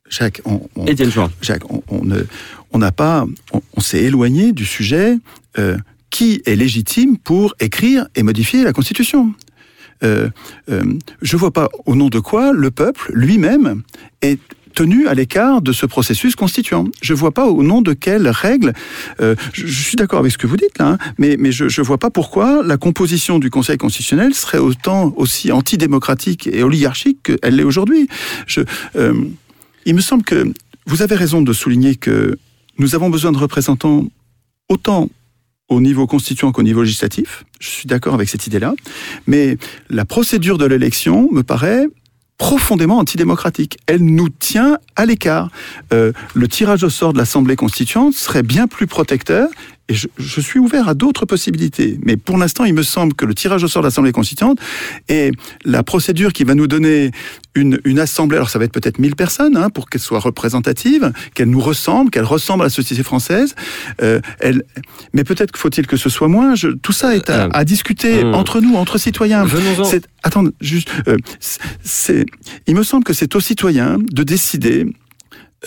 Jacques, 0.10 0.41
on. 0.45 0.62
Jacques, 1.41 1.72
on, 1.72 1.82
on 1.89 2.04
ne, 2.04 2.24
on 2.72 2.78
n'a 2.80 2.91
pas, 2.91 3.26
on, 3.54 3.62
on 3.78 3.82
s'est 3.82 4.04
éloigné 4.04 4.52
du 4.52 4.65
sujet. 4.65 5.17
euh, 5.58 5.78
qui 6.12 6.41
est 6.48 6.56
légitime 6.56 7.17
pour 7.19 7.54
écrire 7.60 8.08
et 8.15 8.24
modifier 8.24 8.63
la 8.63 8.74
Constitution 8.74 9.32
euh, 10.04 10.30
euh, 10.72 10.82
Je 11.22 11.38
vois 11.38 11.52
pas 11.52 11.69
au 11.86 11.95
nom 11.95 12.10
de 12.10 12.19
quoi 12.19 12.52
le 12.52 12.72
peuple 12.72 13.12
lui-même 13.13 13.84
est 14.24 14.39
tenu 14.74 15.08
à 15.08 15.13
l'écart 15.13 15.62
de 15.62 15.72
ce 15.72 15.86
processus 15.86 16.36
constituant. 16.36 16.86
Je 17.04 17.13
vois 17.13 17.32
pas 17.32 17.45
au 17.45 17.62
nom 17.62 17.82
de 17.84 17.93
quelles 17.93 18.28
règles. 18.30 18.74
euh, 19.22 19.36
je, 19.54 19.67
je 19.67 19.82
suis 19.84 19.98
d'accord 19.98 20.19
avec 20.19 20.32
ce 20.32 20.39
que 20.39 20.48
vous 20.48 20.58
dites 20.58 20.80
là, 20.80 20.88
hein, 20.93 20.98
mais, 21.19 21.36
mais 21.38 21.52
je, 21.52 21.69
je 21.69 21.82
vois 21.84 22.00
pas 22.00 22.10
pourquoi 22.10 22.63
la 22.63 22.78
composition 22.78 23.38
du 23.38 23.52
Conseil 23.52 23.78
constitutionnel 23.78 24.34
serait 24.34 24.58
autant 24.58 25.13
aussi 25.15 25.52
antidémocratique 25.52 26.48
et 26.52 26.63
oligarchique 26.63 27.19
qu'elle 27.24 27.56
l'est 27.56 27.63
aujourd'hui. 27.63 28.08
Je, 28.48 28.62
euh, 28.95 29.13
il 29.86 29.96
me 29.96 30.02
semble 30.02 30.24
que 30.24 30.52
vous 30.86 31.02
avez 31.02 31.15
raison 31.15 31.42
de 31.42 31.54
souligner 31.54 31.96
que 31.96 32.38
nous 32.78 32.96
avons 32.96 33.10
besoin 33.10 33.32
de 33.32 33.38
représentants 33.38 34.06
autant 34.70 35.10
au 35.68 35.82
niveau 35.82 36.08
constituant 36.08 36.52
qu'au 36.52 36.63
niveau 36.63 36.82
législatif. 36.82 37.46
Je 37.60 37.70
suis 37.70 37.88
d'accord 37.88 38.13
avec 38.13 38.28
cette 38.30 38.48
idée-là. 38.48 38.74
Mais 39.28 39.58
la 39.89 40.06
procédure 40.06 40.58
de 40.58 40.65
l'élection 40.65 41.30
me 41.32 41.44
paraît 41.44 41.86
profondément 42.38 42.98
antidémocratique. 42.98 43.78
Elle 43.86 44.04
nous 44.04 44.30
tient 44.30 44.80
à 44.96 45.06
l'écart. 45.06 45.52
Euh, 45.94 46.13
le 46.34 46.48
tirage 46.48 46.84
au 46.84 46.89
sort 46.89 47.13
de 47.13 47.18
l'Assemblée 47.18 47.56
constituante 47.56 48.13
serait 48.13 48.44
bien 48.44 48.65
plus 48.65 48.88
protecteur 48.88 49.50
et 49.89 49.93
je, 49.93 50.08
je 50.17 50.41
suis 50.41 50.60
ouvert 50.60 50.88
à 50.88 50.93
d'autres 50.93 51.25
possibilités. 51.25 51.99
Mais 52.04 52.15
pour 52.15 52.38
l'instant, 52.38 52.63
il 52.63 52.73
me 52.73 52.84
semble 52.84 53.13
que 53.15 53.25
le 53.25 53.34
tirage 53.34 53.63
au 53.63 53.67
sort 53.67 53.82
de 53.82 53.88
l'Assemblée 53.88 54.12
constituante 54.12 54.60
et 55.10 55.32
la 55.65 55.84
procédure 55.84 56.32
qui 56.32 56.43
va 56.43 56.56
nous 56.56 56.67
donner 56.67 57.12
une, 57.56 57.80
une 57.84 57.99
assemblée, 57.99 58.38
alors 58.38 58.49
ça 58.49 58.60
va 58.60 58.65
être 58.65 58.71
peut-être 58.71 58.99
1000 58.99 59.15
personnes, 59.15 59.58
hein, 59.58 59.69
pour 59.69 59.89
qu'elle 59.89 60.02
soit 60.02 60.19
représentative, 60.19 61.12
qu'elle 61.34 61.49
nous 61.49 61.60
ressemble, 61.60 62.12
qu'elle 62.12 62.23
ressemble 62.23 62.62
à 62.62 62.65
la 62.67 62.69
société 62.69 63.04
française. 63.04 63.56
Euh, 64.02 64.21
elle, 64.39 64.63
mais 65.13 65.23
peut-être 65.23 65.58
faut-il 65.58 65.88
que 65.88 65.97
ce 65.97 66.10
soit 66.10 66.28
moins. 66.28 66.56
Je, 66.56 66.67
tout 66.67 66.93
ça 66.93 67.15
est 67.15 67.30
à, 67.30 67.39
Euh, 67.39 67.49
à 67.54 67.65
discuter 67.65 68.23
hmm. 68.23 68.34
entre 68.34 68.62
nous, 68.62 68.75
entre 68.75 68.97
citoyens. 68.97 69.45
Attends, 70.23 70.43
juste, 70.62 70.89
euh, 71.08 71.17
il 72.67 72.75
me 72.75 72.84
semble 72.84 73.04
que 73.04 73.13
c'est 73.13 73.36
aux 73.36 73.39
citoyens 73.39 73.97
de 74.12 74.23
décider 74.23 74.86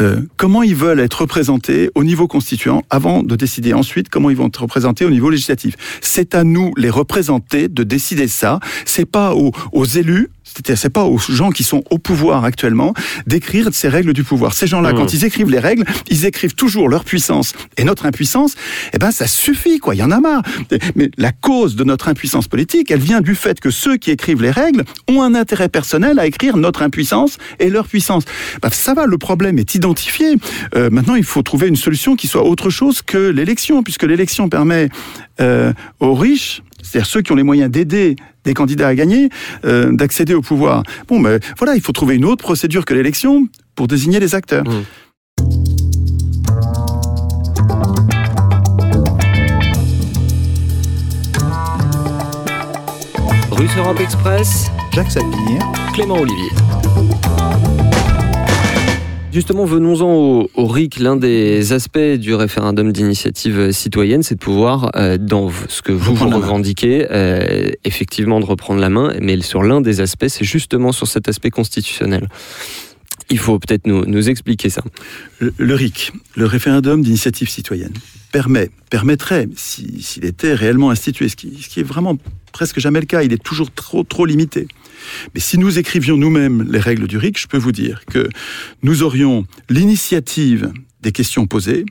euh, 0.00 0.22
comment 0.36 0.62
ils 0.62 0.74
veulent 0.74 1.00
être 1.00 1.22
représentés 1.22 1.90
au 1.94 2.04
niveau 2.04 2.26
constituant 2.26 2.82
avant 2.88 3.22
de 3.22 3.36
décider 3.36 3.74
ensuite 3.74 4.08
comment 4.08 4.30
ils 4.30 4.36
vont 4.36 4.48
être 4.48 4.62
représentés 4.62 5.04
au 5.04 5.10
niveau 5.10 5.28
législatif. 5.28 5.74
C'est 6.00 6.34
à 6.34 6.44
nous, 6.44 6.72
les 6.76 6.90
représenter, 6.90 7.68
de 7.68 7.82
décider 7.82 8.28
ça. 8.28 8.58
C'est 8.84 9.04
pas 9.04 9.34
aux, 9.34 9.52
aux 9.72 9.84
élus, 9.84 10.30
c'est 10.64 10.90
pas 10.90 11.04
aux 11.04 11.18
gens 11.18 11.50
qui 11.50 11.64
sont 11.64 11.82
au 11.90 11.98
pouvoir 11.98 12.44
actuellement 12.44 12.94
d'écrire 13.26 13.68
ces 13.72 13.88
règles 13.88 14.12
du 14.12 14.24
pouvoir. 14.24 14.54
Ces 14.54 14.66
gens-là, 14.66 14.92
Mmh. 14.92 14.96
quand 14.96 15.14
ils 15.14 15.24
écrivent 15.24 15.50
les 15.50 15.58
règles, 15.58 15.84
ils 16.08 16.26
écrivent 16.26 16.54
toujours 16.54 16.88
leur 16.88 17.04
puissance 17.04 17.54
et 17.76 17.84
notre 17.84 18.06
impuissance. 18.06 18.54
Eh 18.92 18.98
ben, 18.98 19.10
ça 19.10 19.26
suffit, 19.26 19.78
quoi. 19.78 19.94
Il 19.94 19.98
y 19.98 20.02
en 20.02 20.10
a 20.10 20.20
marre. 20.20 20.42
Mais 20.96 21.10
la 21.16 21.32
cause 21.32 21.76
de 21.76 21.84
notre 21.84 22.08
impuissance 22.08 22.48
politique, 22.48 22.90
elle 22.90 23.00
vient 23.00 23.20
du 23.20 23.34
fait 23.34 23.60
que 23.60 23.70
ceux 23.70 23.96
qui 23.96 24.10
écrivent 24.10 24.42
les 24.42 24.50
règles 24.50 24.84
ont 25.08 25.22
un 25.22 25.34
intérêt 25.34 25.68
personnel 25.68 26.18
à 26.18 26.26
écrire 26.26 26.56
notre 26.56 26.82
impuissance 26.82 27.38
et 27.58 27.70
leur 27.70 27.88
puissance. 27.88 28.24
Ben, 28.60 28.70
ça 28.70 28.94
va, 28.94 29.06
le 29.06 29.18
problème 29.18 29.58
est 29.58 29.74
identifié. 29.74 30.36
Euh, 30.74 30.90
maintenant, 30.90 31.14
il 31.14 31.24
faut 31.24 31.42
trouver 31.42 31.68
une 31.68 31.76
solution 31.76 32.16
qui 32.16 32.26
soit 32.26 32.44
autre 32.44 32.70
chose 32.70 33.02
que 33.02 33.18
l'élection, 33.18 33.82
puisque 33.82 34.04
l'élection 34.04 34.48
permet 34.48 34.88
euh, 35.40 35.72
aux 36.00 36.14
riches, 36.14 36.62
c'est-à-dire 36.82 37.06
ceux 37.06 37.22
qui 37.22 37.32
ont 37.32 37.36
les 37.36 37.42
moyens 37.42 37.70
d'aider 37.70 38.16
des 38.44 38.54
candidats 38.54 38.88
à 38.88 38.94
gagner, 38.94 39.28
euh, 39.64 39.92
d'accéder 39.92 40.34
au 40.34 40.42
pouvoir. 40.42 40.82
Bon, 41.08 41.20
ben 41.20 41.38
voilà, 41.58 41.74
il 41.74 41.80
faut 41.80 41.92
trouver 41.92 42.16
une 42.16 42.24
autre 42.24 42.42
procédure 42.42 42.84
que 42.84 42.94
l'élection 42.94 43.46
pour 43.74 43.86
désigner 43.86 44.20
les 44.20 44.34
acteurs. 44.34 44.64
Mmh. 44.64 44.84
Russe 53.52 53.76
Europe 53.76 54.00
Express, 54.00 54.70
Jacques 54.92 55.12
Sapir. 55.12 55.72
Clément 55.94 56.16
Olivier. 56.16 56.50
Justement, 59.32 59.64
venons-en 59.64 60.12
au, 60.12 60.50
au 60.54 60.66
RIC. 60.66 60.98
L'un 60.98 61.16
des 61.16 61.72
aspects 61.72 61.98
du 61.98 62.34
référendum 62.34 62.92
d'initiative 62.92 63.72
citoyenne, 63.72 64.22
c'est 64.22 64.34
de 64.34 64.40
pouvoir, 64.40 64.90
euh, 64.94 65.16
dans 65.16 65.50
ce 65.68 65.80
que 65.80 65.90
vous, 65.90 66.14
vous 66.14 66.28
revendiquez, 66.28 67.06
euh, 67.10 67.70
effectivement 67.84 68.40
de 68.40 68.44
reprendre 68.44 68.78
la 68.78 68.90
main, 68.90 69.14
mais 69.22 69.40
sur 69.40 69.62
l'un 69.62 69.80
des 69.80 70.02
aspects, 70.02 70.28
c'est 70.28 70.44
justement 70.44 70.92
sur 70.92 71.06
cet 71.06 71.30
aspect 71.30 71.48
constitutionnel. 71.48 72.28
Il 73.30 73.38
faut 73.38 73.58
peut-être 73.58 73.86
nous, 73.86 74.28
expliquer 74.28 74.68
ça. 74.70 74.82
Le, 75.40 75.74
RIC, 75.74 76.12
le 76.36 76.46
référendum 76.46 77.02
d'initiative 77.02 77.48
citoyenne, 77.48 77.92
permet, 78.30 78.70
permettrait, 78.90 79.48
si- 79.56 80.02
s'il 80.02 80.24
était 80.24 80.54
réellement 80.54 80.90
institué, 80.90 81.28
ce 81.28 81.36
qui, 81.36 81.48
est 81.76 81.82
vraiment 81.82 82.18
presque 82.52 82.78
jamais 82.80 83.00
le 83.00 83.06
cas, 83.06 83.22
il 83.22 83.32
est 83.32 83.42
toujours 83.42 83.70
trop, 83.72 84.04
limité. 84.26 84.66
Mais 85.34 85.40
si 85.40 85.58
nous 85.58 85.78
écrivions 85.78 86.16
nous-mêmes 86.16 86.66
les 86.70 86.78
règles 86.78 87.06
du 87.06 87.16
RIC, 87.16 87.38
je 87.38 87.46
peux 87.46 87.58
vous 87.58 87.72
dire 87.72 88.04
que 88.06 88.28
nous 88.82 89.02
aurions 89.02 89.46
l'initiative 89.68 90.72
des 91.02 91.12
questions 91.12 91.46
posées 91.46 91.84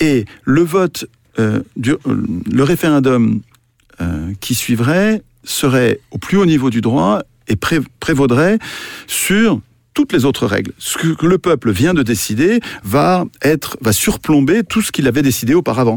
et 0.00 0.24
le 0.44 0.62
vote, 0.62 1.06
euh, 1.38 1.60
du, 1.76 1.92
euh, 1.92 1.96
le 2.50 2.62
référendum 2.62 3.40
euh, 4.00 4.32
qui 4.40 4.54
suivrait 4.54 5.22
serait 5.44 6.00
au 6.10 6.18
plus 6.18 6.36
haut 6.36 6.46
niveau 6.46 6.68
du 6.70 6.80
droit 6.80 7.22
et 7.48 7.56
pré- 7.56 7.80
prévaudrait 8.00 8.58
sur 9.06 9.60
toutes 9.94 10.12
les 10.12 10.24
autres 10.24 10.46
règles. 10.46 10.72
Ce 10.78 10.98
que 10.98 11.26
le 11.26 11.38
peuple 11.38 11.70
vient 11.70 11.94
de 11.94 12.02
décider 12.02 12.60
va 12.84 13.24
être, 13.42 13.76
va 13.80 13.92
surplomber 13.92 14.62
tout 14.62 14.82
ce 14.82 14.92
qu'il 14.92 15.06
avait 15.06 15.22
décidé 15.22 15.54
auparavant. 15.54 15.96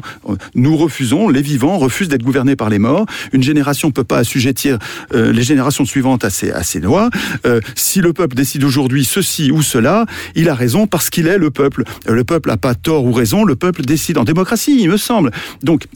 Nous 0.55 0.75
refusons, 0.77 1.29
les 1.29 1.41
vivants 1.41 1.77
refusent 1.77 2.09
d'être 2.09 2.23
gouvernés 2.23 2.55
par 2.55 2.69
les 2.69 2.79
morts. 2.79 3.05
Une 3.31 3.43
génération 3.43 3.89
ne 3.89 3.93
peut 3.93 4.03
pas 4.03 4.17
assujettir 4.17 4.77
euh, 5.13 5.31
les 5.31 5.43
générations 5.43 5.85
suivantes 5.85 6.23
à 6.23 6.29
ces, 6.29 6.51
à 6.51 6.63
ces 6.63 6.79
lois. 6.79 7.09
Euh, 7.45 7.59
si 7.75 8.01
le 8.01 8.13
peuple 8.13 8.35
décide 8.35 8.63
aujourd'hui 8.63 9.05
ceci 9.05 9.51
ou 9.51 9.61
cela, 9.61 10.05
il 10.35 10.49
a 10.49 10.55
raison 10.55 10.87
parce 10.87 11.09
qu'il 11.09 11.27
est 11.27 11.37
le 11.37 11.51
peuple. 11.51 11.83
Euh, 12.07 12.13
Le 12.13 12.23
peuple 12.23 12.49
n'a 12.49 12.57
pas 12.57 12.75
tort 12.75 13.05
ou 13.05 13.11
raison, 13.11 13.43
le 13.43 13.55
peuple 13.55 13.83
décide 13.83 14.17
en 14.17 14.23
démocratie, 14.23 14.77
il 14.79 14.89
me 14.89 14.97
semble. 14.97 15.31
Donc, 15.61 15.87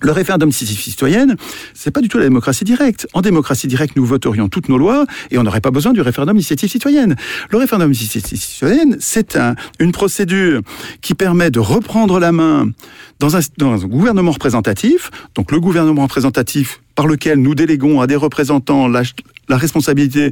le 0.00 0.12
référendum 0.12 0.50
citoyenne, 0.52 1.36
c'est 1.74 1.90
pas 1.90 2.00
du 2.00 2.08
tout 2.08 2.18
la 2.18 2.24
démocratie 2.24 2.64
directe. 2.64 3.06
En 3.12 3.20
démocratie 3.20 3.66
directe, 3.66 3.96
nous 3.96 4.04
voterions 4.04 4.48
toutes 4.48 4.68
nos 4.68 4.78
lois 4.78 5.06
et 5.30 5.38
on 5.38 5.42
n'aurait 5.42 5.60
pas 5.60 5.70
besoin 5.70 5.92
du 5.92 6.00
référendum 6.00 6.36
d'initiative 6.36 6.70
citoyenne. 6.70 7.16
Le 7.50 7.58
référendum 7.58 7.90
d'initiative 7.90 8.40
citoyenne, 8.40 8.96
c'est 9.00 9.36
un, 9.36 9.54
une 9.78 9.92
procédure 9.92 10.62
qui 11.00 11.14
permet 11.14 11.50
de 11.50 11.60
reprendre 11.60 12.18
la 12.18 12.32
main 12.32 12.70
dans 13.20 13.36
un, 13.36 13.86
gouvernement 13.86 14.32
représentatif. 14.32 15.10
Donc 15.34 15.52
le 15.52 15.60
gouvernement 15.60 16.02
représentatif 16.02 16.80
par 16.96 17.06
lequel 17.06 17.38
nous 17.38 17.54
déléguons 17.54 18.00
à 18.00 18.06
des 18.06 18.16
représentants 18.16 18.88
la, 18.88 19.02
la 19.48 19.56
responsabilité 19.56 20.30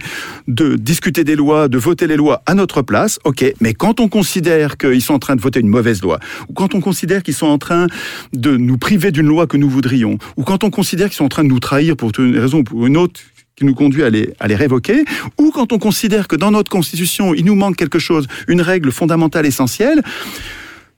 de 0.48 0.74
discuter 0.76 1.22
des 1.22 1.36
lois, 1.36 1.68
de 1.68 1.78
voter 1.78 2.06
les 2.06 2.16
lois 2.16 2.42
à 2.46 2.54
notre 2.54 2.82
place, 2.82 3.20
ok, 3.24 3.44
mais 3.60 3.74
quand 3.74 4.00
on 4.00 4.08
considère 4.08 4.76
qu'ils 4.76 5.02
sont 5.02 5.14
en 5.14 5.18
train 5.18 5.36
de 5.36 5.40
voter 5.40 5.60
une 5.60 5.68
mauvaise 5.68 6.02
loi, 6.02 6.18
ou 6.48 6.54
quand 6.54 6.74
on 6.74 6.80
considère 6.80 7.22
qu'ils 7.22 7.34
sont 7.34 7.46
en 7.46 7.58
train 7.58 7.86
de 8.32 8.56
nous 8.56 8.78
priver 8.78 9.12
d'une 9.12 9.26
loi 9.26 9.46
que 9.46 9.56
nous 9.56 9.68
voudrions, 9.68 10.18
ou 10.36 10.42
quand 10.42 10.64
on 10.64 10.70
considère 10.70 11.08
qu'ils 11.08 11.16
sont 11.16 11.26
en 11.26 11.30
train 11.30 11.44
de 11.44 11.48
nous 11.48 11.60
trahir 11.60 11.96
pour 11.96 12.10
une 12.18 12.38
raison 12.38 12.58
ou 12.58 12.64
pour 12.64 12.86
une 12.86 12.96
autre, 12.96 13.20
qui 13.56 13.64
nous 13.64 13.74
conduit 13.74 14.04
à 14.04 14.10
les, 14.10 14.32
à 14.38 14.46
les 14.46 14.54
révoquer, 14.54 15.04
ou 15.36 15.50
quand 15.50 15.72
on 15.72 15.78
considère 15.78 16.28
que 16.28 16.36
dans 16.36 16.52
notre 16.52 16.70
Constitution, 16.70 17.34
il 17.34 17.44
nous 17.44 17.56
manque 17.56 17.76
quelque 17.76 17.98
chose, 17.98 18.28
une 18.46 18.60
règle 18.60 18.92
fondamentale 18.92 19.46
essentielle. 19.46 20.00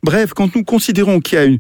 Bref, 0.03 0.33
quand 0.35 0.55
nous 0.55 0.65
considérons 0.65 1.21
qu'il 1.21 1.39
y 1.39 1.43
a 1.43 1.45
une, 1.45 1.59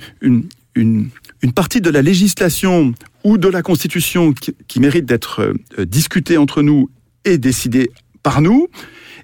une, 0.74 1.08
une, 1.42 1.52
partie 1.52 1.80
de 1.80 1.90
la 1.90 2.00
législation 2.00 2.94
ou 3.22 3.36
de 3.36 3.48
la 3.48 3.62
Constitution 3.62 4.32
qui, 4.32 4.80
mérite 4.80 5.04
d'être 5.04 5.42
euh, 5.78 5.84
discutée 5.84 6.38
entre 6.38 6.62
nous 6.62 6.90
et 7.24 7.36
décidée 7.36 7.90
par 8.22 8.40
nous, 8.40 8.68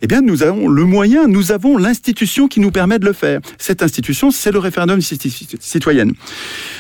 eh 0.02 0.06
bien, 0.06 0.20
nous 0.20 0.42
avons 0.42 0.68
le 0.68 0.84
moyen, 0.84 1.26
nous 1.26 1.52
avons 1.52 1.78
l'institution 1.78 2.48
qui 2.48 2.60
nous 2.60 2.70
permet 2.70 2.98
de 2.98 3.06
le 3.06 3.14
faire. 3.14 3.40
Cette 3.58 3.82
institution, 3.82 4.30
c'est 4.30 4.52
le 4.52 4.58
référendum 4.58 5.00
citoyen. 5.00 6.08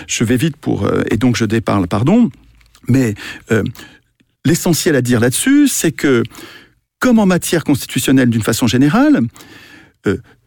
Je 0.06 0.24
vais 0.24 0.36
vite 0.36 0.56
pour, 0.58 0.84
euh, 0.84 1.02
et 1.10 1.16
donc 1.16 1.36
je 1.36 1.46
déparle, 1.46 1.86
pardon, 1.88 2.30
mais 2.88 3.14
euh, 3.50 3.62
l'essentiel 4.44 4.94
à 4.96 5.00
dire 5.00 5.20
là-dessus, 5.20 5.68
c'est 5.68 5.92
que, 5.92 6.22
comme 6.98 7.18
en 7.18 7.26
matière 7.26 7.64
constitutionnelle 7.64 8.28
d'une 8.28 8.42
façon 8.42 8.66
générale, 8.66 9.20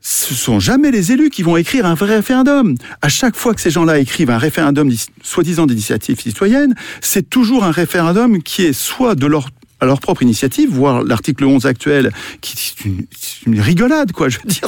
ce 0.01 0.33
sont 0.33 0.59
jamais 0.59 0.91
les 0.91 1.11
élus 1.11 1.29
qui 1.29 1.43
vont 1.43 1.57
écrire 1.57 1.85
un 1.85 1.93
vrai 1.93 2.15
référendum. 2.15 2.75
À 3.01 3.09
chaque 3.09 3.35
fois 3.35 3.53
que 3.53 3.61
ces 3.61 3.69
gens-là 3.69 3.99
écrivent 3.99 4.29
un 4.29 4.37
référendum 4.37 4.91
soi-disant 5.23 5.65
d'initiative 5.65 6.19
citoyenne, 6.19 6.73
c'est 7.01 7.29
toujours 7.29 7.63
un 7.63 7.71
référendum 7.71 8.41
qui 8.41 8.63
est 8.63 8.73
soit 8.73 9.15
de 9.15 9.27
leur 9.27 9.49
à 9.79 9.85
leur 9.85 9.99
propre 9.99 10.23
initiative, 10.23 10.69
voire 10.71 11.03
l'article 11.03 11.45
11 11.45 11.65
actuel, 11.65 12.11
qui 12.41 12.53
est 12.53 12.85
une, 12.85 13.05
une, 13.47 13.61
rigolade, 13.61 14.11
quoi. 14.11 14.29
Je 14.29 14.37
veux 14.37 14.49
dire, 14.49 14.67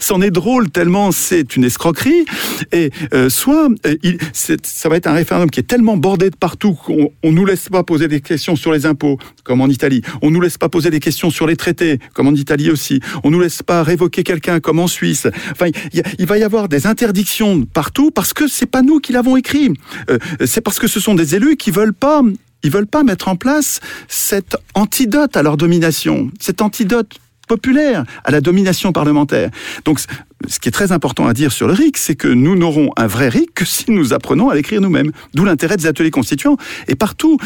c'en 0.00 0.20
est, 0.20 0.28
est, 0.28 0.30
drôle 0.30 0.70
tellement 0.70 1.12
c'est 1.12 1.56
une 1.56 1.64
escroquerie. 1.64 2.24
Et 2.72 2.90
euh, 3.14 3.28
soit 3.28 3.68
euh, 3.86 3.96
il, 4.02 4.18
ça 4.32 4.88
va 4.88 4.96
être 4.96 5.06
un 5.06 5.12
référendum 5.12 5.50
qui 5.50 5.60
est 5.60 5.64
tellement 5.64 5.96
bordé 5.96 6.30
de 6.30 6.36
partout 6.36 6.74
qu'on 6.74 7.10
on 7.22 7.32
nous 7.32 7.44
laisse 7.44 7.68
pas 7.68 7.82
poser 7.82 8.08
des 8.08 8.20
questions 8.20 8.56
sur 8.56 8.72
les 8.72 8.86
impôts, 8.86 9.18
comme 9.44 9.60
en 9.60 9.68
Italie. 9.68 10.02
On 10.22 10.30
nous 10.30 10.40
laisse 10.40 10.58
pas 10.58 10.68
poser 10.68 10.90
des 10.90 11.00
questions 11.00 11.30
sur 11.30 11.46
les 11.46 11.56
traités, 11.56 11.98
comme 12.14 12.26
en 12.26 12.34
Italie 12.34 12.70
aussi. 12.70 13.00
On 13.24 13.30
nous 13.30 13.40
laisse 13.40 13.62
pas 13.62 13.82
révoquer 13.82 14.22
quelqu'un, 14.22 14.60
comme 14.60 14.78
en 14.78 14.86
Suisse. 14.86 15.26
Enfin, 15.52 15.66
il, 15.92 16.02
il, 16.18 16.26
va 16.26 16.38
y 16.38 16.42
avoir 16.42 16.68
des 16.68 16.86
interdictions 16.86 17.64
partout 17.64 18.10
parce 18.10 18.32
que 18.32 18.48
c'est 18.48 18.66
pas 18.66 18.82
nous 18.82 19.00
qui 19.00 19.12
l'avons 19.12 19.36
écrit. 19.36 19.72
Euh, 20.10 20.18
c'est 20.44 20.60
parce 20.60 20.78
que 20.78 20.86
ce 20.86 21.00
sont 21.00 21.14
des 21.14 21.34
élus 21.34 21.56
qui 21.56 21.70
veulent 21.70 21.94
pas 21.94 22.22
ils 22.62 22.70
veulent 22.70 22.86
pas 22.86 23.02
mettre 23.02 23.28
en 23.28 23.36
place 23.36 23.80
cet 24.08 24.56
antidote 24.74 25.36
à 25.36 25.42
leur 25.42 25.56
domination, 25.56 26.30
cet 26.40 26.62
antidote 26.62 27.18
populaire 27.48 28.04
à 28.24 28.30
la 28.30 28.40
domination 28.40 28.92
parlementaire. 28.92 29.50
Donc, 29.84 29.98
ce 30.46 30.60
qui 30.60 30.68
est 30.68 30.72
très 30.72 30.92
important 30.92 31.26
à 31.26 31.34
dire 31.34 31.50
sur 31.50 31.66
le 31.66 31.72
RIC, 31.72 31.96
c'est 31.96 32.14
que 32.14 32.28
nous 32.28 32.54
n'aurons 32.54 32.90
un 32.96 33.08
vrai 33.08 33.28
RIC 33.28 33.54
que 33.54 33.64
si 33.64 33.90
nous 33.90 34.12
apprenons 34.12 34.50
à 34.50 34.54
l'écrire 34.54 34.80
nous-mêmes. 34.80 35.10
D'où 35.34 35.44
l'intérêt 35.44 35.76
des 35.76 35.86
ateliers 35.86 36.12
constituants. 36.12 36.56
Et 36.86 36.94
partout, 36.94 37.38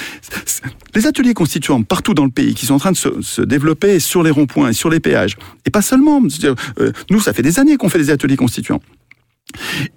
les 0.94 1.06
ateliers 1.06 1.32
constituants, 1.32 1.82
partout 1.82 2.12
dans 2.12 2.24
le 2.24 2.30
pays, 2.30 2.54
qui 2.54 2.66
sont 2.66 2.74
en 2.74 2.78
train 2.78 2.92
de 2.92 2.96
se, 2.96 3.40
développer 3.40 3.98
sur 3.98 4.22
les 4.22 4.30
ronds-points 4.30 4.70
et 4.70 4.74
sur 4.74 4.90
les 4.90 5.00
péages. 5.00 5.36
Et 5.64 5.70
pas 5.70 5.82
seulement. 5.82 6.20
Euh, 6.44 6.92
nous, 7.10 7.20
ça 7.20 7.32
fait 7.32 7.42
des 7.42 7.58
années 7.58 7.76
qu'on 7.76 7.88
fait 7.88 7.98
des 7.98 8.10
ateliers 8.10 8.36
constituants. 8.36 8.82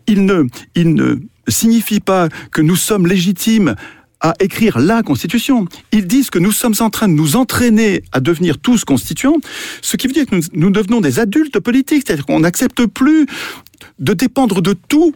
Ils 0.08 0.26
ne, 0.26 0.44
ils 0.76 0.94
ne 0.94 1.16
signifient 1.48 2.00
pas 2.00 2.30
que 2.52 2.62
nous 2.62 2.76
sommes 2.76 3.08
légitimes 3.08 3.76
à 4.22 4.34
écrire 4.40 4.80
la 4.80 5.04
Constitution. 5.04 5.68
Ils 5.92 6.08
disent 6.08 6.30
que 6.30 6.40
nous 6.40 6.52
sommes 6.52 6.76
en 6.80 6.90
train 6.90 7.08
de 7.08 7.14
nous 7.14 7.36
entraîner 7.36 8.04
à 8.12 8.20
devenir 8.20 8.58
tous 8.58 8.86
constituants, 8.86 9.38
ce 9.82 9.98
qui 9.98 10.08
veut 10.08 10.14
dire 10.14 10.26
que 10.26 10.36
nous, 10.54 10.70
devenons 10.70 11.02
des 11.02 11.20
adultes 11.20 11.60
politiques, 11.60 12.04
c'est-à-dire 12.06 12.26
qu'on 12.26 12.40
n'accepte 12.40 12.86
plus 12.86 13.28
de 14.00 14.14
dépendre 14.14 14.62
de 14.62 14.74
tout 14.74 15.14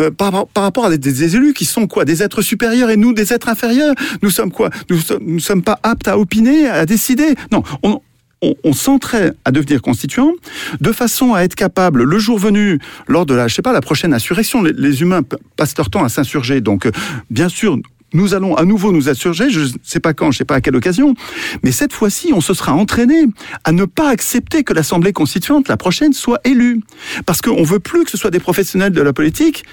euh, 0.00 0.10
par, 0.10 0.46
par, 0.48 0.64
rapport 0.64 0.86
à 0.86 0.96
des, 0.96 1.36
élus 1.36 1.54
qui 1.54 1.64
sont 1.64 1.86
quoi? 1.86 2.04
Des 2.04 2.22
êtres 2.22 2.42
supérieurs 2.42 2.90
et 2.90 2.96
nous 2.96 3.12
des 3.12 3.32
êtres 3.32 3.48
inférieurs? 3.48 3.94
Nous 4.22 4.30
sommes 4.30 4.50
quoi? 4.50 4.70
Nous 4.90 4.98
ne 5.20 5.38
sommes 5.38 5.62
pas 5.62 5.78
aptes 5.82 6.08
à 6.08 6.18
opiner, 6.18 6.68
à 6.68 6.84
décider? 6.84 7.34
Non, 7.52 7.62
on, 7.82 8.72
s'entraîne 8.72 9.34
à 9.44 9.52
devenir 9.52 9.80
constituant 9.80 10.32
de 10.80 10.92
façon 10.92 11.32
à 11.32 11.42
être 11.42 11.54
capable, 11.54 12.02
le 12.02 12.18
jour 12.18 12.38
venu, 12.38 12.78
lors 13.06 13.24
de 13.24 13.34
la, 13.34 13.48
je 13.48 13.54
sais 13.54 13.62
pas, 13.62 13.72
la 13.72 13.80
prochaine 13.80 14.12
insurrection, 14.12 14.62
les, 14.62 14.72
les 14.72 15.00
humains 15.00 15.22
passent 15.56 15.76
leur 15.78 15.88
temps 15.88 16.04
à 16.04 16.08
s'insurger. 16.08 16.60
Donc, 16.60 16.86
euh, 16.86 16.92
bien 17.30 17.48
sûr, 17.48 17.78
nous 18.14 18.32
allons 18.32 18.54
à 18.56 18.64
nouveau 18.64 18.92
nous 18.92 19.08
insurger, 19.08 19.50
je 19.50 19.60
ne 19.60 19.68
sais 19.82 20.00
pas 20.00 20.14
quand, 20.14 20.26
je 20.30 20.36
ne 20.36 20.38
sais 20.38 20.44
pas 20.44 20.54
à 20.54 20.60
quelle 20.60 20.76
occasion, 20.76 21.14
mais 21.62 21.72
cette 21.72 21.92
fois-ci, 21.92 22.32
on 22.32 22.40
se 22.40 22.54
sera 22.54 22.72
entraîné 22.72 23.26
à 23.64 23.72
ne 23.72 23.84
pas 23.84 24.08
accepter 24.08 24.64
que 24.64 24.72
l'Assemblée 24.72 25.12
constituante, 25.12 25.68
la 25.68 25.76
prochaine, 25.76 26.12
soit 26.12 26.40
élue. 26.44 26.80
Parce 27.26 27.42
qu'on 27.42 27.60
ne 27.60 27.66
veut 27.66 27.80
plus 27.80 28.04
que 28.04 28.10
ce 28.10 28.16
soit 28.16 28.30
des 28.30 28.40
professionnels 28.40 28.92
de 28.92 29.02
la 29.02 29.12
politique 29.12 29.64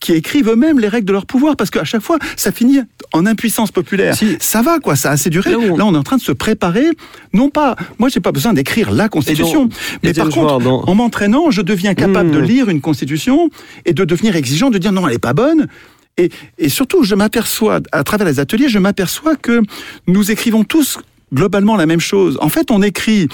qui 0.00 0.12
écrivent 0.12 0.48
eux-mêmes 0.48 0.78
les 0.78 0.86
règles 0.86 1.06
de 1.06 1.12
leur 1.12 1.26
pouvoir, 1.26 1.56
parce 1.56 1.70
qu'à 1.70 1.82
chaque 1.82 2.02
fois, 2.02 2.18
ça 2.36 2.52
finit 2.52 2.78
en 3.12 3.26
impuissance 3.26 3.72
populaire. 3.72 4.14
Si. 4.14 4.36
Ça 4.38 4.62
va, 4.62 4.78
quoi, 4.78 4.94
ça 4.94 5.10
a 5.10 5.12
assez 5.14 5.28
duré. 5.28 5.50
Là, 5.50 5.58
on... 5.58 5.76
Là, 5.76 5.86
on... 5.86 5.94
est 5.94 5.98
en 5.98 6.04
train 6.04 6.16
de 6.18 6.22
se 6.22 6.30
préparer, 6.30 6.86
non 7.32 7.50
pas, 7.50 7.74
moi, 7.98 8.08
j'ai 8.08 8.20
pas 8.20 8.30
besoin 8.30 8.52
d'écrire 8.52 8.92
la 8.92 9.08
Constitution, 9.08 9.62
donc, 9.62 9.72
mais 10.04 10.12
par 10.12 10.28
contre, 10.28 10.60
dans... 10.60 10.84
en 10.84 10.94
m'entraînant, 10.94 11.50
je 11.50 11.62
deviens 11.62 11.94
capable 11.94 12.28
mmh. 12.28 12.32
de 12.32 12.38
lire 12.38 12.68
une 12.68 12.80
Constitution 12.80 13.50
et 13.86 13.92
de 13.92 14.04
devenir 14.04 14.36
exigeant, 14.36 14.70
de 14.70 14.78
dire 14.78 14.92
non, 14.92 15.04
elle 15.06 15.14
n'est 15.14 15.18
pas 15.18 15.32
bonne, 15.32 15.66
et, 16.18 16.68
surtout, 16.68 17.04
je 17.04 17.14
m'aperçois, 17.14 17.80
à 17.92 18.04
travers 18.04 18.26
les 18.26 18.40
ateliers, 18.40 18.68
je 18.68 18.78
m'aperçois 18.78 19.36
que 19.36 19.62
nous 20.06 20.30
écrivons 20.30 20.64
tous 20.64 20.98
globalement 21.32 21.76
la 21.76 21.86
même 21.86 22.00
chose. 22.00 22.38
En 22.40 22.48
fait, 22.48 22.70
on 22.70 22.82
écrit 22.82 23.28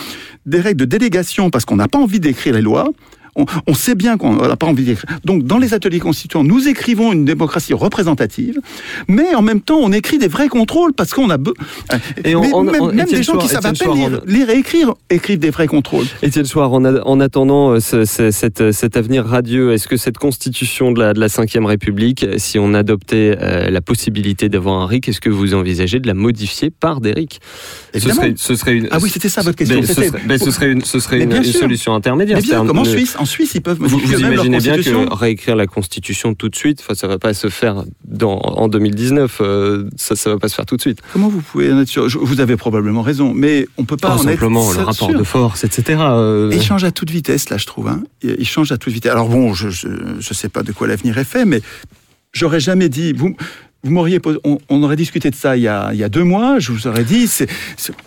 des 0.46 0.60
règles 0.60 0.80
de 0.80 0.84
délégation 0.84 1.50
parce 1.50 1.64
qu'on 1.64 1.76
n'a 1.76 1.88
pas 1.88 1.98
envie 1.98 2.20
d'écrire 2.20 2.54
les 2.54 2.62
lois. 2.62 2.90
On, 3.36 3.46
on, 3.66 3.74
sait 3.74 3.94
bien 3.94 4.16
qu'on 4.16 4.36
n'a 4.36 4.56
pas 4.56 4.66
envie 4.66 4.84
d'écrire. 4.84 5.10
Donc, 5.24 5.44
dans 5.44 5.58
les 5.58 5.74
ateliers 5.74 6.00
constituants, 6.00 6.44
nous 6.44 6.68
écrivons 6.68 7.12
une 7.12 7.24
démocratie 7.24 7.74
représentative, 7.74 8.60
mais 9.08 9.34
en 9.34 9.42
même 9.42 9.60
temps, 9.60 9.78
on 9.78 9.92
écrit 9.92 10.18
des 10.18 10.28
vrais 10.28 10.48
contrôles 10.48 10.92
parce 10.92 11.12
qu'on 11.12 11.30
a. 11.30 11.38
Et 12.24 12.34
on, 12.34 12.40
mais, 12.40 12.50
on, 12.54 12.62
même, 12.62 12.82
on, 12.82 12.92
même 12.92 13.08
des 13.08 13.22
gens 13.22 13.36
qui 13.36 13.48
savent 13.48 13.66
à 13.66 13.72
peine 13.72 13.94
lire, 13.94 14.20
lire, 14.26 14.50
et 14.50 14.58
écrire 14.58 14.94
écrivent 15.10 15.38
des 15.38 15.50
vrais 15.50 15.66
contrôles. 15.66 16.06
Étienne 16.22 16.44
Soir, 16.44 16.72
en, 16.72 16.84
a, 16.84 17.00
en 17.02 17.20
attendant 17.20 17.72
euh, 17.72 17.80
ce, 17.80 18.04
ce, 18.04 18.30
cet, 18.30 18.72
cet, 18.72 18.96
avenir 18.96 19.24
radieux, 19.24 19.72
est-ce 19.72 19.88
que 19.88 19.96
cette 19.96 20.18
constitution 20.18 20.92
de 20.92 21.00
la, 21.00 21.12
de 21.12 21.20
la 21.20 21.28
République, 21.66 22.26
si 22.36 22.58
on 22.58 22.74
adoptait 22.74 23.36
euh, 23.40 23.70
la 23.70 23.80
possibilité 23.80 24.48
d'avoir 24.48 24.80
un 24.80 24.86
RIC, 24.86 25.08
est-ce 25.08 25.20
que 25.20 25.30
vous 25.30 25.54
envisagez 25.54 26.00
de 26.00 26.06
la 26.06 26.14
modifier 26.14 26.70
par 26.70 27.00
des 27.00 27.12
RIC? 27.12 27.40
Ce 27.94 28.00
serait, 28.00 28.34
ce 28.36 28.54
serait 28.54 28.76
une... 28.76 28.88
Ah 28.90 28.98
oui, 29.02 29.10
c'était 29.10 29.28
ça 29.28 29.42
votre 29.42 29.56
question. 29.56 29.76
Mais 29.80 29.86
ce, 29.86 29.94
serait, 29.94 30.10
mais 30.26 30.38
ce 30.38 30.50
serait 30.50 30.70
une, 30.70 30.82
ce 30.82 31.00
serait 31.00 31.20
une, 31.20 31.32
une 31.32 31.44
solution 31.44 31.94
intermédiaire. 31.94 32.38
Mais 32.38 32.42
bien, 32.42 32.64
comme 32.64 32.78
en 32.78 32.84
Suisse, 32.84 33.16
en 33.24 33.26
Suisse, 33.26 33.54
ils 33.54 33.62
peuvent 33.62 33.78
vous, 33.80 33.98
vous 33.98 34.20
imaginez 34.20 34.58
bien 34.58 34.76
que 34.76 35.14
réécrire 35.14 35.56
la 35.56 35.66
Constitution 35.66 36.34
tout 36.34 36.50
de 36.50 36.56
suite, 36.56 36.80
enfin, 36.80 36.94
ça 36.94 37.06
ne 37.06 37.12
va 37.12 37.18
pas 37.18 37.32
se 37.32 37.48
faire 37.48 37.84
dans, 38.04 38.38
en 38.38 38.68
2019, 38.68 39.38
euh, 39.40 39.88
ça 39.96 40.14
ne 40.14 40.34
va 40.34 40.38
pas 40.38 40.48
se 40.48 40.54
faire 40.54 40.66
tout 40.66 40.76
de 40.76 40.80
suite. 40.80 41.00
Comment 41.12 41.28
vous 41.28 41.40
pouvez 41.40 41.72
en 41.72 41.80
être 41.80 41.88
sûr? 41.88 42.06
Vous 42.22 42.40
avez 42.40 42.56
probablement 42.56 43.02
raison, 43.02 43.32
mais 43.34 43.66
on 43.78 43.82
ne 43.82 43.86
peut 43.86 43.96
pas 43.96 44.16
oh, 44.16 44.20
en 44.20 44.22
simplement 44.22 44.70
être 44.70 44.78
le 44.78 44.84
rapport 44.84 45.08
sûr. 45.08 45.18
de 45.18 45.24
force, 45.24 45.64
etc. 45.64 46.00
Euh... 46.02 46.50
Il 46.52 46.62
change 46.62 46.84
à 46.84 46.90
toute 46.90 47.10
vitesse, 47.10 47.48
là, 47.48 47.56
je 47.56 47.66
trouve. 47.66 47.88
Hein. 47.88 48.02
Il 48.22 48.46
change 48.46 48.70
à 48.72 48.78
toute 48.78 48.92
vitesse. 48.92 49.12
Alors 49.12 49.28
bon, 49.28 49.54
je 49.54 49.68
ne 49.68 50.20
sais 50.20 50.48
pas 50.50 50.62
de 50.62 50.72
quoi 50.72 50.86
l'avenir 50.86 51.16
est 51.16 51.24
fait, 51.24 51.44
mais 51.46 51.62
j'aurais 52.32 52.60
jamais 52.60 52.88
dit... 52.88 53.12
Vous, 53.12 53.36
vous 53.84 53.90
m'auriez 53.90 54.18
on, 54.44 54.58
on, 54.68 54.82
aurait 54.82 54.96
discuté 54.96 55.30
de 55.30 55.34
ça 55.34 55.56
il 55.56 55.62
y 55.62 55.68
a, 55.68 55.90
il 55.92 55.98
y 55.98 56.04
a 56.04 56.08
deux 56.08 56.24
mois, 56.24 56.58
je 56.58 56.72
vous 56.72 56.86
aurais 56.86 57.04
dit, 57.04 57.30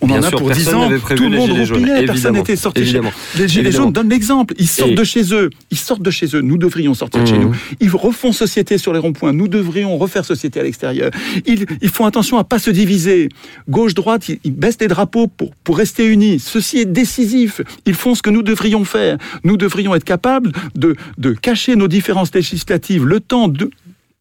on 0.02 0.08
Bien 0.08 0.18
en 0.18 0.24
a 0.24 0.30
sûr, 0.30 0.40
pour 0.40 0.50
dix 0.50 0.70
ans, 0.70 0.90
tout 1.16 1.24
le 1.24 1.38
monde 1.38 1.52
roupillait, 1.52 2.06
personne 2.06 2.34
n'était 2.34 2.56
sorti. 2.56 2.82
Évidemment. 2.82 3.12
Chez... 3.34 3.44
Les 3.44 3.48
gilets 3.48 3.72
jaunes 3.72 3.94
donnent 3.94 4.10
l'exemple, 4.10 4.56
ils 4.58 4.68
sortent 4.68 4.92
Et... 4.92 4.96
de 4.96 5.04
chez 5.04 5.34
eux, 5.34 5.50
ils 5.70 5.78
sortent 5.78 6.02
de 6.02 6.12
chez 6.12 6.36
eux, 6.36 6.42
nous 6.42 6.58
devrions 6.58 6.96
sortir 6.96 7.22
mmh. 7.22 7.24
de 7.24 7.30
chez 7.30 7.38
nous. 7.38 7.56
Ils 7.80 7.90
refont 7.90 8.32
société 8.32 8.78
sur 8.78 8.92
les 8.92 9.00
ronds-points, 9.00 9.34
nous 9.34 9.48
devrions 9.48 9.98
refaire 9.98 10.26
société 10.26 10.60
à 10.60 10.64
l'extérieur. 10.64 11.12
Ils, 11.46 11.66
ils, 11.82 11.90
font 11.90 12.06
attention 12.06 12.38
à 12.38 12.44
pas 12.44 12.60
se 12.60 12.72
diviser. 12.72 13.30
Gauche-droite, 13.70 14.30
ils, 14.30 14.40
ils, 14.44 14.54
baissent 14.54 14.82
les 14.82 14.88
drapeaux 14.88 15.28
pour, 15.28 15.54
pour 15.64 15.78
rester 15.78 16.08
unis. 16.08 16.40
Ceci 16.40 16.80
est 16.80 16.86
décisif. 16.86 17.62
Ils 17.86 17.94
font 17.94 18.16
ce 18.16 18.24
que 18.24 18.32
nous 18.32 18.42
devrions 18.42 18.84
faire. 18.84 19.18
Nous 19.44 19.58
devrions 19.58 19.94
être 19.94 20.04
capables 20.04 20.52
de, 20.76 20.96
de 21.18 21.34
cacher 21.34 21.76
nos 21.76 21.88
différences 21.88 22.34
législatives 22.34 23.06
le 23.06 23.20
temps 23.20 23.48
de, 23.48 23.70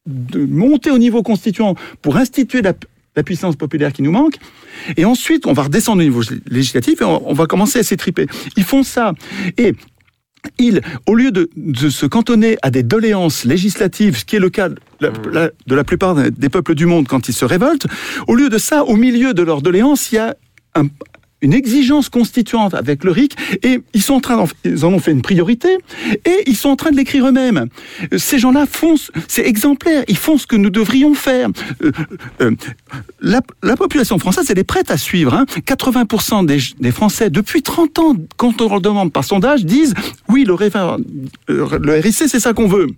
de 0.07 0.45
monter 0.45 0.91
au 0.91 0.99
niveau 0.99 1.23
constituant 1.23 1.75
pour 2.03 2.17
instituer 2.17 2.63
la, 2.63 2.73
la, 3.17 3.23
puissance 3.23 3.57
populaire 3.57 3.93
qui 3.93 4.03
nous 4.03 4.13
manque. 4.13 4.37
Et 4.97 5.05
ensuite, 5.05 5.47
on 5.47 5.53
va 5.53 5.65
redescendre 5.65 6.01
au 6.01 6.05
niveau 6.05 6.23
législatif 6.47 7.01
et 7.01 7.05
on, 7.05 7.29
on 7.29 7.33
va 7.33 7.47
commencer 7.47 7.79
à 7.81 7.83
s'étriper. 7.83 8.27
Ils 8.57 8.65
font 8.65 8.83
ça. 8.83 9.13
Et 9.59 9.75
ils, 10.59 10.81
au 11.07 11.15
lieu 11.15 11.31
de, 11.31 11.51
de, 11.57 11.89
se 11.89 12.07
cantonner 12.07 12.57
à 12.63 12.71
des 12.71 12.83
doléances 12.83 13.45
législatives, 13.45 14.19
ce 14.19 14.25
qui 14.25 14.37
est 14.37 14.41
le 14.41 14.51
cas 14.51 14.69
de 14.69 14.77
la, 15.01 15.11
la, 15.33 15.51
de 15.67 15.75
la 15.75 15.85
plupart 15.85 16.15
des 16.15 16.49
peuples 16.49 16.75
du 16.75 16.87
monde 16.87 17.09
quand 17.09 17.29
ils 17.29 17.35
se 17.35 17.45
révoltent, 17.45 17.87
au 18.29 18.35
lieu 18.35 18.49
de 18.49 18.59
ça, 18.59 18.85
au 18.85 18.97
milieu 18.97 19.35
de 19.35 19.43
leurs 19.43 19.63
doléances, 19.63 20.13
il 20.13 20.17
y 20.17 20.19
a 20.19 20.37
un, 20.75 20.87
une 21.43 21.53
exigence 21.53 22.09
constituante 22.09 22.75
avec 22.75 23.05
le 23.05 23.11
RIC 23.11 23.37
et 23.63 23.81
ils 23.93 24.03
sont 24.03 24.15
en 24.15 24.21
train 24.21 24.39
en, 24.39 24.49
ils 24.65 24.85
en 24.85 24.93
ont 24.93 24.99
fait 24.99 25.13
une 25.13 25.23
priorité 25.23 25.69
et 26.25 26.43
ils 26.47 26.57
sont 26.57 26.71
en 26.71 26.77
train 26.77 26.91
de 26.91 26.97
l'écrire 26.97 27.27
eux-mêmes. 27.27 27.67
Ces 28.17 28.39
gens-là 28.39 28.67
font, 28.67 28.95
c'est 29.29 29.47
exemplaire, 29.47 30.05
ils 30.09 30.17
font 30.17 30.39
ce 30.39 30.47
que 30.47 30.57
nous 30.57 30.71
devrions 30.71 31.15
faire. 31.15 31.49
Euh, 31.83 31.93
euh, 32.41 32.51
la, 33.21 33.41
la, 33.63 33.77
population 33.77 34.19
française, 34.19 34.47
elle 34.51 34.59
est 34.59 34.65
prête 34.65 34.91
à 34.91 34.97
suivre. 34.97 35.35
Hein. 35.35 35.45
80% 35.67 36.47
des, 36.47 36.59
des, 36.81 36.91
Français, 36.91 37.31
depuis 37.31 37.63
30 37.63 37.99
ans, 37.99 38.17
quand 38.37 38.61
on 38.63 38.69
leur 38.69 38.81
demande 38.81 39.13
par 39.13 39.25
sondage, 39.25 39.65
disent 39.65 39.95
oui, 40.29 40.45
le, 40.45 40.57
le 41.49 41.93
RIC, 42.01 42.15
c'est 42.15 42.41
ça 42.41 42.55
qu'on 42.55 42.69
veut. 42.69 42.89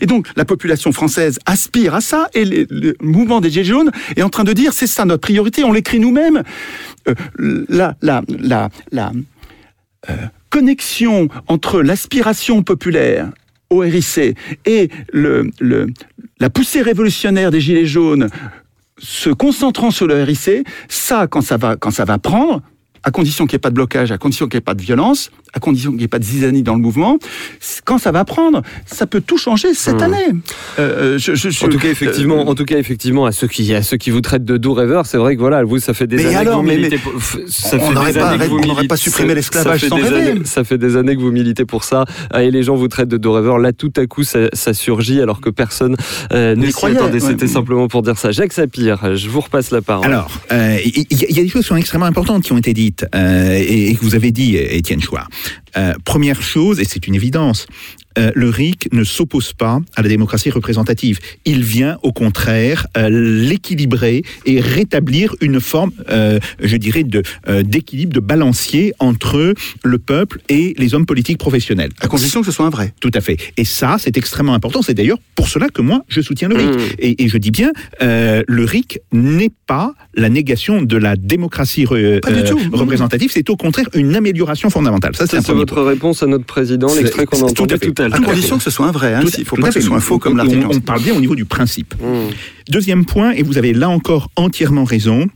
Et 0.00 0.06
donc, 0.06 0.28
la 0.36 0.44
population 0.44 0.92
française 0.92 1.38
aspire 1.46 1.94
à 1.94 2.00
ça, 2.00 2.28
et 2.34 2.44
le 2.44 2.94
mouvement 3.00 3.40
des 3.40 3.50
Gilets 3.50 3.64
jaunes 3.64 3.90
est 4.16 4.22
en 4.22 4.30
train 4.30 4.44
de 4.44 4.52
dire, 4.52 4.72
c'est 4.72 4.86
ça 4.86 5.04
notre 5.04 5.22
priorité, 5.22 5.64
on 5.64 5.72
l'écrit 5.72 6.00
nous-mêmes. 6.00 6.42
Euh, 7.08 7.14
la, 7.68 7.96
la, 8.02 8.22
la, 8.28 8.68
la 8.92 9.12
euh, 10.10 10.14
connexion 10.50 11.28
entre 11.48 11.82
l'aspiration 11.82 12.62
populaire 12.62 13.30
au 13.70 13.78
RIC 13.78 14.36
et 14.64 14.90
la 15.12 16.50
poussée 16.50 16.82
révolutionnaire 16.82 17.50
des 17.50 17.60
Gilets 17.60 17.86
jaunes 17.86 18.28
se 18.98 19.30
concentrant 19.30 19.90
sur 19.90 20.06
le 20.06 20.22
RIC, 20.22 20.66
ça, 20.88 21.26
quand 21.26 21.42
ça 21.42 21.56
va, 21.56 21.76
quand 21.76 21.90
ça 21.90 22.04
va 22.04 22.18
prendre, 22.18 22.62
à 23.06 23.12
condition 23.12 23.46
qu'il 23.46 23.54
n'y 23.54 23.58
ait 23.58 23.60
pas 23.60 23.70
de 23.70 23.74
blocage, 23.76 24.10
à 24.10 24.18
condition 24.18 24.46
qu'il 24.46 24.56
n'y 24.56 24.58
ait 24.58 24.60
pas 24.62 24.74
de 24.74 24.82
violence, 24.82 25.30
à 25.54 25.60
condition 25.60 25.90
qu'il 25.92 25.98
n'y 25.98 26.04
ait 26.04 26.08
pas 26.08 26.18
de 26.18 26.24
zizanie 26.24 26.62
dans 26.64 26.74
le 26.74 26.80
mouvement, 26.80 27.18
quand 27.84 27.98
ça 27.98 28.10
va 28.10 28.24
prendre, 28.24 28.62
ça 28.84 29.06
peut 29.06 29.20
tout 29.20 29.38
changer 29.38 29.74
cette 29.74 30.00
Hmm. 30.00 30.02
année. 30.02 30.26
Euh, 30.80 31.16
je- 31.16 31.34
je- 31.36 31.48
je- 31.50 31.64
En 31.64 31.68
tout 31.68 31.78
cas, 31.78 31.88
effectivement, 31.88 32.40
euh, 32.40 32.50
en 32.50 32.54
tout 32.56 32.64
cas, 32.64 32.76
effectivement, 32.78 33.24
à 33.24 33.30
ceux 33.32 33.46
qui, 33.46 33.72
à 33.72 33.82
ceux 33.82 33.96
qui 33.96 34.10
vous 34.10 34.20
traitent 34.22 34.44
de 34.44 34.56
doux 34.56 34.74
rêveurs, 34.74 35.06
c'est 35.06 35.18
vrai 35.18 35.36
que 35.36 35.40
voilà, 35.40 35.62
vous, 35.62 35.78
ça 35.78 35.94
fait 35.94 36.08
des 36.08 36.16
Mais 36.16 36.26
années 36.26 36.36
alors, 36.36 36.54
que 36.54 36.58
vous 36.62 36.66
mais- 36.68 36.76
militez. 36.78 36.96
mais 36.96 37.10
pour- 37.10 37.20
ça 37.48 37.76
on 37.76 37.80
fait 37.88 37.94
n'aurait 37.94 38.12
des 38.12 38.18
pas 38.18 38.84
pas 38.88 38.96
supprimé 38.96 39.34
l'esclavage 39.36 39.86
sans 39.86 39.94
rêver. 39.96 40.30
années- 40.32 40.44
Ça 40.44 40.64
fait 40.64 40.76
des 40.78 40.96
années 40.96 41.14
que 41.16 41.20
vous 41.20 41.30
militez 41.32 41.64
pour 41.64 41.84
ça, 41.84 42.04
ah, 42.32 42.42
et 42.42 42.50
les 42.50 42.64
gens 42.64 42.74
vous 42.74 42.88
traitent 42.88 43.08
de 43.08 43.16
doux 43.16 43.32
rêveurs. 43.32 43.58
Là, 43.58 43.72
tout 43.72 43.92
à 43.96 44.06
coup, 44.06 44.24
ça, 44.24 44.40
ça 44.52 44.74
surgit 44.74 45.20
alors 45.20 45.40
que 45.40 45.48
personne 45.50 45.94
euh, 46.32 46.54
croyait, 46.72 46.96
croyait. 46.96 47.12
ouais. 47.14 47.20
C'était 47.20 47.46
simplement 47.46 47.86
pour 47.88 48.02
dire 48.02 48.18
ça. 48.18 48.32
Jacques 48.32 48.52
Sapir, 48.52 49.16
je 49.16 49.28
vous 49.28 49.40
repasse 49.40 49.70
la 49.70 49.80
parole. 49.80 50.06
Alors, 50.06 50.30
euh, 50.52 50.76
il 50.84 51.02
y, 51.02 51.06
il 51.30 51.36
y 51.36 51.40
a 51.40 51.42
des 51.44 51.48
choses 51.48 51.62
qui 51.62 51.68
sont 51.68 51.76
extrêmement 51.76 52.06
importantes 52.06 52.42
qui 52.42 52.52
ont 52.52 52.58
été 52.58 52.72
dites 52.74 52.95
euh, 53.14 53.58
et, 53.58 53.94
que 53.94 54.04
vous 54.04 54.14
avez 54.14 54.32
dit, 54.32 54.56
Étienne 54.56 55.00
Chouard. 55.00 55.28
Euh, 55.76 55.94
première 56.04 56.42
chose, 56.42 56.80
et 56.80 56.84
c'est 56.84 57.06
une 57.06 57.14
évidence, 57.14 57.66
euh, 58.18 58.30
le 58.34 58.48
RIC 58.50 58.88
ne 58.92 59.04
s'oppose 59.04 59.52
pas 59.52 59.80
à 59.94 60.02
la 60.02 60.08
démocratie 60.08 60.50
représentative. 60.50 61.18
Il 61.44 61.62
vient, 61.62 61.98
au 62.02 62.12
contraire, 62.12 62.86
euh, 62.96 63.08
l'équilibrer 63.10 64.22
et 64.44 64.60
rétablir 64.60 65.34
une 65.40 65.60
forme, 65.60 65.90
euh, 66.10 66.38
je 66.60 66.76
dirais, 66.76 67.04
de 67.04 67.22
euh, 67.48 67.62
d'équilibre, 67.62 68.12
de 68.12 68.20
balancier 68.20 68.92
entre 68.98 69.54
le 69.84 69.98
peuple 69.98 70.40
et 70.48 70.74
les 70.78 70.94
hommes 70.94 71.06
politiques 71.06 71.38
professionnels. 71.38 71.90
à 72.00 72.08
condition 72.08 72.40
que 72.40 72.46
ce 72.46 72.52
soit 72.52 72.66
un 72.66 72.70
vrai. 72.70 72.92
Tout 73.00 73.10
à 73.14 73.20
fait. 73.20 73.36
Et 73.56 73.64
ça, 73.64 73.96
c'est 73.98 74.16
extrêmement 74.16 74.54
important. 74.54 74.82
C'est 74.82 74.94
d'ailleurs 74.94 75.18
pour 75.34 75.48
cela 75.48 75.68
que 75.68 75.82
moi, 75.82 76.02
je 76.08 76.20
soutiens 76.20 76.48
le 76.48 76.56
RIC. 76.56 76.68
Mmh. 76.68 76.80
Et, 76.98 77.24
et 77.24 77.28
je 77.28 77.38
dis 77.38 77.50
bien, 77.50 77.72
euh, 78.02 78.42
le 78.46 78.64
RIC 78.64 79.00
n'est 79.12 79.50
pas 79.66 79.94
la 80.14 80.28
négation 80.28 80.82
de 80.82 80.96
la 80.96 81.16
démocratie 81.16 81.84
re- 81.84 82.20
Pas 82.20 82.30
du 82.32 82.40
euh, 82.40 82.48
tout. 82.48 82.58
représentative. 82.72 83.30
C'est 83.32 83.48
au 83.50 83.56
contraire 83.56 83.86
une 83.94 84.14
amélioration 84.16 84.70
fondamentale. 84.70 85.14
Ça, 85.16 85.26
c'est 85.26 85.40
votre 85.52 85.82
réponse 85.82 86.22
à 86.22 86.26
notre 86.26 86.44
président, 86.44 86.94
l'extrait 86.94 87.26
qu'on 87.26 87.46
a 87.46 87.50
tout 87.52 87.64
à 87.70 87.76
fait. 87.78 87.90
tout 87.92 88.02
à 88.02 88.05
À 88.12 88.18
condition 88.20 88.56
que 88.58 88.62
ce 88.62 88.70
soit 88.70 88.86
un 88.86 88.92
vrai. 88.92 89.14
Hein, 89.14 89.20
il 89.36 89.40
ne 89.40 89.44
faut 89.44 89.56
pas 89.56 89.68
que 89.68 89.74
ce 89.74 89.80
soit 89.80 89.96
un 89.96 90.00
faux 90.00 90.18
comme 90.18 90.34
On- 90.34 90.36
l'article. 90.36 90.66
on, 90.70 90.76
on 90.76 90.80
parle 90.80 91.02
bien 91.02 91.14
au 91.14 91.20
niveau 91.20 91.34
du 91.34 91.44
principe. 91.44 91.94
Mmh. 92.00 92.30
Deuxième 92.70 93.04
point, 93.04 93.32
et 93.32 93.42
vous 93.42 93.58
avez 93.58 93.72
là 93.72 93.88
encore 93.88 94.28
entièrement 94.36 94.84
raison, 94.84 95.26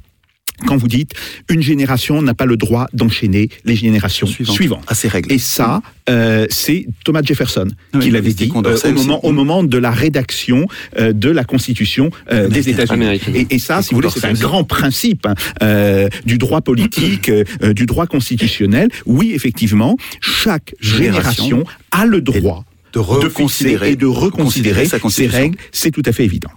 quand 0.67 0.77
vous 0.77 0.89
dites 0.89 1.13
une 1.49 1.63
génération 1.63 2.23
n'a 2.23 2.35
pas 2.35 2.47
le 2.47 2.57
droit 2.57 2.87
d'enchaîner 2.93 3.49
les 3.65 3.77
générations 3.77 4.27
Suivante. 4.27 4.55
suivantes. 4.55 4.85
À 4.87 4.95
ces 4.95 5.09
règles. 5.09 5.33
Et 5.33 5.39
ça, 5.39 5.83
euh, 6.09 6.47
c'est 6.51 6.87
Thomas 7.05 7.23
Jefferson 7.23 7.69
Oui, 7.95 8.01
qui 8.01 8.11
l'avait 8.11 8.33
dit 8.33 8.51
euh, 8.55 8.77
au, 8.85 8.93
moment, 8.93 9.25
au 9.25 9.33
moment 9.33 9.63
de 9.63 9.79
la 9.79 9.91
rédaction 9.91 10.67
euh, 10.99 11.13
de 11.13 11.31
la 11.31 11.45
Constitution 11.45 12.11
des 12.31 12.69
États-Unis. 12.69 13.21
Et, 13.35 13.47
et 13.51 13.59
ça, 13.59 13.81
Et 13.81 13.83
si 13.83 13.91
vous 13.91 13.97
voulez, 13.97 14.09
c'est 14.11 14.25
un 14.25 14.33
grand 14.33 14.65
principe 14.65 15.27
hein, 15.27 16.09
du 16.25 16.39
droit 16.39 16.61
politique, 16.61 17.31
du 17.63 17.87
droit 17.87 18.07
constitutionnel. 18.07 18.89
Oui, 19.07 19.33
effectivement, 19.35 19.97
chaque 20.21 20.75
Génération 20.81 21.65
a 21.91 22.07
le 22.07 22.21
droit 22.21 22.65
de 22.93 22.99
reconsidérer 22.99 23.93
et 23.93 23.97
de 23.97 24.07
reconsidérer 24.07 24.89
constitution. 24.89 25.39
règles, 25.39 25.59
c'est 25.73 25.91
tout 25.91 26.03
à 26.05 26.13
fait 26.13 26.25
évident. 26.25 26.51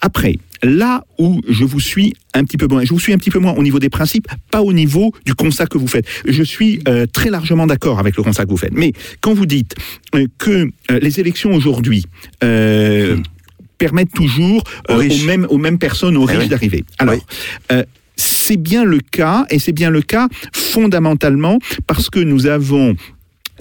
Après, 0.00 0.38
là 0.64 1.04
où 1.18 1.40
je 1.48 1.64
vous 1.64 1.80
suis 1.80 2.14
un 2.34 2.44
petit 2.44 2.56
peu 2.56 2.66
moins, 2.66 2.84
je 2.84 2.90
vous 2.90 2.98
suis 2.98 3.12
un 3.12 3.18
petit 3.18 3.30
peu 3.30 3.38
moins 3.38 3.52
au 3.52 3.62
niveau 3.62 3.78
des 3.78 3.90
principes, 3.90 4.26
pas 4.50 4.62
au 4.62 4.72
niveau 4.72 5.12
du 5.24 5.34
constat 5.34 5.66
que 5.66 5.78
vous 5.78 5.86
faites. 5.86 6.06
Je 6.26 6.42
suis 6.42 6.80
euh, 6.88 7.06
très 7.06 7.30
largement 7.30 7.66
d'accord 7.66 7.98
avec 7.98 8.16
le 8.16 8.22
constat 8.22 8.44
que 8.44 8.50
vous 8.50 8.56
faites. 8.56 8.72
Mais 8.72 8.92
quand 9.20 9.34
vous 9.34 9.46
dites 9.46 9.74
euh, 10.14 10.26
que 10.38 10.68
euh, 10.90 10.98
les 11.00 11.20
élections 11.20 11.52
aujourd'hui 11.54 12.04
permettent 13.78 14.12
toujours 14.12 14.62
Aux 14.88 15.02
mêmes, 15.26 15.46
aux 15.50 15.58
mêmes 15.58 15.78
personnes, 15.78 16.16
aux 16.16 16.26
Eh 16.28 16.32
riches 16.32 16.42
oui. 16.44 16.48
d'arriver. 16.48 16.84
Alors, 16.98 17.14
Oui. 17.70 17.76
c'est 18.16 18.56
bien 18.56 18.84
le 18.84 19.00
cas, 19.00 19.46
et 19.50 19.58
c'est 19.58 19.72
bien 19.72 19.90
le 19.90 20.00
cas 20.02 20.28
fondamentalement 20.52 21.58
parce 21.86 22.08
que 22.10 22.20
nous 22.20 22.46
avons 22.46 22.94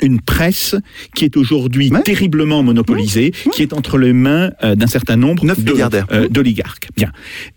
une 0.02 0.20
presse 0.22 0.76
qui 1.16 1.26
est 1.26 1.38
aujourd'hui 1.38 1.90
Ouais. 1.92 2.02
terriblement 2.02 2.64
monopolisée, 2.64 3.32
qui 3.54 3.62
est 3.62 3.74
entre 3.74 3.98
les 3.98 4.14
mains 4.14 4.52
euh, 4.64 4.76
d'un 4.76 4.88
certain 4.88 5.16
nombre 5.16 5.44
euh, 6.12 6.28
d'oligarques. 6.30 6.88
Bien. 6.96 7.12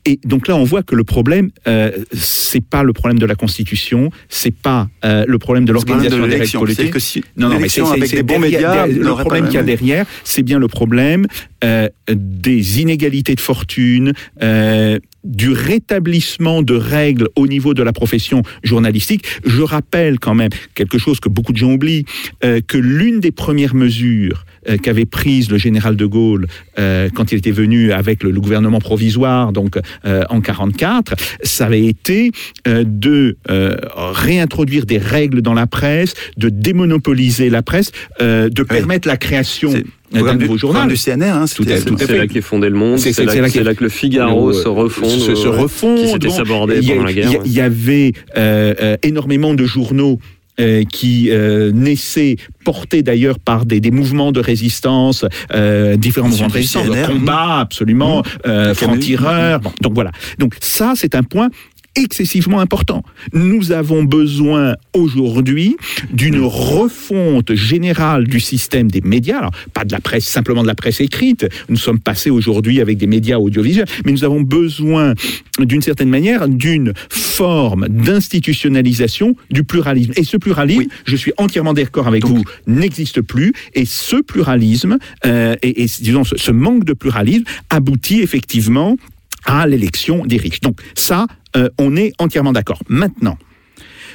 Et 0.04 0.18
donc 0.24 0.48
là, 0.48 0.56
on 0.56 0.64
voit 0.64 0.82
que 0.82 0.94
le 0.94 1.04
problème, 1.04 1.50
euh, 1.66 1.90
c'est 2.12 2.60
pas 2.64 2.82
le 2.82 2.92
problème 2.92 3.18
de 3.18 3.26
la 3.26 3.34
Constitution, 3.34 4.10
c'est 4.28 4.54
pas 4.54 4.88
euh, 5.04 5.24
le 5.26 5.38
problème 5.38 5.64
de 5.64 5.72
l'organisation 5.72 6.22
de 6.22 6.28
des 6.28 6.36
règles 6.36 6.58
politiques. 6.58 6.90
que 6.90 6.98
si 6.98 7.22
Non, 7.36 7.48
non, 7.48 7.58
mais 7.60 7.68
c'est 7.68 7.80
avec 7.82 8.10
des 8.10 8.22
bons 8.22 8.38
médias, 8.38 8.72
derrière- 8.86 8.86
le 9.04 9.14
problème 9.14 9.46
qu'il 9.46 9.54
y 9.54 9.58
a 9.58 9.62
derrière, 9.62 10.06
c'est 10.24 10.42
bien 10.42 10.58
le 10.58 10.68
problème 10.68 11.26
euh, 11.64 11.88
des 12.08 12.80
inégalités 12.80 13.34
de 13.34 13.40
fortune, 13.40 14.12
euh, 14.42 14.98
du 15.26 15.50
rétablissement 15.50 16.62
de 16.62 16.74
règles 16.74 17.28
au 17.36 17.46
niveau 17.46 17.74
de 17.74 17.82
la 17.82 17.92
profession 17.92 18.42
journalistique. 18.62 19.24
Je 19.44 19.62
rappelle 19.62 20.18
quand 20.18 20.34
même 20.34 20.50
quelque 20.74 20.98
chose 20.98 21.20
que 21.20 21.28
beaucoup 21.28 21.52
de 21.52 21.58
gens 21.58 21.72
oublient, 21.72 22.04
euh, 22.44 22.60
que 22.66 22.78
l'une 22.78 23.20
des 23.20 23.32
premières 23.32 23.74
mesures 23.74 24.44
euh, 24.68 24.76
qu'avait 24.76 25.04
prise 25.04 25.50
le 25.50 25.58
général 25.58 25.96
de 25.96 26.06
Gaulle 26.06 26.46
euh, 26.78 27.08
quand 27.12 27.32
il 27.32 27.38
était 27.38 27.50
venu 27.50 27.92
avec 27.92 28.22
le, 28.22 28.30
le 28.30 28.40
gouvernement 28.40 28.78
provisoire, 28.78 29.52
donc 29.52 29.78
euh, 30.04 30.22
en 30.30 30.40
44, 30.40 31.14
ça 31.42 31.66
avait 31.66 31.84
été 31.84 32.30
euh, 32.68 32.84
de 32.86 33.36
euh, 33.50 33.76
réintroduire 33.96 34.86
des 34.86 34.98
règles 34.98 35.42
dans 35.42 35.54
la 35.54 35.66
presse, 35.66 36.14
de 36.36 36.48
démonopoliser 36.48 37.50
la 37.50 37.62
presse, 37.62 37.90
euh, 38.20 38.48
de 38.48 38.62
permettre 38.62 39.08
la 39.08 39.16
création 39.16 39.72
Euh, 40.16 40.20
programme 40.20 40.38
du, 40.38 40.58
journal. 40.58 40.88
du 40.88 40.96
CNR. 40.96 41.24
Hein, 41.34 41.44
Tout 41.54 41.62
à- 41.62 41.80
tout 41.80 41.94
à 41.94 41.98
C'est 41.98 42.06
fait. 42.06 42.18
là 42.18 42.26
qu'est 42.26 42.40
fondé 42.40 42.68
le 42.68 42.76
monde, 42.76 42.98
C'est- 42.98 43.10
là, 43.24 43.74
que- 43.74 43.82
le 43.84 43.88
Figaro 43.88 44.50
Euh, 44.50 44.52
se 44.62 44.68
refonde. 44.68 45.10
se, 45.10 45.34
se 45.34 45.48
ouais. 45.48 45.56
refondent. 45.56 45.98
Qui 46.00 46.08
s'était 46.08 46.30
sabordé 46.30 46.80
pendant 46.86 47.04
la 47.04 47.12
guerre, 47.12 47.30
il 47.44 47.52
y 47.52 47.60
avait 47.60 48.12
euh, 48.36 48.74
euh, 48.80 48.96
énormément 49.02 49.54
de 49.54 49.64
journaux 49.64 50.18
euh, 50.58 50.84
qui 50.90 51.28
euh, 51.30 51.70
naissaient, 51.70 52.36
portés 52.64 53.02
d'ailleurs 53.02 53.38
par 53.38 53.66
des, 53.66 53.78
des 53.78 53.90
mouvements 53.90 54.32
de 54.32 54.40
résistance, 54.40 55.26
euh, 55.54 55.96
différents 55.96 56.28
mouvements 56.28 56.46
de 56.48 56.52
résistance, 56.54 56.86
de 56.86 56.92
CNR, 56.94 57.06
combat, 57.08 57.58
absolument, 57.60 58.22
euh, 58.46 58.72
Camus. 58.74 58.74
francs-tireurs. 58.76 59.60
Bon, 59.60 59.70
donc 59.82 59.92
voilà. 59.92 60.12
Donc 60.38 60.54
ça, 60.60 60.94
c'est 60.96 61.14
un 61.14 61.22
point 61.24 61.50
excessivement 61.96 62.60
important. 62.60 63.02
Nous 63.32 63.72
avons 63.72 64.04
besoin 64.04 64.74
aujourd'hui 64.94 65.76
d'une 66.12 66.40
refonte 66.40 67.54
générale 67.54 68.26
du 68.26 68.40
système 68.40 68.90
des 68.90 69.00
médias, 69.00 69.38
alors 69.38 69.50
pas 69.72 69.84
de 69.84 69.92
la 69.92 70.00
presse, 70.00 70.26
simplement 70.26 70.62
de 70.62 70.66
la 70.66 70.74
presse 70.74 71.00
écrite. 71.00 71.46
Nous 71.68 71.76
sommes 71.76 71.98
passés 71.98 72.30
aujourd'hui 72.30 72.80
avec 72.80 72.98
des 72.98 73.06
médias 73.06 73.38
audiovisuels, 73.38 73.86
mais 74.04 74.12
nous 74.12 74.24
avons 74.24 74.40
besoin 74.42 75.14
d'une 75.58 75.82
certaine 75.82 76.10
manière 76.10 76.48
d'une 76.48 76.92
forme 77.08 77.86
d'institutionnalisation 77.88 79.34
du 79.50 79.64
pluralisme. 79.64 80.12
Et 80.16 80.24
ce 80.24 80.36
pluralisme, 80.36 80.80
Oui. 80.80 80.88
je 81.06 81.16
suis 81.16 81.32
entièrement 81.38 81.74
d'accord 81.74 82.06
avec 82.06 82.22
Donc- 82.22 82.36
vous, 82.38 82.44
n'existe 82.66 83.20
plus. 83.22 83.52
Et 83.74 83.84
ce 83.84 84.16
pluralisme 84.16 84.98
euh, 85.24 85.56
et, 85.62 85.82
et, 85.82 85.86
disons 86.00 86.24
ce, 86.24 86.36
ce 86.36 86.50
manque 86.50 86.84
de 86.84 86.92
pluralisme 86.92 87.44
aboutit 87.70 88.20
effectivement 88.20 88.96
à 89.44 89.66
l'élection 89.66 90.26
des 90.26 90.36
riches. 90.38 90.60
Donc 90.60 90.80
ça, 90.94 91.26
euh, 91.56 91.68
on 91.78 91.96
est 91.96 92.12
entièrement 92.18 92.52
d'accord. 92.52 92.80
Maintenant, 92.88 93.38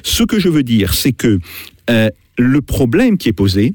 ce 0.04 0.24
que 0.24 0.40
je 0.40 0.50
veux 0.50 0.64
dire, 0.64 0.94
c'est 0.94 1.12
que 1.12 1.40
euh, 1.90 2.10
le 2.38 2.62
problème 2.62 3.18
qui 3.18 3.30
est 3.30 3.34
posé 3.34 3.74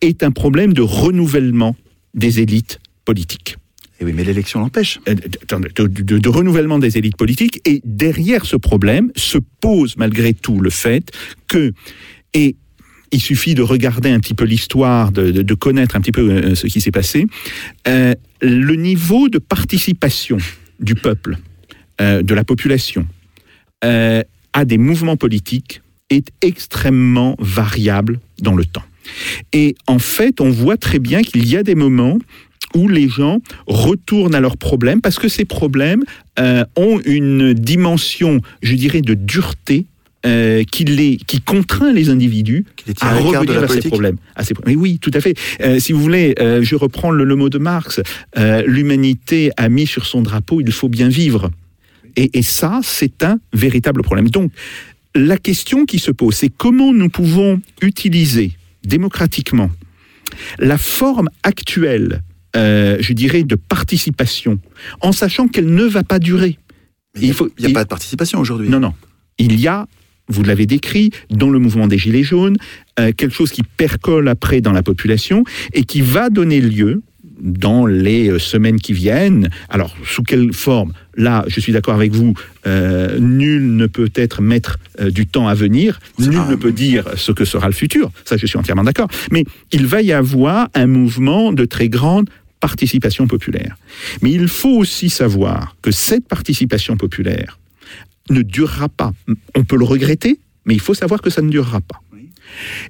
est 0.00 0.22
un 0.22 0.30
problème 0.30 0.72
de 0.72 0.82
renouvellement 0.82 1.76
des 2.14 2.40
élites 2.40 2.80
politiques. 3.04 3.56
Eh 4.00 4.04
oui, 4.04 4.12
mais 4.14 4.22
l'élection 4.22 4.60
l'empêche. 4.60 5.00
Euh, 5.08 5.14
de, 5.14 5.82
de- 5.82 6.02
de- 6.02 6.18
de 6.18 6.28
renouvellement 6.28 6.78
des 6.78 6.98
élites 6.98 7.16
politiques. 7.16 7.60
Et 7.66 7.80
derrière 7.84 8.44
ce 8.44 8.56
problème 8.56 9.10
se 9.16 9.38
pose 9.60 9.96
malgré 9.96 10.34
tout 10.34 10.60
le 10.60 10.70
fait 10.70 11.10
que, 11.48 11.72
et 12.34 12.54
il 13.10 13.20
suffit 13.20 13.54
de 13.54 13.62
regarder 13.62 14.10
un 14.10 14.20
petit 14.20 14.34
peu 14.34 14.44
l'histoire, 14.44 15.10
de, 15.10 15.54
connaître 15.54 15.96
un 15.96 16.00
petit 16.00 16.12
peu 16.12 16.54
ce 16.54 16.66
qui 16.66 16.80
s'est 16.80 16.90
passé, 16.92 17.26
euh, 17.88 18.14
le 18.42 18.74
niveau 18.76 19.28
de 19.28 19.38
participation 19.38 20.36
du 20.78 20.94
peuple, 20.94 21.38
euh, 22.00 22.22
de 22.22 22.34
la 22.34 22.44
population, 22.44 23.06
euh, 23.84 24.22
à 24.52 24.64
des 24.64 24.78
mouvements 24.78 25.16
politiques 25.16 25.82
est 26.10 26.30
extrêmement 26.42 27.36
variable 27.38 28.18
dans 28.40 28.54
le 28.54 28.64
temps. 28.64 28.82
Et 29.52 29.74
en 29.86 29.98
fait, 29.98 30.40
on 30.40 30.50
voit 30.50 30.76
très 30.76 30.98
bien 30.98 31.22
qu'il 31.22 31.46
y 31.48 31.56
a 31.56 31.62
des 31.62 31.74
moments 31.74 32.18
où 32.74 32.88
les 32.88 33.08
gens 33.08 33.38
retournent 33.66 34.34
à 34.34 34.40
leurs 34.40 34.56
problèmes 34.58 35.00
parce 35.00 35.18
que 35.18 35.28
ces 35.28 35.44
problèmes 35.44 36.04
euh, 36.38 36.64
ont 36.76 37.00
une 37.04 37.54
dimension, 37.54 38.40
je 38.62 38.74
dirais, 38.74 39.00
de 39.00 39.14
dureté 39.14 39.86
euh, 40.26 40.64
qui, 40.64 40.84
les, 40.84 41.16
qui 41.16 41.40
contraint 41.40 41.92
les 41.92 42.10
individus 42.10 42.64
les 42.86 42.94
à 43.00 43.14
revenir 43.38 43.60
ces 43.70 43.88
problèmes. 43.88 44.16
à 44.34 44.44
ces 44.44 44.52
pro- 44.52 44.64
Mais 44.66 44.74
oui, 44.74 44.98
tout 44.98 45.10
à 45.14 45.20
fait. 45.20 45.34
Euh, 45.62 45.78
si 45.78 45.92
vous 45.92 46.00
voulez, 46.02 46.34
euh, 46.40 46.62
je 46.62 46.74
reprends 46.74 47.10
le, 47.10 47.24
le 47.24 47.36
mot 47.36 47.48
de 47.48 47.58
Marx. 47.58 48.00
euh, 48.36 48.62
L'humanité 48.66 49.50
a 49.56 49.68
mis 49.68 49.86
sur 49.86 50.04
son 50.06 50.20
drapeau, 50.22 50.60
il 50.60 50.70
faut 50.72 50.88
bien 50.88 51.08
vivre. 51.08 51.50
Et, 52.18 52.38
et 52.38 52.42
ça, 52.42 52.80
c'est 52.82 53.22
un 53.22 53.38
véritable 53.52 54.02
problème. 54.02 54.28
Donc, 54.28 54.50
la 55.14 55.36
question 55.38 55.84
qui 55.86 55.98
se 56.00 56.10
pose, 56.10 56.34
c'est 56.34 56.48
comment 56.64 56.92
nous 56.92 57.08
pouvons 57.08 57.60
utiliser 57.80 58.52
démocratiquement 58.84 59.70
la 60.58 60.78
forme 60.78 61.28
actuelle, 61.42 62.22
euh, 62.56 62.96
je 63.00 63.12
dirais, 63.12 63.44
de 63.44 63.54
participation, 63.54 64.58
en 65.00 65.12
sachant 65.12 65.46
qu'elle 65.48 65.72
ne 65.72 65.84
va 65.84 66.02
pas 66.04 66.18
durer. 66.18 66.58
Mais 67.14 67.20
Il 67.22 67.24
n'y 67.26 67.30
a, 67.30 67.34
faut- 67.34 67.50
y 67.58 67.64
a 67.66 67.68
il- 67.68 67.72
pas 67.74 67.84
de 67.84 67.88
participation 67.88 68.38
aujourd'hui. 68.40 68.68
Non, 68.68 68.80
non. 68.80 68.94
Il 69.38 69.58
y 69.60 69.66
a, 69.68 69.86
vous 70.28 70.42
l'avez 70.42 70.66
décrit, 70.66 71.10
dans 71.30 71.50
le 71.50 71.58
mouvement 71.58 71.86
des 71.86 71.98
Gilets 71.98 72.24
jaunes, 72.24 72.56
euh, 73.00 73.12
quelque 73.16 73.34
chose 73.34 73.50
qui 73.52 73.62
percole 73.62 74.28
après 74.28 74.60
dans 74.60 74.72
la 74.72 74.82
population 74.82 75.44
et 75.72 75.84
qui 75.84 76.00
va 76.02 76.30
donner 76.30 76.60
lieu, 76.60 77.02
dans 77.40 77.86
les 77.86 78.28
euh, 78.30 78.38
semaines 78.40 78.80
qui 78.80 78.92
viennent, 78.92 79.48
alors 79.68 79.94
sous 80.04 80.24
quelle 80.24 80.52
forme? 80.52 80.92
Là, 81.18 81.44
je 81.48 81.58
suis 81.58 81.72
d'accord 81.72 81.94
avec 81.94 82.12
vous, 82.12 82.32
euh, 82.66 83.18
nul 83.18 83.74
ne 83.74 83.86
peut 83.86 84.10
être 84.14 84.40
maître 84.40 84.78
euh, 85.00 85.10
du 85.10 85.26
temps 85.26 85.48
à 85.48 85.54
venir, 85.54 85.98
nul 86.20 86.40
ne 86.48 86.54
peut 86.54 86.70
dire 86.70 87.04
ce 87.16 87.32
que 87.32 87.44
sera 87.44 87.66
le 87.66 87.72
futur, 87.72 88.12
ça 88.24 88.36
je 88.36 88.46
suis 88.46 88.56
entièrement 88.56 88.84
d'accord, 88.84 89.08
mais 89.32 89.44
il 89.72 89.86
va 89.86 90.00
y 90.00 90.12
avoir 90.12 90.68
un 90.74 90.86
mouvement 90.86 91.52
de 91.52 91.64
très 91.64 91.88
grande 91.88 92.30
participation 92.60 93.26
populaire. 93.26 93.76
Mais 94.22 94.30
il 94.30 94.46
faut 94.46 94.76
aussi 94.76 95.10
savoir 95.10 95.76
que 95.82 95.90
cette 95.90 96.26
participation 96.28 96.96
populaire 96.96 97.58
ne 98.30 98.42
durera 98.42 98.88
pas. 98.88 99.12
On 99.56 99.64
peut 99.64 99.76
le 99.76 99.84
regretter, 99.84 100.38
mais 100.66 100.74
il 100.74 100.80
faut 100.80 100.94
savoir 100.94 101.20
que 101.20 101.30
ça 101.30 101.42
ne 101.42 101.50
durera 101.50 101.80
pas. 101.80 102.00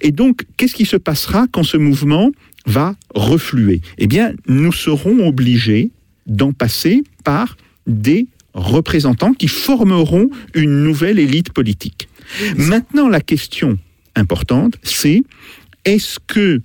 Et 0.03 0.12
donc, 0.12 0.45
qu'est-ce 0.59 0.74
qui 0.74 0.85
se 0.85 0.97
passera 0.97 1.47
quand 1.51 1.62
ce 1.62 1.79
mouvement 1.79 2.31
va 2.66 2.95
refluer? 3.14 3.81
Eh 3.97 4.07
bien, 4.07 4.33
nous 4.47 4.72
serons 4.72 5.26
obligés 5.26 5.91
d'en 6.26 6.53
passer 6.53 7.03
par 7.24 7.57
des 7.89 8.26
représentants 8.55 9.32
qui 9.32 9.49
formeront 9.49 10.30
une 10.55 10.82
nouvelle 10.82 11.18
élite 11.18 11.53
politique. 11.53 12.09
Maintenant, 12.57 13.09
la 13.09 13.20
question 13.20 13.78
importante, 14.14 14.78
c'est 14.82 15.22
est-ce 15.84 16.18
que 16.26 16.61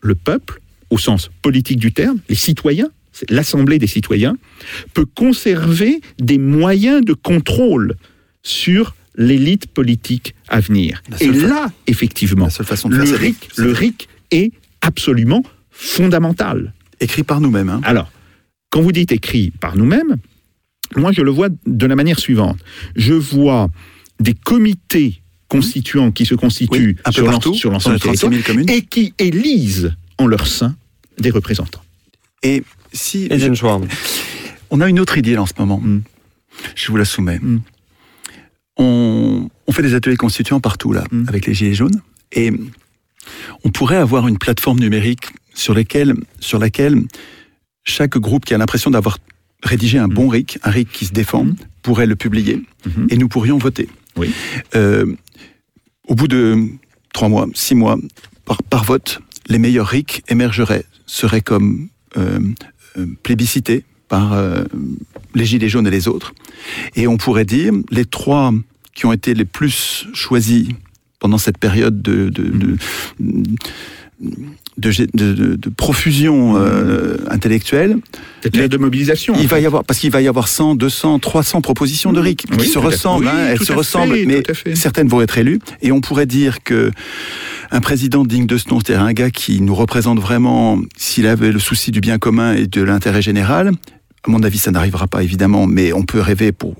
le 0.00 0.14
peuple, 0.14 0.60
au 0.90 0.98
sens 0.98 1.30
politique 1.42 1.78
du 1.78 1.92
terme, 1.92 2.18
les 2.28 2.34
citoyens, 2.34 2.88
l'Assemblée 3.30 3.78
des 3.78 3.86
citoyens, 3.86 4.36
peut 4.92 5.06
conserver 5.06 6.00
des 6.18 6.38
moyens 6.38 7.04
de 7.04 7.12
contrôle 7.12 7.94
sur 8.42 8.94
l'élite 9.16 9.66
politique 9.68 10.34
à 10.48 10.60
venir. 10.60 11.02
Et 11.20 11.28
là, 11.28 11.70
effectivement, 11.86 12.50
façon 12.50 12.88
le 12.88 13.02
RIC, 13.02 13.50
le 13.56 13.72
RIC 13.72 14.08
est 14.32 14.52
absolument 14.80 15.42
fondamental. 15.70 16.72
écrit 17.00 17.22
par 17.22 17.40
nous-mêmes. 17.40 17.68
hein. 17.68 17.80
Alors, 17.84 18.10
quand 18.70 18.82
vous 18.82 18.92
dites 18.92 19.12
écrit 19.12 19.50
par 19.60 19.76
nous-mêmes, 19.76 20.16
moi 20.96 21.12
je 21.12 21.22
le 21.22 21.30
vois 21.30 21.48
de 21.66 21.86
la 21.86 21.96
manière 21.96 22.18
suivante. 22.18 22.58
Je 22.96 23.14
vois 23.14 23.68
des 24.20 24.34
comités 24.34 25.20
constituants 25.48 26.10
qui 26.12 26.24
se 26.26 26.34
constituent 26.34 26.96
Oui, 26.96 26.96
un 27.04 27.10
peu 27.10 27.12
sur 27.12 27.26
partout, 27.26 27.54
sur 27.54 27.70
l'ensemble 27.70 27.94
les 27.96 28.00
du 28.00 28.02
36 28.06 28.20
territoire 28.20 28.32
000 28.32 28.64
communes. 28.64 28.70
et 28.70 28.82
qui 28.82 29.14
élisent 29.18 29.94
en 30.18 30.26
leur 30.26 30.46
sein 30.46 30.74
des 31.18 31.30
représentants. 31.30 31.82
Et 32.42 32.62
si 32.92 33.28
on 34.70 34.80
a 34.80 34.88
une 34.88 34.98
autre 35.00 35.18
idée 35.18 35.34
là, 35.34 35.42
en 35.42 35.46
ce 35.46 35.52
moment, 35.58 35.78
Mm. 35.80 36.00
je 36.74 36.90
vous 36.90 36.96
la 36.96 37.04
soumets. 37.04 37.38
Mm. 37.40 37.60
On, 38.76 39.48
on 39.66 39.72
fait 39.72 39.82
des 39.82 39.94
ateliers 39.94 40.16
constituants 40.16 40.60
partout 40.60 40.92
là, 40.92 41.04
Mm. 41.10 41.24
avec 41.28 41.46
les 41.46 41.54
gilets 41.54 41.74
jaunes, 41.74 42.00
et 42.32 42.50
on 43.64 43.70
pourrait 43.70 43.96
avoir 43.96 44.26
une 44.28 44.38
plateforme 44.38 44.80
numérique 44.80 45.26
sur, 45.54 45.76
sur 46.40 46.58
laquelle 46.58 46.96
chaque 47.84 48.18
groupe 48.18 48.44
qui 48.44 48.54
a 48.54 48.58
l'impression 48.58 48.90
d'avoir 48.90 49.18
rédigé 49.64 49.98
un 49.98 50.08
bon 50.08 50.28
RIC, 50.28 50.58
un 50.62 50.70
RIC 50.70 50.88
qui 50.92 51.04
se 51.06 51.12
défend, 51.12 51.44
Mm. 51.44 51.56
pourrait 51.82 52.06
le 52.06 52.16
publier, 52.16 52.62
Mhm. 52.86 53.06
et 53.10 53.16
nous 53.16 53.28
pourrions 53.28 53.58
voter. 53.58 53.88
Oui. 54.16 54.30
Euh, 54.76 55.06
au 56.06 56.14
bout 56.14 56.28
de 56.28 56.58
trois 57.12 57.28
mois, 57.28 57.46
six 57.54 57.74
mois, 57.74 57.98
par, 58.44 58.62
par 58.62 58.84
vote, 58.84 59.20
les 59.48 59.58
meilleurs 59.58 59.88
RIC 59.88 60.22
émergeraient, 60.28 60.84
seraient 61.06 61.40
comme 61.42 61.88
euh, 62.16 62.38
euh, 62.98 63.06
plébiscités 63.22 63.84
par 64.08 64.36
les 65.34 65.44
Gilets 65.44 65.68
jaunes 65.68 65.86
et 65.86 65.90
les 65.90 66.06
autres. 66.06 66.32
Et 66.94 67.08
on 67.08 67.16
pourrait 67.16 67.44
dire, 67.46 67.72
les 67.90 68.04
trois 68.04 68.52
qui 68.94 69.06
ont 69.06 69.12
été 69.12 69.34
les 69.34 69.44
plus 69.46 70.06
choisis 70.12 70.68
pendant 71.18 71.38
cette 71.38 71.58
période 71.58 72.00
de, 72.02 72.28
de, 72.28 72.44
de, 72.44 72.76
de, 74.76 74.90
de- 75.14 75.56
de- 75.56 75.68
profusion 75.70 76.54
euh, 76.56 77.16
intellectuelle, 77.30 77.96
de 78.44 78.76
mobilisation. 78.76 79.34
il 79.40 79.46
va 79.46 79.60
y 79.60 79.66
avoir, 79.66 79.84
parce 79.84 80.00
qu'il 80.00 80.10
va 80.10 80.20
y 80.20 80.28
avoir 80.28 80.48
100, 80.48 80.74
200, 80.74 81.18
300 81.20 81.60
propositions 81.60 82.12
de 82.12 82.20
RIC 82.20 82.44
Oui, 82.50 82.56
qui 82.58 82.68
se 82.68 82.78
ressemblent, 82.78 83.26
Oui, 83.26 83.30
hein, 83.32 83.46
elles 83.50 83.60
se 83.60 83.72
ressemblent, 83.72 84.14
fait, 84.14 84.26
mais 84.26 84.74
certaines 84.74 85.08
vont 85.08 85.20
être 85.20 85.38
élues. 85.38 85.60
Et 85.82 85.92
on 85.92 86.00
pourrait 86.00 86.26
dire 86.26 86.62
que 86.62 86.90
un 87.70 87.80
président 87.80 88.24
digne 88.24 88.46
de 88.46 88.56
ce 88.58 88.68
nom, 88.68 88.80
c'est-à-dire 88.80 89.04
un 89.04 89.12
gars 89.12 89.30
qui 89.30 89.60
nous 89.60 89.74
représente 89.74 90.18
vraiment, 90.20 90.80
s'il 90.96 91.26
avait 91.26 91.52
le 91.52 91.58
souci 91.58 91.90
du 91.90 92.00
bien 92.00 92.18
commun 92.18 92.54
et 92.54 92.66
de 92.66 92.82
l'intérêt 92.82 93.22
général, 93.22 93.72
à 94.26 94.30
mon 94.30 94.42
avis, 94.42 94.58
ça 94.58 94.70
n'arrivera 94.70 95.06
pas 95.06 95.22
évidemment, 95.22 95.66
mais 95.66 95.92
on 95.92 96.02
peut 96.02 96.20
rêver 96.20 96.50
pour 96.52 96.74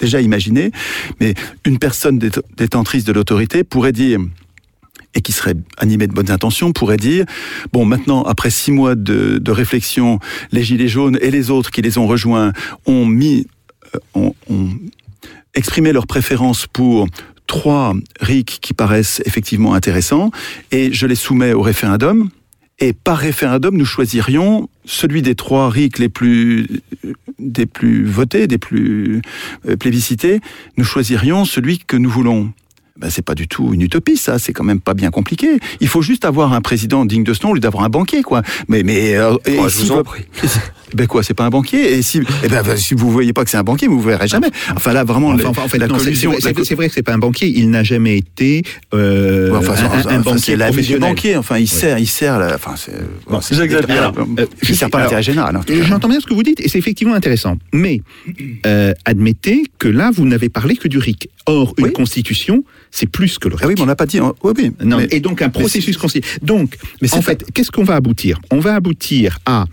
déjà 0.00 0.20
imaginer. 0.20 0.70
Mais 1.20 1.34
une 1.64 1.78
personne 1.78 2.18
dét- 2.18 2.40
détentrice 2.56 3.04
de 3.04 3.12
l'autorité 3.12 3.64
pourrait 3.64 3.92
dire 3.92 4.20
et 5.18 5.20
qui 5.20 5.32
serait 5.32 5.54
animée 5.78 6.06
de 6.06 6.12
bonnes 6.12 6.30
intentions, 6.30 6.72
pourrait 6.72 6.96
dire, 6.96 7.26
bon, 7.72 7.84
maintenant, 7.84 8.22
après 8.22 8.50
six 8.50 8.70
mois 8.70 8.94
de, 8.94 9.50
réflexion, 9.50 10.20
les 10.52 10.62
Gilets 10.62 10.86
jaunes 10.86 11.18
et 11.20 11.32
les 11.32 11.50
autres 11.50 11.72
qui 11.72 11.82
les 11.82 11.98
ont 11.98 12.06
rejoints 12.06 12.52
ont 12.86 13.04
mis, 13.04 13.48
euh, 14.16 14.30
ont 14.48 14.70
exprimé 15.54 15.92
leur 15.92 16.06
préférence 16.06 16.68
pour 16.68 17.08
trois 17.48 17.94
RIC 18.20 18.60
qui 18.62 18.74
paraissent 18.74 19.20
effectivement 19.26 19.74
intéressants, 19.74 20.30
et 20.70 20.92
je 20.92 21.06
les 21.08 21.16
soumets 21.16 21.52
au 21.52 21.62
référendum, 21.62 22.30
et 22.78 22.92
par 22.92 23.18
référendum, 23.18 23.76
nous 23.76 23.84
choisirions 23.84 24.68
celui 24.84 25.20
des 25.20 25.34
trois 25.34 25.68
RIC 25.68 25.98
les 25.98 26.08
plus, 26.08 26.68
des 27.40 27.66
plus 27.66 28.04
votés, 28.04 28.46
des 28.46 28.58
plus 28.58 29.20
euh, 29.66 29.76
plébiscités, 29.76 30.38
nous 30.76 30.84
choisirions 30.84 31.44
celui 31.44 31.78
que 31.78 31.96
nous 31.96 32.10
voulons. 32.10 32.52
Ben, 32.98 33.10
c'est 33.10 33.22
pas 33.22 33.36
du 33.36 33.46
tout 33.46 33.72
une 33.72 33.82
utopie, 33.82 34.16
ça. 34.16 34.38
C'est 34.40 34.52
quand 34.52 34.64
même 34.64 34.80
pas 34.80 34.94
bien 34.94 35.10
compliqué. 35.10 35.60
Il 35.80 35.86
faut 35.86 36.02
juste 36.02 36.24
avoir 36.24 36.52
un 36.52 36.60
président 36.60 37.04
digne 37.04 37.22
de 37.22 37.32
ce 37.32 37.44
nom 37.44 37.52
au 37.52 37.54
lieu 37.54 37.60
d'avoir 37.60 37.84
un 37.84 37.88
banquier, 37.88 38.22
quoi. 38.22 38.42
Mais, 38.66 38.82
mais, 38.82 39.14
euh, 39.14 39.36
et 39.46 39.56
je 39.56 39.78
vous 39.84 39.92
en 39.92 40.02
prie. 40.02 40.24
Ben 40.94 41.06
quoi, 41.06 41.22
c'est 41.22 41.34
pas 41.34 41.44
un 41.44 41.50
banquier 41.50 41.92
Et 41.94 42.02
si, 42.02 42.20
eh 42.42 42.48
ben, 42.48 42.62
si 42.76 42.94
vous 42.94 43.10
voyez 43.10 43.32
pas 43.32 43.44
que 43.44 43.50
c'est 43.50 43.56
un 43.56 43.62
banquier, 43.62 43.88
vous 43.88 44.00
verrez 44.00 44.28
jamais. 44.28 44.48
Enfin 44.74 44.92
là, 44.92 45.04
vraiment, 45.04 45.28
Enfin, 45.30 45.48
enfin, 45.48 45.62
en 45.62 45.68
fait, 45.68 45.78
c'est- 46.14 46.26
vrai- 46.26 46.38
la 46.68 46.74
vrai 46.74 46.88
que 46.88 46.94
c'est 46.94 47.02
pas 47.02 47.12
un 47.12 47.18
banquier. 47.18 47.48
Il 47.54 47.70
n'a 47.70 47.82
jamais 47.82 48.16
été 48.16 48.62
euh, 48.94 49.54
enfin, 49.56 49.72
un, 49.74 50.08
un- 50.08 50.16
un 50.16 50.20
banquier 50.20 50.56
professionnel. 50.56 51.00
banquier. 51.00 51.36
Enfin, 51.36 51.58
il 51.58 51.68
sert, 51.68 51.98
il 51.98 52.06
sert. 52.06 52.38
la- 52.38 52.54
Enfin, 52.54 52.74
c'est. 52.76 52.92
Bon, 53.28 53.40
euh, 54.38 54.46
il 54.68 54.76
sert 54.76 54.90
pas 54.90 55.00
l'intérêt 55.02 55.22
général. 55.22 55.58
cas. 55.66 55.74
J'entends 55.82 56.08
bien 56.08 56.20
ce 56.20 56.26
que 56.26 56.34
vous 56.34 56.42
dites 56.42 56.60
et 56.60 56.68
c'est 56.68 56.78
effectivement 56.78 57.14
intéressant. 57.14 57.56
Mais 57.72 58.00
euh, 58.66 58.92
admettez 59.04 59.64
que 59.78 59.88
là, 59.88 60.10
vous 60.14 60.24
n'avez 60.26 60.48
parlé 60.48 60.76
que 60.76 60.88
du 60.88 60.98
RIC. 60.98 61.28
Or, 61.46 61.74
une 61.78 61.84
Oui. 61.86 61.92
constitution, 61.92 62.64
c'est 62.90 63.06
plus 63.10 63.38
que 63.38 63.48
le 63.48 63.54
RIC. 63.54 63.64
Ah 63.64 63.68
oui, 63.68 63.74
mais 63.76 63.82
on 63.82 63.86
n'a 63.86 63.96
pas 63.96 64.06
dit. 64.06 64.18
hein. 64.18 64.32
Oui, 64.42 64.52
oui. 64.56 64.70
Non, 64.84 64.98
mais- 64.98 65.08
et 65.10 65.20
donc 65.20 65.42
un 65.42 65.48
processus 65.48 65.96
constitutionnel. 65.96 66.40
Donc, 66.42 66.76
Mais 67.02 67.12
en 67.14 67.22
fait, 67.22 67.44
qu'est-ce 67.54 67.70
qu'on 67.70 67.84
va 67.84 67.94
aboutir? 67.96 68.40
On 68.50 68.58
va 68.60 68.74
aboutir 68.74 69.38
à 69.46 69.64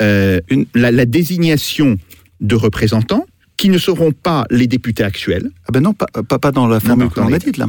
euh, 0.00 0.40
une- 0.50 0.66
la, 0.74 0.90
la 0.90 1.06
désignation 1.06 1.96
de 2.40 2.54
représentants 2.54 3.26
qui 3.56 3.68
ne 3.68 3.78
seront 3.78 4.12
pas 4.12 4.46
les 4.50 4.66
députés 4.66 5.02
actuels. 5.02 5.50
Ah 5.68 5.72
ben 5.72 5.80
non, 5.80 5.92
pas, 5.92 6.06
pas, 6.06 6.38
pas 6.38 6.50
dans 6.50 6.66
la 6.66 6.80
formule 6.80 7.08
l'on 7.14 7.32
a 7.32 7.38
dite 7.38 7.58
là. 7.58 7.66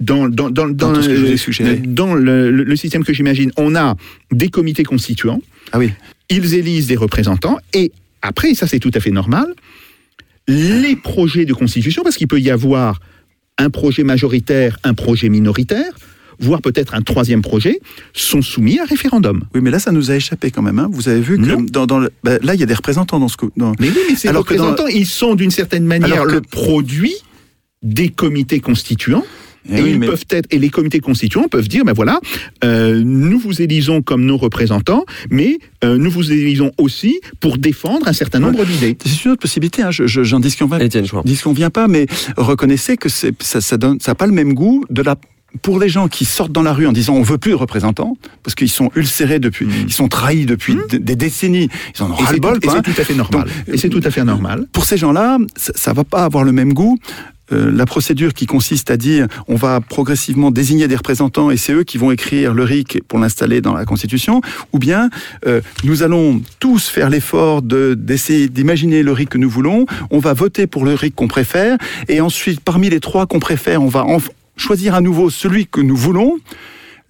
Dans, 0.00 0.26
dans, 0.28 0.48
euh, 0.48 2.50
le- 2.50 2.64
le 2.64 2.76
système 2.76 3.04
que 3.04 3.12
j'imagine, 3.12 3.52
on 3.58 3.74
a 3.76 3.94
des 4.32 4.48
comités 4.48 4.84
constituants, 4.84 5.42
Ah 5.72 5.78
oui. 5.78 5.90
ils 6.30 6.54
élisent 6.54 6.86
des 6.86 6.96
représentants, 6.96 7.58
et 7.74 7.92
après, 8.22 8.54
ça 8.54 8.66
c'est 8.66 8.78
tout 8.78 8.90
à 8.94 9.00
fait 9.00 9.10
normal, 9.10 9.46
les 10.46 10.96
projets 10.96 11.44
de 11.44 11.52
constitution, 11.52 12.02
parce 12.02 12.16
qu'il 12.16 12.28
peut 12.28 12.40
y 12.40 12.50
avoir 12.50 13.00
un 13.58 13.70
projet 13.70 14.04
majoritaire, 14.04 14.78
un 14.84 14.94
projet 14.94 15.28
minoritaire, 15.28 15.92
voire 16.40 16.60
peut-être 16.62 16.94
un 16.94 17.02
troisième 17.02 17.42
projet, 17.42 17.80
sont 18.12 18.42
soumis 18.42 18.78
à 18.78 18.84
référendum. 18.84 19.42
Oui, 19.54 19.60
mais 19.62 19.70
là, 19.70 19.78
ça 19.78 19.92
nous 19.92 20.10
a 20.10 20.16
échappé 20.16 20.50
quand 20.50 20.62
même. 20.62 20.78
hein. 20.78 20.88
Vous 20.90 21.08
avez 21.08 21.20
vu 21.20 21.36
que 21.36 21.42
Non. 21.42 21.62
dans, 21.62 21.86
dans 21.86 21.98
le- 21.98 22.10
ben, 22.24 22.38
là, 22.42 22.54
il 22.54 22.60
y 22.60 22.62
a 22.62 22.66
des 22.66 22.74
représentants 22.74 23.18
dans 23.18 23.28
ce. 23.28 23.36
co- 23.36 23.50
Dans... 23.56 23.72
Mais 23.80 23.88
oui, 23.88 23.98
mais 24.10 24.16
ces 24.16 24.28
Alors 24.28 24.44
dans- 24.44 24.48
représentants, 24.50 24.86
ils 24.86 25.06
sont 25.06 25.34
d'une 25.34 25.50
certaine 25.50 25.84
manière 25.84 26.24
que- 26.24 26.32
le 26.32 26.40
produit 26.40 27.14
des 27.82 28.08
comités 28.08 28.60
constituants 28.60 29.24
Et, 29.70 29.82
oui, 29.82 29.90
ils 29.90 29.98
mais- 29.98 30.06
peuvent 30.06 30.24
être, 30.30 30.46
et 30.50 30.58
les 30.58 30.70
comités 30.70 31.00
constituants 31.00 31.46
peuvent 31.48 31.68
dire, 31.68 31.84
ben 31.84 31.92
voilà, 31.92 32.20
euh, 32.64 33.02
nous 33.04 33.38
vous 33.38 33.60
élisons 33.60 34.00
comme 34.02 34.24
nos 34.24 34.36
représentants, 34.38 35.04
mais 35.30 35.58
euh, 35.84 35.98
nous 35.98 36.10
vous 36.10 36.32
élisons 36.32 36.70
aussi 36.78 37.20
pour 37.40 37.58
défendre 37.58 38.08
un 38.08 38.12
certain 38.14 38.38
nombre 38.38 38.64
d'idées. 38.64 38.96
C'est 39.04 39.24
une 39.26 39.32
autre 39.32 39.42
possibilité, 39.42 39.82
hein, 39.82 39.90
je- 39.90 40.06
je- 40.06 40.22
j'en 40.22 40.40
disconviens, 40.40 40.78
disconviens 41.24 41.70
pas, 41.70 41.86
mais 41.86 42.06
reconnaissez 42.36 42.96
que 42.96 43.08
c'est- 43.08 43.40
ça 43.42 43.60
ça 43.60 43.76
donne, 43.76 44.00
ça 44.00 44.12
n'a 44.12 44.14
pas 44.16 44.26
le 44.26 44.32
même 44.32 44.54
goût 44.54 44.84
de 44.90 45.02
la 45.02 45.16
pour 45.62 45.78
les 45.78 45.88
gens 45.88 46.08
qui 46.08 46.24
sortent 46.24 46.52
dans 46.52 46.62
la 46.62 46.72
rue 46.72 46.86
en 46.86 46.92
disant 46.92 47.14
on 47.14 47.22
veut 47.22 47.38
plus 47.38 47.52
de 47.52 47.56
représentants 47.56 48.16
parce 48.42 48.54
qu'ils 48.54 48.68
sont 48.70 48.90
ulcérés 48.94 49.38
depuis, 49.38 49.66
ils 49.86 49.92
sont 49.92 50.08
trahis 50.08 50.44
depuis 50.46 50.76
d- 50.90 50.98
des 50.98 51.16
décennies, 51.16 51.68
ils 51.96 52.02
en 52.02 52.10
ont 52.10 52.16
Et 52.18 52.22
ras 52.22 52.26
c'est 52.28 52.34
le 52.34 52.40
bol. 52.40 52.60
tout, 52.60 52.68
et 52.68 52.70
c'est 52.70 52.82
tout 52.82 53.00
à 53.00 53.04
fait 53.04 53.14
normal. 53.14 53.44
Donc, 53.44 53.74
et 53.74 53.78
c'est 53.78 53.88
tout 53.88 54.00
à 54.04 54.10
fait 54.10 54.24
normal. 54.24 54.66
Pour 54.72 54.84
ces 54.84 54.96
gens-là, 54.98 55.38
ça, 55.56 55.72
ça 55.74 55.92
va 55.92 56.04
pas 56.04 56.24
avoir 56.24 56.44
le 56.44 56.52
même 56.52 56.72
goût. 56.74 56.98
Euh, 57.50 57.70
la 57.72 57.86
procédure 57.86 58.34
qui 58.34 58.44
consiste 58.44 58.90
à 58.90 58.98
dire 58.98 59.26
on 59.48 59.54
va 59.54 59.80
progressivement 59.80 60.50
désigner 60.50 60.86
des 60.86 60.96
représentants 60.96 61.50
et 61.50 61.56
c'est 61.56 61.72
eux 61.72 61.82
qui 61.82 61.96
vont 61.96 62.10
écrire 62.10 62.52
le 62.52 62.62
RIC 62.62 63.02
pour 63.08 63.18
l'installer 63.18 63.62
dans 63.62 63.72
la 63.72 63.86
Constitution, 63.86 64.42
ou 64.74 64.78
bien 64.78 65.08
euh, 65.46 65.62
nous 65.82 66.02
allons 66.02 66.42
tous 66.60 66.88
faire 66.88 67.08
l'effort 67.08 67.62
de- 67.62 67.94
d'essayer 67.98 68.50
d'imaginer 68.50 69.02
le 69.02 69.12
RIC 69.12 69.30
que 69.30 69.38
nous 69.38 69.48
voulons, 69.48 69.86
on 70.10 70.18
va 70.18 70.34
voter 70.34 70.66
pour 70.66 70.84
le 70.84 70.92
RIC 70.92 71.14
qu'on 71.14 71.26
préfère, 71.26 71.78
et 72.08 72.20
ensuite 72.20 72.60
parmi 72.60 72.90
les 72.90 73.00
trois 73.00 73.24
qu'on 73.26 73.40
préfère, 73.40 73.82
on 73.82 73.88
va 73.88 74.04
en- 74.04 74.18
choisir 74.60 74.94
à 74.94 75.00
nouveau 75.00 75.30
celui 75.30 75.66
que 75.66 75.80
nous 75.80 75.96
voulons. 75.96 76.36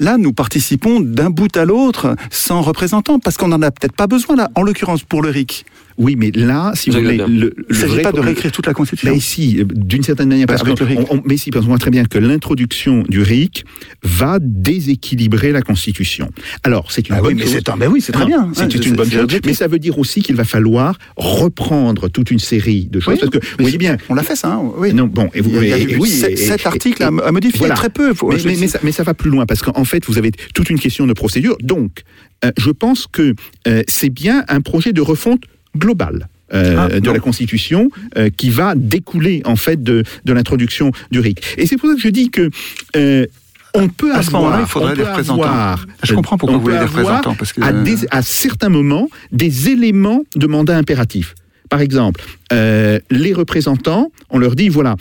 Là, 0.00 0.16
nous 0.16 0.32
participons 0.32 1.00
d'un 1.00 1.30
bout 1.30 1.56
à 1.56 1.64
l'autre 1.64 2.14
sans 2.30 2.62
représentant, 2.62 3.18
parce 3.18 3.36
qu'on 3.36 3.48
n'en 3.48 3.62
a 3.62 3.70
peut-être 3.70 3.96
pas 3.96 4.06
besoin 4.06 4.36
là, 4.36 4.48
en 4.54 4.62
l'occurrence 4.62 5.02
pour 5.02 5.22
le 5.22 5.30
RIC. 5.30 5.66
Oui, 5.98 6.14
mais 6.16 6.30
là, 6.32 6.70
si 6.74 6.90
vous 6.90 7.00
voulez, 7.00 7.16
le, 7.16 7.26
Il 7.26 7.64
ne 7.70 7.74
s'agit 7.74 8.02
pas 8.02 8.12
de 8.12 8.20
réécrire 8.20 8.52
toute 8.52 8.66
la 8.66 8.72
Constitution. 8.72 9.12
Mais 9.12 9.20
si, 9.20 9.62
d'une 9.64 10.02
certaine 10.04 10.28
manière, 10.28 10.46
parce 10.46 10.62
Avec 10.62 10.76
que 10.76 10.84
le 10.84 10.88
RIC. 10.90 10.98
on- 11.10 11.16
on- 11.16 11.22
mais 11.26 11.36
si, 11.36 11.50
parce 11.50 11.64
qu'on 11.64 11.70
voit 11.72 11.78
très 11.78 11.90
bien 11.90 12.04
que 12.04 12.18
l'introduction 12.18 13.02
du 13.08 13.20
RIC 13.22 13.64
va 14.04 14.38
déséquilibrer 14.40 15.50
la 15.52 15.60
Constitution. 15.62 16.30
Alors, 16.62 16.92
c'est 16.92 17.08
une 17.08 17.16
Ah 17.16 17.18
oui, 17.20 17.28
bonne 17.30 17.34
mais 17.38 17.42
chose. 17.42 17.52
c'est 17.54 17.68
un- 17.68 17.76
ben 17.76 17.88
oui, 17.90 18.00
c'est 18.00 18.12
très 18.12 18.22
Non, 18.22 18.28
bien. 18.28 18.50
C'est 18.54 18.60
Ouais, 18.60 18.64
une 18.66 18.70
c'est- 18.82 18.90
bonne 18.92 19.06
c'est 19.10 19.16
chose. 19.18 19.40
Mais 19.44 19.54
ça 19.54 19.66
veut 19.66 19.78
dire 19.80 19.98
aussi 19.98 20.22
qu'il 20.22 20.36
va 20.36 20.44
falloir 20.44 20.96
reprendre 21.16 22.08
toute 22.08 22.30
une 22.30 22.38
série 22.38 22.86
de 22.86 23.00
choses. 23.00 23.14
Oui, 23.14 23.20
parce 23.20 23.30
que, 23.32 23.38
vous 23.38 23.44
mais 23.58 23.64
voyez 23.64 23.78
bien, 23.78 23.96
On 24.08 24.14
l'a 24.14 24.22
fait 24.22 24.36
ça, 24.36 24.52
hein, 24.54 24.62
oui. 24.76 24.92
non, 24.94 25.06
bon, 25.06 25.28
et 25.34 25.40
vous, 25.40 25.50
Il 25.62 25.68
y 25.68 25.72
a 25.72 25.78
et- 25.78 25.82
eu 25.82 25.90
et 25.92 25.96
oui, 25.96 26.08
sept- 26.08 26.32
et- 26.32 26.36
sept 26.36 26.60
et- 26.62 26.66
articles 26.66 27.02
et- 27.02 27.06
à, 27.06 27.32
modifier, 27.32 27.58
voilà. 27.58 27.74
très 27.74 27.90
peu. 27.90 28.14
faut- 28.14 28.28
mais, 28.30 28.36
mais- 28.44 28.56
mais 28.58 28.68
ça, 28.68 28.78
mais 28.82 28.92
ça 28.92 29.02
va 29.02 29.14
plus 29.14 29.30
loin 29.30 29.46
parce 29.46 29.62
qu'en 29.62 29.84
fait, 29.84 30.04
vous 30.06 30.18
avez 30.18 30.30
toute 30.54 30.70
une 30.70 30.78
question 30.78 31.06
de 31.06 31.12
procédure. 31.12 31.56
Donc, 31.62 32.02
euh, 32.44 32.50
je 32.56 32.70
pense 32.70 33.06
que 33.10 33.34
euh, 33.66 33.82
c'est 33.88 34.10
bien 34.10 34.44
un 34.48 34.60
projet 34.60 34.92
de 34.92 35.00
refonte 35.00 35.42
globale. 35.78 36.28
euh, 36.54 36.76
Ah, 36.78 36.88
de 36.88 37.06
non. 37.06 37.12
la 37.12 37.18
Constitution 37.20 37.90
euh, 38.16 38.30
qui 38.34 38.48
va 38.48 38.74
découler 38.74 39.42
en 39.44 39.54
fait 39.56 39.82
de, 39.82 40.02
de 40.24 40.32
l'introduction 40.32 40.92
du 41.10 41.20
RIC. 41.20 41.42
Et 41.58 41.66
c'est 41.66 41.76
pour 41.76 41.90
ça 41.90 41.94
que 41.94 42.00
je 42.00 42.08
dis 42.08 42.30
que 42.30 42.48
euh, 42.96 43.26
on 43.74 43.88
peut 43.88 44.14
À 44.14 44.22
ce 44.22 44.28
avoir, 44.28 44.42
moment-là, 44.44 44.62
il 44.62 44.66
faudrait 44.66 44.96
des 44.96 45.02
représentants. 45.02 45.42
avoir, 45.42 45.84
Je 46.02 46.14
comprends 46.14 46.38
pourquoi 46.38 46.56
vous 46.56 46.64
voulez 46.64 46.78
des 46.78 46.86
représentants, 46.86 47.34
parce 47.34 47.52
que- 47.52 47.60
à, 47.60 47.72
des- 47.72 48.06
à 48.10 48.22
certains 48.22 48.70
moments 48.70 49.10
des 49.30 49.68
éléments 49.68 50.22
de 50.36 50.46
mandat 50.46 50.74
impératif. 50.78 51.34
Par 51.68 51.82
exemple, 51.82 52.24
euh, 52.50 52.98
les 53.10 53.34
représentants, 53.34 54.10
on 54.30 54.38
leur 54.38 54.54
dit 54.54 54.70
voilà, 54.70 54.96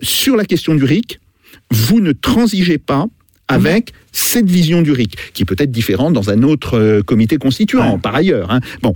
sur 0.00 0.34
la 0.34 0.46
question 0.46 0.74
du 0.74 0.84
RIC, 0.84 1.20
vous 1.70 2.00
ne 2.00 2.12
transigez 2.12 2.78
pas 2.78 3.04
avec 3.48 3.92
cette 4.12 4.48
vision 4.48 4.80
du 4.80 4.92
RIC, 4.92 5.14
qui 5.34 5.44
peut 5.44 5.56
être 5.58 5.70
différente 5.70 6.14
dans 6.14 6.30
un 6.30 6.42
autre 6.42 7.02
comité 7.02 7.36
constituant, 7.36 7.92
Ouais. 7.96 7.98
par 8.00 8.14
ailleurs. 8.14 8.50
hein. 8.50 8.60
Bon, 8.82 8.94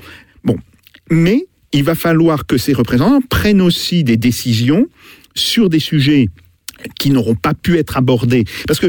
mais 1.10 1.46
il 1.72 1.84
va 1.84 1.94
falloir 1.94 2.46
que 2.46 2.58
ces 2.58 2.72
représentants 2.72 3.20
prennent 3.28 3.60
aussi 3.60 4.04
des 4.04 4.16
décisions 4.16 4.86
sur 5.34 5.68
des 5.68 5.78
sujets 5.78 6.28
qui 6.98 7.10
n'auront 7.10 7.34
pas 7.34 7.54
pu 7.54 7.78
être 7.78 7.96
abordés. 7.96 8.44
Parce 8.66 8.80
que, 8.80 8.88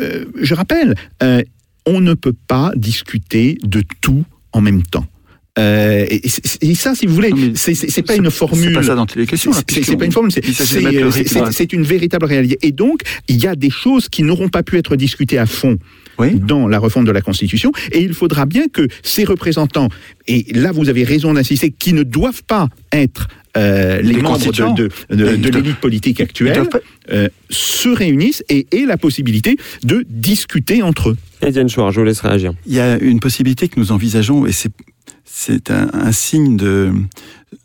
euh, 0.00 0.24
je 0.40 0.54
rappelle, 0.54 0.94
euh, 1.22 1.42
on 1.86 2.00
ne 2.00 2.14
peut 2.14 2.34
pas 2.46 2.72
discuter 2.76 3.58
de 3.62 3.82
tout 4.00 4.24
en 4.52 4.60
même 4.60 4.82
temps. 4.82 5.06
Euh, 5.56 6.06
et, 6.10 6.74
ça, 6.74 6.94
si 6.96 7.06
vous 7.06 7.14
voulez, 7.14 7.30
c'est 7.54 8.02
pas 8.02 8.16
une 8.16 8.30
formule. 8.30 8.70
C'est 8.70 8.74
pas 8.74 8.82
ça 8.82 8.94
dont 8.96 9.06
il 9.06 9.22
est 9.22 9.26
question. 9.26 9.52
là, 9.52 9.58
C'est- 9.68 9.96
pas 9.96 10.04
une 10.04 10.12
formule, 10.12 10.32
c'est 10.32 11.72
une 11.72 11.84
véritable 11.84 12.24
réalité. 12.24 12.58
Et 12.62 12.72
donc, 12.72 13.02
il 13.28 13.36
y 13.36 13.46
a 13.46 13.54
des 13.54 13.70
choses 13.70 14.08
qui 14.08 14.24
n'auront 14.24 14.48
pas 14.48 14.64
pu 14.64 14.78
être 14.78 14.96
discutées 14.96 15.38
à 15.38 15.46
fond 15.46 15.78
Oui. 16.18 16.34
dans 16.38 16.68
la 16.68 16.78
refonte 16.78 17.04
de 17.06 17.10
la 17.12 17.20
Constitution, 17.20 17.72
et 17.92 18.00
il 18.02 18.14
faudra 18.14 18.46
bien 18.46 18.68
que 18.68 18.86
ces 19.02 19.24
représentants, 19.24 19.88
et 20.28 20.46
là 20.52 20.72
vous 20.72 20.88
avez 20.88 21.04
raison 21.04 21.34
d'insister, 21.34 21.70
qui 21.70 21.92
ne 21.92 22.02
doivent 22.02 22.42
pas 22.44 22.68
être 22.92 23.28
euh, 23.56 24.00
les 24.02 24.14
membres 24.20 24.38
de, 24.38 24.72
de, 24.74 24.88
de- 24.88 24.90
Ils 25.10 25.16
de 25.16 25.36
doivent- 25.50 25.62
l'élite 25.62 25.76
politique 25.80 26.20
actuelle, 26.20 26.68
euh, 27.12 27.28
se 27.50 27.88
réunissent 27.88 28.42
et 28.48 28.66
aient 28.72 28.86
la 28.86 28.96
possibilité 28.96 29.56
de 29.84 30.04
discuter 30.08 30.82
entre 30.82 31.10
eux. 31.10 31.16
Étienne 31.40 31.68
Chouard, 31.68 31.92
je 31.92 32.00
vous 32.00 32.06
laisse 32.06 32.20
réagir. 32.20 32.52
Il 32.66 32.74
y 32.74 32.80
a 32.80 32.98
une 32.98 33.20
possibilité 33.20 33.68
que 33.68 33.78
nous 33.78 33.92
envisageons, 33.92 34.44
et 34.46 34.52
c'est, 34.52 34.72
c'est 35.24 35.70
un, 35.70 35.88
un 35.92 36.10
signe 36.12 36.56
de, 36.56 36.90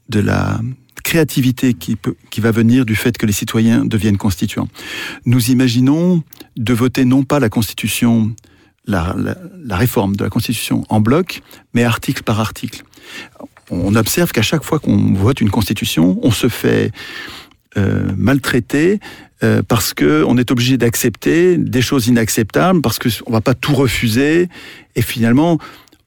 de 0.09 0.19
la 0.19 0.59
créativité 1.09 1.73
qui, 1.73 1.97
va 2.39 2.51
venir 2.51 2.85
du 2.85 2.95
fait 2.95 3.17
que 3.17 3.25
les 3.25 3.33
citoyens 3.33 3.83
deviennent 3.83 4.19
constituants. 4.19 4.67
Nous 5.25 5.49
imaginons 5.49 6.21
de 6.55 6.71
voter 6.71 7.03
non 7.03 7.23
pas 7.23 7.39
la 7.39 7.49
Constitution, 7.49 8.31
la, 8.85 9.15
réforme 9.71 10.15
de 10.15 10.23
la 10.23 10.29
Constitution 10.29 10.85
en 10.87 10.99
bloc, 10.99 11.41
mais 11.73 11.83
article 11.83 12.21
par 12.21 12.39
article. 12.39 12.83
On 13.71 13.95
observe 13.95 14.31
qu'à 14.31 14.43
chaque 14.43 14.63
fois 14.63 14.77
qu'on 14.77 15.13
vote 15.15 15.41
une 15.41 15.49
Constitution, 15.49 16.19
on 16.21 16.29
se 16.29 16.47
fait 16.47 16.91
euh, 17.75 18.11
maltraiter 18.15 18.99
euh, 19.43 19.63
parce 19.67 19.95
que 19.95 20.23
on 20.27 20.37
est 20.37 20.51
obligé 20.51 20.77
d'accepter 20.77 21.57
des 21.57 21.81
choses 21.81 22.05
inacceptables, 22.05 22.81
parce 22.81 22.99
que 22.99 23.09
on 23.25 23.31
va 23.31 23.41
pas 23.41 23.55
tout 23.55 23.73
refuser, 23.73 24.47
et 24.95 25.01
finalement. 25.01 25.57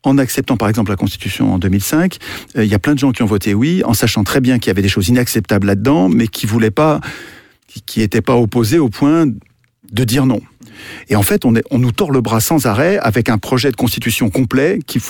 En 0.04 0.18
acceptant 0.18 0.56
par 0.56 0.68
exemple 0.68 0.90
la 0.90 0.96
Constitution 0.96 1.54
en 1.54 1.58
2005, 1.58 2.16
euh, 2.56 2.64
il 2.64 2.70
y 2.70 2.74
a 2.74 2.78
plein 2.78 2.94
de 2.94 2.98
gens 2.98 3.12
qui 3.12 3.22
ont 3.22 3.26
voté 3.26 3.54
oui, 3.54 3.82
en 3.84 3.94
sachant 3.94 4.24
très 4.24 4.40
bien 4.40 4.58
qu'il 4.58 4.66
y 4.68 4.70
avait 4.70 4.82
des 4.82 4.88
choses 4.88 5.08
inacceptables 5.08 5.66
là-dedans, 5.66 6.08
mais 6.08 6.26
qui 6.26 6.46
voulaient 6.46 6.72
pas, 6.72 7.00
qui- 7.86 8.00
n'étaient 8.00 8.20
pas 8.20 8.34
opposés 8.36 8.78
au 8.80 8.88
point 8.88 9.26
de 9.26 10.04
dire 10.04 10.26
non. 10.26 10.40
Et 11.08 11.14
en 11.16 11.22
fait, 11.22 11.44
on, 11.44 11.54
est, 11.54 11.62
on 11.70 11.78
nous 11.78 11.92
tord 11.92 12.10
le 12.10 12.20
bras 12.20 12.40
sans 12.40 12.66
arrêt 12.66 12.98
avec 12.98 13.28
un 13.28 13.38
projet 13.38 13.70
de 13.70 13.76
constitution 13.76 14.28
complet 14.30 14.80
qui, 14.86 15.00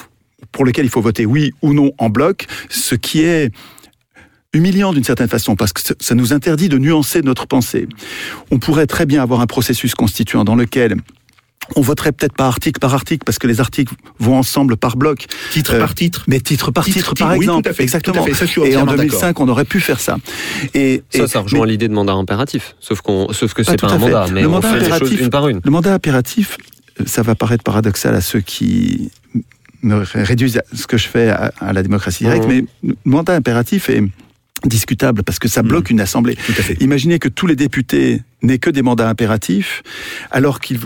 pour 0.50 0.64
lequel 0.66 0.84
il 0.84 0.90
faut 0.90 1.00
voter 1.00 1.24
oui 1.24 1.52
ou 1.62 1.72
non 1.72 1.92
en 1.98 2.10
bloc, 2.10 2.46
ce 2.68 2.94
qui 2.94 3.22
est 3.22 3.50
humiliant 4.52 4.92
d'une 4.92 5.04
certaine 5.04 5.28
façon, 5.28 5.56
parce 5.56 5.72
que 5.72 5.80
ça 5.98 6.14
nous 6.14 6.34
interdit 6.34 6.68
de 6.68 6.76
nuancer 6.76 7.22
notre 7.22 7.46
pensée. 7.46 7.88
On 8.50 8.58
pourrait 8.58 8.86
très 8.86 9.06
bien 9.06 9.22
avoir 9.22 9.40
un 9.40 9.46
processus 9.46 9.94
constituant 9.94 10.44
dans 10.44 10.56
lequel 10.56 10.96
on 11.76 11.80
voterait 11.80 12.12
peut-être 12.12 12.34
pas 12.34 12.46
article 12.46 12.78
par 12.80 12.92
article, 12.94 13.24
parce 13.24 13.38
que 13.38 13.46
les 13.46 13.60
articles 13.60 13.94
vont 14.18 14.36
ensemble 14.36 14.76
par 14.76 14.96
bloc, 14.96 15.26
Titre 15.52 15.74
Euh, 15.74 15.78
par 15.80 15.94
titre. 15.94 16.24
mais 16.26 16.40
titre 16.40 16.70
par 16.70 16.84
Titre, 16.84 16.96
titre, 16.98 17.08
titre, 17.14 17.26
par 17.28 17.36
oui, 17.36 17.44
exemple. 17.44 17.62
tout 17.64 17.70
à 17.70 17.72
fait, 17.72 17.82
Exactement. 17.82 18.16
tout 18.18 18.22
à 18.22 18.26
fait, 18.26 18.34
ça, 18.34 18.46
je 18.46 18.50
suis 18.50 18.60
et 18.60 18.64
en 18.76 18.82
entièrement 18.82 18.92
2005, 18.96 19.40
on 19.40 19.48
aurait 19.48 19.64
pu 19.64 19.80
faire 19.80 20.00
ça. 20.00 20.16
Et, 20.74 21.02
Ça, 21.10 21.22
et- 21.24 21.26
ça 21.26 21.40
rejoint 21.40 21.64
mais- 21.66 21.72
l'idée 21.72 21.88
de 21.88 21.94
mandat 21.94 22.12
impératif. 22.12 22.74
Sauf, 22.80 23.00
qu'on, 23.00 23.32
sauf 23.32 23.54
que 23.54 23.62
Pas 23.62 23.72
c'est 23.72 23.80
pas 23.80 23.88
à 23.88 23.92
un 23.94 23.98
mandat, 23.98 24.26
mais 24.32 24.42
Le 24.42 24.48
on 24.48 24.50
mandat 24.52 24.68
fait 24.68 24.74
les 24.80 24.84
choses 24.86 24.92
impératif- 24.94 25.20
une 25.20 25.30
par 25.30 25.48
une. 25.48 25.60
Le 25.64 25.70
mandat 25.70 25.94
impératif, 25.94 26.56
euh, 27.00 27.04
ça 27.06 27.22
va 27.22 27.34
paraître 27.34 27.62
paradoxal 27.64 28.14
à 28.14 28.20
ceux 28.20 28.40
qui 28.40 29.10
me 29.82 29.96
ré- 29.96 30.22
réduisent 30.24 30.58
à 30.58 30.62
ce 30.74 30.86
que 30.86 30.96
je 30.96 31.08
fais 31.08 31.28
à, 31.30 31.52
à 31.60 31.72
la 31.72 31.82
démocratie 31.82 32.24
directe, 32.24 32.46
Mhm. 32.46 32.50
mais 32.82 32.88
le 32.90 32.94
mandat 33.04 33.34
impératif 33.34 33.88
est 33.88 34.02
discutable 34.64 35.24
parce 35.24 35.38
que 35.40 35.48
ça 35.48 35.62
bloque 35.62 35.90
une 35.90 36.00
assemblée. 36.00 36.36
Tout 36.36 36.52
à 36.56 36.62
fait. 36.62 36.74
Imaginez 36.80 37.18
que 37.18 37.28
tous 37.28 37.48
les 37.48 37.56
députés 37.56 38.22
n'aient 38.42 38.58
que 38.58 38.70
des 38.70 38.82
mandats 38.82 39.08
impératifs, 39.08 39.82
alors 40.30 40.60
qu'ils 40.60 40.78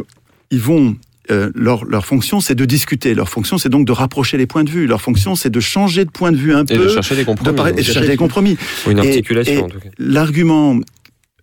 ils 0.50 0.60
vont 0.60 0.96
euh, 1.30 1.50
leur, 1.54 1.84
leur 1.84 2.06
fonction, 2.06 2.40
c'est 2.40 2.54
de 2.54 2.64
discuter. 2.64 3.14
Leur 3.14 3.28
fonction, 3.28 3.58
c'est 3.58 3.68
donc 3.68 3.86
de 3.86 3.92
rapprocher 3.92 4.36
les 4.36 4.46
points 4.46 4.62
de 4.64 4.70
vue. 4.70 4.86
Leur 4.86 5.00
fonction, 5.02 5.34
c'est 5.34 5.50
de 5.50 5.58
changer 5.60 6.04
de 6.04 6.10
point 6.10 6.30
de 6.30 6.36
vue 6.36 6.54
un 6.54 6.62
Et 6.62 6.76
peu, 6.76 6.84
de 6.84 6.88
chercher 6.88 7.16
des 7.16 7.22
de 7.22 7.26
compromis. 7.26 7.52
de 7.72 7.76
donc, 7.76 7.80
chercher 7.84 8.06
des 8.08 8.16
compromis. 8.16 8.56
Ou 8.86 8.90
une 8.92 8.98
Et- 8.98 9.08
articulation, 9.08 9.52
et 9.52 9.62
en 9.62 9.68
tout 9.68 9.80
cas. 9.80 9.88
L'argument 9.98 10.78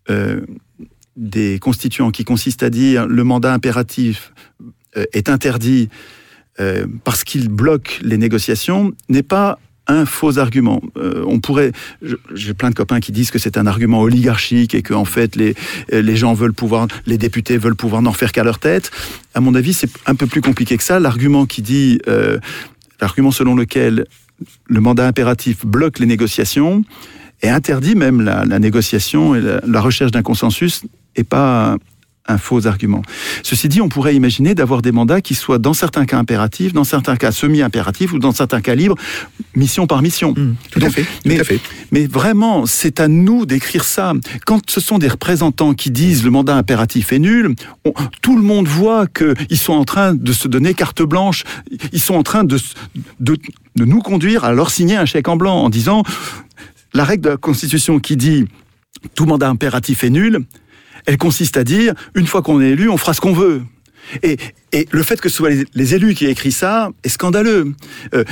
euh, 0.09 0.41
des 1.17 1.59
constituants 1.59 2.11
qui 2.11 2.23
consiste 2.23 2.63
à 2.63 2.69
dire 2.69 3.05
le 3.07 3.23
mandat 3.23 3.53
impératif 3.53 4.33
euh, 4.97 5.05
est 5.13 5.29
interdit 5.29 5.89
euh, 6.59 6.85
parce 7.03 7.23
qu'il 7.23 7.49
bloque 7.49 7.99
les 8.03 8.17
négociations 8.17 8.93
n'est 9.09 9.23
pas 9.23 9.59
un 9.87 10.05
faux 10.05 10.37
argument. 10.39 10.81
Euh, 10.97 11.23
on 11.27 11.39
pourrait, 11.39 11.71
j'ai 12.33 12.53
plein 12.53 12.69
de 12.69 12.75
copains 12.75 12.99
qui 12.99 13.11
disent 13.11 13.31
que 13.31 13.39
c'est 13.39 13.57
un 13.57 13.67
argument 13.67 14.01
oligarchique 14.01 14.75
et 14.75 14.81
que 14.81 14.93
en 14.93 15.05
fait 15.05 15.35
les 15.35 15.55
les 15.91 16.15
gens 16.15 16.33
veulent 16.33 16.53
pouvoir, 16.53 16.87
les 17.05 17.17
députés 17.17 17.57
veulent 17.57 17.75
pouvoir 17.75 18.01
n'en 18.01 18.13
faire 18.13 18.31
qu'à 18.31 18.43
leur 18.43 18.59
tête. 18.59 18.91
À 19.33 19.41
mon 19.41 19.55
avis, 19.55 19.73
c'est 19.73 19.89
un 20.05 20.15
peu 20.15 20.27
plus 20.27 20.41
compliqué 20.41 20.77
que 20.77 20.83
ça. 20.83 20.99
L'argument 20.99 21.45
qui 21.45 21.61
dit, 21.61 21.99
euh, 22.07 22.39
l'argument 23.01 23.31
selon 23.31 23.55
lequel 23.55 24.05
le 24.67 24.81
mandat 24.81 25.07
impératif 25.07 25.65
bloque 25.65 25.99
les 25.99 26.05
négociations 26.05 26.83
et 27.41 27.49
interdit 27.49 27.95
même 27.95 28.21
la, 28.21 28.45
la 28.45 28.59
négociation 28.59 29.35
et 29.35 29.41
la, 29.41 29.61
la 29.65 29.81
recherche 29.81 30.11
d'un 30.11 30.21
consensus 30.21 30.83
est 31.15 31.23
pas 31.23 31.77
un 32.27 32.37
faux 32.37 32.67
argument. 32.67 33.01
Ceci 33.43 33.67
dit, 33.67 33.81
on 33.81 33.89
pourrait 33.89 34.15
imaginer 34.15 34.55
d'avoir 34.55 34.81
des 34.81 34.91
mandats 34.93 35.19
qui 35.19 35.35
soient 35.35 35.57
dans 35.59 35.73
certains 35.73 36.05
cas 36.05 36.17
impératifs, 36.17 36.71
dans 36.71 36.85
certains 36.85 37.17
cas 37.17 37.31
semi-impératifs 37.33 38.13
ou 38.13 38.19
dans 38.19 38.31
certains 38.31 38.61
cas 38.61 38.75
libres, 38.75 38.95
mission 39.55 39.87
par 39.87 40.01
mission. 40.01 40.33
Mmh, 40.37 40.55
tout 40.71 40.79
à 40.83 40.89
fait. 40.89 41.05
Mais, 41.25 41.35
tout 41.35 41.41
à 41.41 41.43
fait. 41.43 41.59
mais 41.91 42.05
vraiment, 42.07 42.65
c'est 42.65 43.01
à 43.01 43.07
nous 43.09 43.45
d'écrire 43.45 43.83
ça. 43.83 44.13
Quand 44.45 44.69
ce 44.69 44.79
sont 44.79 44.99
des 44.99 45.09
représentants 45.09 45.73
qui 45.73 45.91
disent 45.91 46.23
le 46.23 46.31
mandat 46.31 46.55
impératif 46.55 47.11
est 47.11 47.19
nul, 47.19 47.55
on- 47.83 47.93
tout 48.21 48.37
le 48.37 48.43
monde 48.43 48.67
voit 48.67 49.05
qu'ils 49.07 49.57
sont 49.59 49.73
en 49.73 49.83
train 49.83 50.13
de 50.13 50.31
se 50.31 50.47
donner 50.47 50.73
carte 50.73 51.01
blanche. 51.01 51.43
Ils 51.91 52.01
sont 52.01 52.15
en 52.15 52.23
train 52.23 52.45
de, 52.45 52.57
de, 53.19 53.37
de 53.75 53.85
nous 53.85 53.99
conduire 53.99 54.45
à 54.45 54.53
leur 54.53 54.69
signer 54.71 54.95
un 54.95 55.05
chèque 55.05 55.27
en 55.27 55.35
blanc 55.35 55.57
en 55.57 55.69
disant 55.69 56.03
la 56.93 57.03
règle 57.03 57.23
de 57.23 57.29
la 57.31 57.37
Constitution 57.37 57.99
qui 57.99 58.15
dit 58.15 58.45
tout 59.15 59.25
mandat 59.25 59.49
impératif 59.49 60.03
est 60.05 60.09
nul, 60.09 60.45
elle 61.05 61.17
consiste 61.17 61.57
à 61.57 61.63
dire 61.63 61.93
une 62.15 62.27
fois 62.27 62.41
qu'on 62.41 62.61
est 62.61 62.71
élu, 62.71 62.89
on 62.89 62.97
fera 62.97 63.13
ce 63.13 63.21
qu'on 63.21 63.33
veut. 63.33 63.63
Et, 64.21 64.37
et 64.71 64.87
le 64.91 65.03
fait 65.03 65.19
que 65.21 65.29
ce 65.29 65.35
soit 65.35 65.49
les, 65.73 65.95
élus 65.95 66.13
qui 66.13 66.25
aient 66.25 66.31
écrit 66.31 66.51
ça 66.51 66.91
est 67.03 67.09
scandaleux. 67.09 67.73
Euh, 68.13 68.23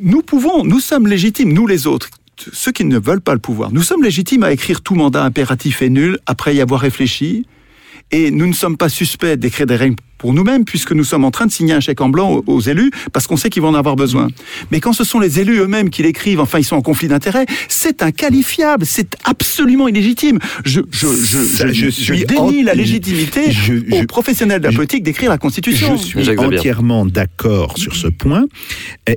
nous 0.00 0.22
pouvons, 0.22 0.64
nous 0.64 0.80
sommes 0.80 1.06
légitimes, 1.06 1.52
nous 1.52 1.66
les 1.66 1.86
autres, 1.86 2.10
ceux 2.52 2.72
qui 2.72 2.84
ne 2.84 2.98
veulent 2.98 3.20
pas 3.20 3.34
le 3.34 3.40
pouvoir, 3.40 3.72
nous 3.72 3.82
sommes 3.82 4.02
légitimes 4.02 4.44
à 4.44 4.52
écrire 4.52 4.80
tout 4.82 4.94
mandat 4.94 5.24
impératif 5.24 5.82
est 5.82 5.90
nul 5.90 6.18
après 6.26 6.54
y 6.54 6.60
avoir 6.60 6.80
réfléchi. 6.80 7.46
Et 8.10 8.30
nous 8.30 8.46
ne 8.46 8.52
sommes 8.54 8.76
pas 8.76 8.88
suspects 8.88 9.36
d'écrire 9.36 9.66
des 9.66 9.76
règles 9.76 9.96
pour 10.16 10.32
nous-mêmes, 10.32 10.64
puisque 10.64 10.92
nous 10.92 11.04
sommes 11.04 11.24
en 11.24 11.30
train 11.30 11.46
de 11.46 11.52
signer 11.52 11.74
un 11.74 11.80
chèque 11.80 12.00
en 12.00 12.08
blanc 12.08 12.42
aux, 12.46 12.60
élus, 12.60 12.90
parce 13.12 13.26
qu'on 13.28 13.36
sait 13.36 13.50
qu'ils 13.50 13.62
vont 13.62 13.68
en 13.68 13.74
avoir 13.74 13.94
besoin. 13.94 14.28
Mais 14.72 14.80
quand 14.80 14.92
ce 14.92 15.04
sont 15.04 15.20
les 15.20 15.38
élus 15.40 15.58
eux-mêmes 15.58 15.90
qui 15.90 16.02
l'écrivent, 16.02 16.40
enfin, 16.40 16.58
ils 16.58 16.64
sont 16.64 16.74
en 16.74 16.82
conflit 16.82 17.06
d'intérêts, 17.06 17.46
c'est 17.68 18.02
inqualifiable, 18.02 18.84
c'est 18.86 19.14
absolument 19.24 19.86
illégitime. 19.86 20.38
Je, 20.64 20.80
je, 20.90 21.06
je, 21.06 21.38
Ça, 21.44 21.68
je, 21.68 21.72
je 21.72 21.90
je 21.90 21.90
suis 22.14 22.24
dénie 22.24 22.62
la 22.64 22.74
légitimité 22.74 23.52
je- 23.52 23.74
aux 23.94 24.06
professionnels 24.06 24.60
de 24.60 24.68
la 24.68 24.72
politique 24.72 25.04
d'écrire 25.04 25.30
la 25.30 25.38
Constitution. 25.38 25.96
Je 25.96 26.02
suis 26.22 26.38
entièrement 26.38 27.06
d'accord 27.06 27.78
sur 27.78 27.94
ce 27.94 28.08
point. 28.08 28.46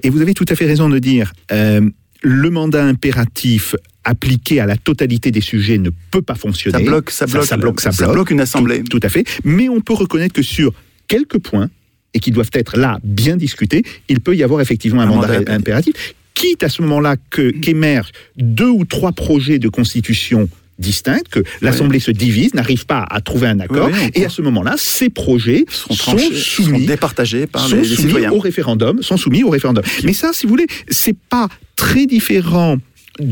Et 0.04 0.10
vous 0.10 0.22
avez 0.22 0.34
tout 0.36 0.46
à 0.50 0.56
fait 0.56 0.66
raison 0.66 0.88
de 0.90 1.00
dire, 1.00 1.34
euh, 1.52 1.82
le 2.22 2.50
mandat 2.52 2.84
impératif 2.86 3.76
appliqué 4.04 4.60
à 4.60 4.66
la 4.66 4.78
totalité 4.78 5.32
des 5.32 5.42
sujets 5.42 5.78
ne 5.78 5.90
peut 6.12 6.22
pas 6.22 6.36
fonctionner. 6.36 6.78
Ça 6.78 6.84
bloque, 6.84 7.10
ça 7.12 7.26
bloque, 7.26 7.46
ça, 7.46 7.58
bloque, 7.58 7.82
ça 7.82 7.92
ça 7.92 8.04
bloque. 8.06 8.14
bloque 8.16 8.32
une 8.32 8.42
assemblée. 8.42 8.84
Tout, 8.84 9.00
tout 9.00 9.06
à 9.06 9.10
fait. 9.10 9.26
Mais 9.44 9.70
on 9.70 9.80
peut 9.82 9.94
reconnaître 9.94 10.34
que 10.34 10.42
sur 10.42 10.74
quelques 11.08 11.40
points, 11.40 11.70
et 12.14 12.20
qui 12.20 12.32
doivent 12.32 12.50
être 12.54 12.78
là 12.78 13.00
bien 13.04 13.38
discutés, 13.38 13.84
il 14.10 14.20
peut 14.20 14.36
y 14.36 14.44
avoir 14.44 14.60
effectivement 14.60 15.02
un, 15.02 15.06
Un 15.06 15.16
mandat, 15.16 15.40
mandat 15.40 15.54
impératif. 15.54 15.94
quitte 16.34 16.62
à 16.64 16.68
ce 16.70 16.82
moment-là 16.82 17.16
que- 17.30 17.52
qu'émergent 17.52 18.12
deux 18.38 18.68
ou 18.70 18.84
trois 18.84 19.12
projets 19.14 19.60
de 19.60 19.70
constitution 19.70 20.50
distincts, 20.78 21.22
que 21.30 21.42
l'Assemblée 21.62 22.00
se 22.00 22.10
divise, 22.12 22.54
n'arrive 22.56 22.86
pas 22.88 23.06
à 23.10 23.22
trouver 23.22 23.48
un 23.48 23.60
accord, 23.60 23.88
Oui, 23.88 23.94
oui, 23.96 24.10
on 24.16 24.20
et 24.22 24.26
à 24.26 24.30
ce 24.30 24.42
moment-là, 24.42 24.76
ces 24.78 25.10
projets 25.10 25.64
sont, 25.70 25.94
tranchés, 25.94 26.34
soumis 26.34 26.86
départagés 26.88 27.46
par 27.46 27.68
sont 27.68 27.76
les, 27.76 27.84
les 27.84 27.88
soumis 27.96 28.08
citoyens. 28.08 28.32
au 28.32 28.40
référendum, 28.40 29.04
sont 29.04 29.16
soumis 29.16 29.44
au 29.44 29.50
référendum. 29.50 29.84
Mais 30.04 30.14
ça, 30.14 30.32
si 30.34 30.48
vous 30.48 30.50
voulez, 30.54 30.66
c'est 30.90 31.16
pas 31.30 31.48
très 31.76 32.08
différent 32.08 32.78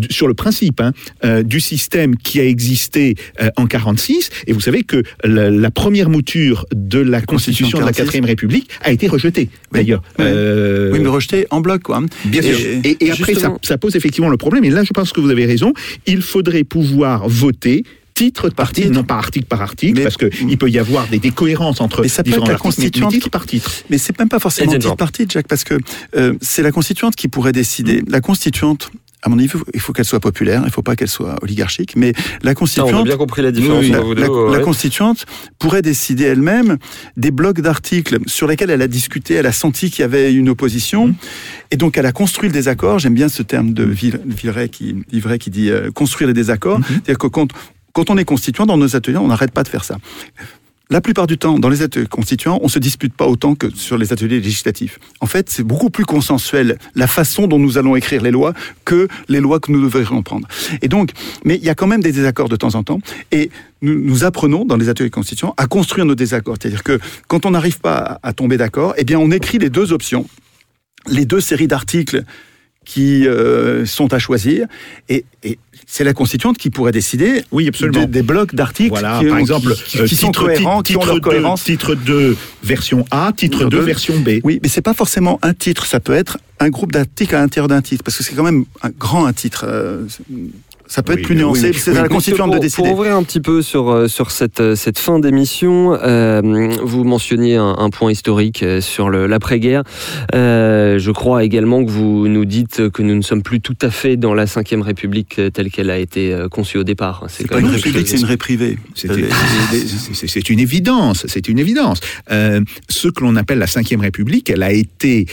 sur 0.10 0.28
le 0.28 0.34
principe 0.34 0.82
hein, 0.82 0.94
euh, 1.24 1.44
du 1.44 1.60
système 1.60 2.16
qui 2.16 2.40
a 2.40 2.46
existé 2.46 3.16
euh, 3.42 3.50
en 3.58 3.66
46 3.68 4.30
et 4.48 4.54
vous 4.54 4.60
savez 4.62 4.84
que 4.84 5.04
la, 5.24 5.50
la 5.50 5.72
première 5.72 6.10
mouture 6.10 6.66
de 6.74 7.00
la 7.00 7.22
Constitution 7.22 7.66
constitution 7.66 7.80
de 7.80 7.84
la 7.86 7.92
46. 7.92 8.04
quatrième 8.04 8.26
république 8.26 8.70
a 8.82 8.92
été 8.92 9.08
rejetée 9.08 9.50
Oui, 9.74 9.80
d'ailleurs 9.80 10.02
oui. 10.18 10.26
Euh, 10.28 10.92
Oui, 10.92 11.00
mais 11.00 11.08
rejeté 11.10 11.48
en 11.50 11.62
bloc, 11.62 11.84
quoi. 11.84 12.02
Bien 12.26 12.42
sûr. 12.42 12.58
Et- 12.60 12.80
Et, 12.90 13.06
et 13.06 13.12
après, 13.12 13.34
ça, 13.36 13.78
pose 13.78 13.96
effectivement 13.96 14.30
le 14.30 14.38
problème. 14.38 14.64
Et 14.64 14.70
là, 14.70 14.84
je 14.84 14.92
pense 14.92 15.12
que 15.14 15.20
vous 15.22 15.30
avez 15.30 15.46
raison. 15.46 15.74
Il 16.06 16.22
faudrait 16.22 16.64
pouvoir 16.64 17.28
voter 17.30 17.84
titre 18.16 18.50
par 18.50 18.74
titre, 18.74 18.90
non 18.92 19.04
pas 19.04 19.16
article 19.16 19.46
par 19.46 19.62
article, 19.62 19.98
Mais- 19.98 20.04
parce 20.04 20.18
qu'il 20.18 20.58
peut 20.58 20.70
y 20.70 20.78
avoir 20.78 21.08
des 21.08 21.20
décohérences 21.20 21.80
entre 21.80 22.02
Mais 22.02 22.10
ça 22.10 22.22
peut 22.24 22.32
être 22.32 22.46
la 22.48 22.54
articles, 22.56 22.76
mais- 22.80 22.84
mais 22.84 22.90
constituante 22.90 23.12
titre 23.14 23.30
par 23.30 23.46
titre. 23.46 23.72
Mais 23.90 23.98
c'est 23.98 24.18
même 24.20 24.28
pas 24.28 24.40
forcément 24.40 24.72
titre 24.74 24.96
par 24.98 25.12
titre, 25.14 25.32
Jacques, 25.34 25.48
parce 25.48 25.64
que 25.64 25.76
euh, 26.18 26.34
c'est 26.42 26.62
la 26.62 26.72
constituante 26.72 27.16
qui 27.16 27.30
pourrait 27.30 27.54
décider. 27.54 28.04
La 28.10 28.20
constituante, 28.20 28.92
à 29.22 29.30
mon 29.30 29.38
avis, 29.38 29.50
il 29.74 29.80
faut 29.82 29.92
qu'elle 29.94 30.06
soit 30.06 30.20
populaire, 30.22 30.62
il 30.66 30.72
faut 30.72 30.82
pas 30.82 30.96
qu'elle 30.96 31.10
soit 31.10 31.36
oligarchique, 31.42 31.96
mais 31.98 32.14
la 32.14 32.16
Ça, 32.16 32.40
on 32.42 32.50
a 32.52 32.56
constituante. 32.56 33.06
bien 33.06 33.18
compris 33.18 33.42
la 33.42 33.52
différence 33.52 33.82
Oui, 33.84 33.90
la, 33.90 34.00
la- 34.00 34.32
ouais. 34.32 34.52
la 34.58 34.60
constituante 34.64 35.26
pourrait 35.60 35.82
décider 35.82 36.24
elle-même 36.24 36.78
des 37.18 37.32
blocs 37.32 37.60
d'articles 37.60 38.20
sur 38.28 38.48
lesquels 38.48 38.70
elle 38.70 38.82
a 38.82 38.88
discuté, 38.88 39.34
elle 39.34 39.46
a 39.46 39.52
senti 39.52 39.92
qu'il 39.92 40.02
y 40.02 40.06
avait 40.06 40.34
une 40.34 40.48
opposition, 40.50 41.08
Mmh. 41.08 41.16
et 41.72 41.78
donc 41.78 41.98
elle 41.98 42.06
a 42.06 42.12
construit 42.14 42.48
le 42.50 42.54
désaccord. 42.54 43.00
J'aime 43.00 43.14
bien 43.14 43.30
ce 43.30 43.44
terme 43.44 43.74
de 43.74 43.84
Vil- 43.84 44.22
Villeray 44.26 44.70
qui, 44.70 44.96
Villeray 45.12 45.38
qui 45.38 45.50
dit 45.50 45.70
euh, 45.70 45.92
construire 45.92 46.28
les 46.30 46.34
désaccords. 46.34 46.80
Mmh. 46.80 46.84
C'est-à-dire 46.88 47.18
que 47.18 47.28
quand, 47.28 47.50
quand 47.94 48.10
on 48.10 48.18
est 48.18 48.26
constituant 48.26 48.66
dans 48.66 48.78
nos 48.78 48.96
ateliers, 48.96 49.18
on 49.18 49.28
n'arrête 49.28 49.52
pas 49.52 49.64
de 49.64 49.68
faire 49.68 49.84
ça. 49.84 49.98
La 50.92 51.02
plupart 51.02 51.28
du 51.28 51.38
temps, 51.38 51.60
dans 51.60 51.70
les 51.70 51.84
ateliers 51.84 52.08
constituants, 52.08 52.60
on 52.64 52.68
se 52.68 52.80
dispute 52.80 53.14
pas 53.14 53.28
autant 53.28 53.54
que 53.54 53.70
sur 53.70 53.96
les 53.96 54.12
ateliers 54.12 54.40
législatifs. 54.40 54.98
En 55.20 55.28
fait, 55.28 55.48
c'est 55.52 55.62
beaucoup 55.62 55.92
plus 55.92 56.04
consensuel 56.04 56.80
la 56.96 57.06
façon 57.06 57.46
dont 57.46 57.60
nous 57.60 57.78
allons 57.78 57.96
écrire 57.96 58.24
les 58.24 58.32
lois 58.32 58.56
que 58.86 59.08
les 59.28 59.40
lois 59.40 59.60
que 59.60 59.72
nous 59.72 59.84
devrions 59.84 60.24
prendre. 60.24 60.48
Et 60.82 60.88
donc, 60.88 61.12
mais 61.46 61.58
il 61.58 61.64
y 61.64 61.70
a 61.70 61.76
quand 61.76 61.86
même 61.86 62.02
des 62.02 62.12
désaccords 62.12 62.50
de 62.50 62.56
temps 62.56 62.74
en 62.74 62.82
temps. 62.82 63.02
Et 63.32 63.52
nous, 63.84 64.24
apprenons 64.24 64.66
dans 64.66 64.78
les 64.78 64.90
ateliers 64.90 65.12
constituants 65.12 65.54
à 65.58 65.68
construire 65.68 66.08
nos 66.08 66.16
désaccords. 66.16 66.56
C'est-à-dire 66.60 66.82
que 66.82 67.00
quand 67.28 67.46
on 67.46 67.52
n'arrive 67.52 67.80
pas 67.80 67.98
à, 67.98 68.30
à 68.30 68.34
tomber 68.34 68.58
d'accord, 68.58 68.96
eh 68.98 69.04
bien, 69.04 69.20
on 69.20 69.30
écrit 69.30 69.60
les 69.60 69.70
deux 69.70 69.94
options, 69.94 70.28
les 71.08 71.26
deux 71.26 71.40
séries 71.40 71.68
d'articles 71.68 72.24
qui 72.86 73.28
euh, 73.28 73.86
sont 73.86 74.14
à 74.14 74.20
choisir. 74.20 74.68
Et, 75.10 75.26
et 75.44 75.60
c'est 75.86 76.04
la 76.04 76.14
constituante 76.14 76.58
qui 76.58 76.70
pourrait 76.70 76.92
décider 76.92 77.44
Oui, 77.52 77.68
absolument. 77.68 78.02
de- 78.06 78.12
des 78.12 78.22
blocs 78.24 78.56
d'articles 78.56 78.90
Voilà, 78.90 79.20
qui, 79.20 79.26
par 79.28 79.36
qui- 79.38 79.42
exemple, 79.42 79.74
qui, 79.76 80.00
euh, 80.00 80.06
qui 80.06 80.16
sont 80.16 80.28
titre, 80.28 80.46
cohérents, 80.46 80.82
qui 80.82 80.96
ont 80.98 81.04
leur 81.06 81.16
2, 81.16 81.22
cohérence. 81.22 81.64
titre 81.64 81.96
2, 81.96 82.36
version 82.64 83.06
A, 83.12 83.32
titre 83.36 83.58
Titre 83.60 83.70
2, 83.70 83.78
deux. 83.80 83.84
version 83.84 84.20
B. 84.20 84.40
Oui, 84.44 84.60
mais 84.64 84.70
c'est 84.70 84.82
pas 84.82 84.94
forcément 84.94 85.40
un 85.42 85.54
titre, 85.54 85.86
ça 85.86 86.00
peut 86.00 86.14
être 86.14 86.38
un 86.60 86.70
groupe 86.70 86.92
d'articles 86.92 87.36
à 87.36 87.40
l'intérieur 87.42 87.68
d'un 87.68 87.82
titre, 87.82 88.04
parce 88.04 88.18
que 88.18 88.24
c'est 88.24 88.34
quand 88.36 88.44
même 88.44 88.66
un 88.82 88.90
grand 88.90 89.26
un 89.26 89.34
titre. 89.34 89.66
euh, 89.68 90.06
ça 90.90 91.04
peut 91.04 91.14
Oui, 91.14 91.20
être 91.20 91.26
plus 91.26 91.36
nuancé, 91.36 91.70
oui, 91.70 91.78
c'est 91.78 91.92
oui, 91.92 91.98
à 91.98 92.02
la 92.02 92.10
constituante 92.10 92.48
pour, 92.48 92.56
de 92.56 92.60
décider. 92.60 92.90
Pour 92.90 92.98
ouvrir 92.98 93.16
un 93.16 93.22
petit 93.22 93.40
peu 93.40 93.62
sur, 93.62 93.90
euh, 93.92 94.08
sur 94.08 94.32
cette, 94.32 94.60
euh, 94.60 94.76
cette 94.76 94.98
fin 94.98 95.20
d'émission, 95.20 95.94
euh, 95.94 96.42
vous 96.82 97.04
mentionniez 97.04 97.58
un, 97.58 97.76
un 97.78 97.90
point 97.92 98.12
historique 98.12 98.66
sur 98.82 99.12
l'après-guerre. 99.12 99.84
Euh, 100.34 100.98
je 100.98 101.12
crois 101.12 101.44
également 101.44 101.86
que 101.86 101.92
vous 101.92 102.28
nous 102.28 102.44
dites 102.46 102.90
que 102.90 103.04
nous 103.04 103.16
ne 103.16 103.22
sommes 103.22 103.44
plus 103.44 103.62
tout 103.62 103.78
à 103.84 103.92
fait 103.92 104.18
dans 104.18 104.34
la 104.34 104.46
Ve 104.46 104.82
République 104.82 105.40
telle 105.54 105.70
qu'elle 105.70 105.92
a 105.92 106.00
été 106.00 106.36
conçue 106.50 106.80
au 106.80 106.84
départ. 106.84 107.26
C'est 107.30 107.48
pas 107.48 107.60
une 107.60 107.68
république, 107.68 108.08
c'est 108.08 108.18
une 108.18 108.26
réprivée. 108.26 108.78
C'est 110.14 110.50
une 110.50 110.60
évidence, 110.60 111.26
c'est 111.28 111.48
une 111.48 111.60
évidence. 111.60 112.00
Euh, 112.32 112.62
ce 112.90 113.08
que 113.08 113.24
l'on 113.24 113.36
appelle 113.36 113.60
la 113.60 113.66
Ve 113.66 114.00
République, 114.00 114.50
elle 114.50 114.64
a 114.64 114.72
été 114.72 115.28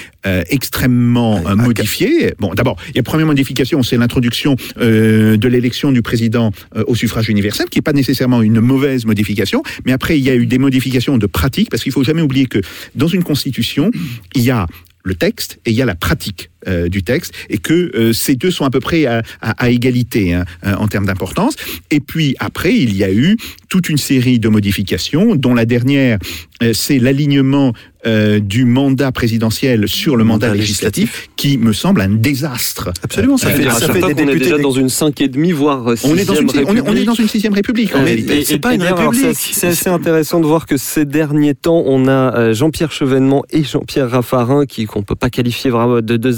extrêmement 0.50 1.42
euh, 1.46 1.56
modifiée. 1.56 2.34
Bon, 2.38 2.54
d'abord, 2.54 2.76
il 2.90 2.96
y 2.96 2.98
a 2.98 3.02
première 3.02 3.26
modification, 3.26 3.82
c'est 3.82 3.96
l'introduction 3.96 4.56
euh, 4.80 5.36
de 5.46 5.52
l'élection 5.52 5.92
du 5.92 6.02
président 6.02 6.50
euh, 6.74 6.82
au 6.88 6.94
suffrage 6.94 7.28
universel, 7.28 7.68
qui 7.70 7.78
n'est 7.78 7.82
pas 7.82 7.92
nécessairement 7.92 8.42
une 8.42 8.60
mauvaise 8.60 9.06
modification, 9.06 9.62
mais 9.84 9.92
après, 9.92 10.18
il 10.18 10.24
y 10.24 10.30
a 10.30 10.34
eu 10.34 10.46
des 10.46 10.58
modifications 10.58 11.18
de 11.18 11.26
pratique, 11.26 11.70
parce 11.70 11.82
qu'il 11.82 11.92
faut 11.92 12.04
jamais 12.04 12.22
oublier 12.22 12.46
que 12.46 12.60
dans 12.94 13.06
une 13.06 13.22
constitution, 13.22 13.90
il 14.34 14.42
y 14.42 14.50
a 14.50 14.66
le 15.04 15.14
texte 15.14 15.60
et 15.64 15.70
il 15.70 15.76
y 15.76 15.82
a 15.82 15.84
la 15.84 15.94
pratique 15.94 16.50
euh, 16.66 16.88
du 16.88 17.02
texte 17.02 17.32
et 17.50 17.58
que 17.58 17.90
euh, 17.94 18.12
ces 18.12 18.34
deux 18.36 18.50
sont 18.50 18.64
à 18.64 18.70
peu 18.70 18.80
près 18.80 19.06
à, 19.06 19.22
à- 19.40 19.64
à 19.64 19.70
égalité 19.70 20.34
hein, 20.34 20.44
euh, 20.64 20.74
en 20.76 20.88
termes 20.88 21.06
d'importance. 21.06 21.54
Et 21.90 22.00
puis 22.00 22.34
après, 22.38 22.74
il 22.74 22.96
y 22.96 23.04
a 23.04 23.12
eu 23.12 23.36
toute 23.68 23.88
une 23.88 23.98
série 23.98 24.38
de 24.38 24.48
modifications, 24.48 25.34
dont 25.36 25.54
la 25.54 25.64
dernière, 25.66 26.18
euh, 26.62 26.72
c'est 26.72 26.98
l'alignement 26.98 27.72
euh, 28.06 28.38
du 28.38 28.64
mandat 28.64 29.10
présidentiel 29.10 29.88
sur 29.88 30.16
le 30.16 30.22
mandat, 30.22 30.48
Mandat 30.48 30.60
législatif, 30.60 31.28
qui 31.36 31.58
me 31.58 31.72
semble 31.72 32.00
un 32.02 32.08
désastre. 32.08 32.92
Absolument, 33.02 33.36
ça 33.36 33.48
Euh, 33.48 33.56
fait, 33.56 33.64
ça 33.70 33.88
fait 33.88 33.94
des 33.94 34.00
qu'on 34.00 34.08
est 34.08 34.14
députés. 34.26 34.38
déjà 34.44 34.56
des- 34.58 34.62
dans 34.62 34.70
une 34.70 34.88
cinq 34.88 35.20
et 35.20 35.26
demi, 35.28 35.50
voire 35.50 35.88
euh, 35.90 35.96
On 36.04 36.16
est, 36.16 36.24
dans 36.24 36.34
une, 36.34 36.48
sixième 36.48 36.66
on, 36.68 36.68
est, 36.68 36.70
on 36.72 36.74
est 36.74 36.80
République. 36.82 37.06
dans 37.06 37.14
une 37.14 37.28
sixième 37.28 37.52
république 37.54 37.94
en 37.96 38.00
Euh, 38.00 38.04
réalité. 38.04 38.44
C'est 38.44 38.54
et 38.54 38.58
pas 38.60 38.74
une 38.74 38.82
république. 38.82 39.34
c'est- 39.34 39.66
assez 39.66 39.88
intéressant 39.88 40.38
de 40.40 40.46
voir 40.46 40.66
que 40.66 40.76
ces 40.76 41.04
derniers 41.04 41.54
temps, 41.54 41.82
on 41.84 42.06
a 42.06 42.52
Jean-Pierre 42.52 42.92
Chevènement 42.92 43.44
et 43.50 43.64
Jean-Pierre 43.64 44.10
Raffarin, 44.10 44.66
qui 44.66 44.84
qu'on 44.86 45.02
peut 45.02 45.16
pas 45.16 45.30
qualifier 45.30 45.70
vraiment 45.70 46.00
de, 46.00 46.16
de 46.16 46.30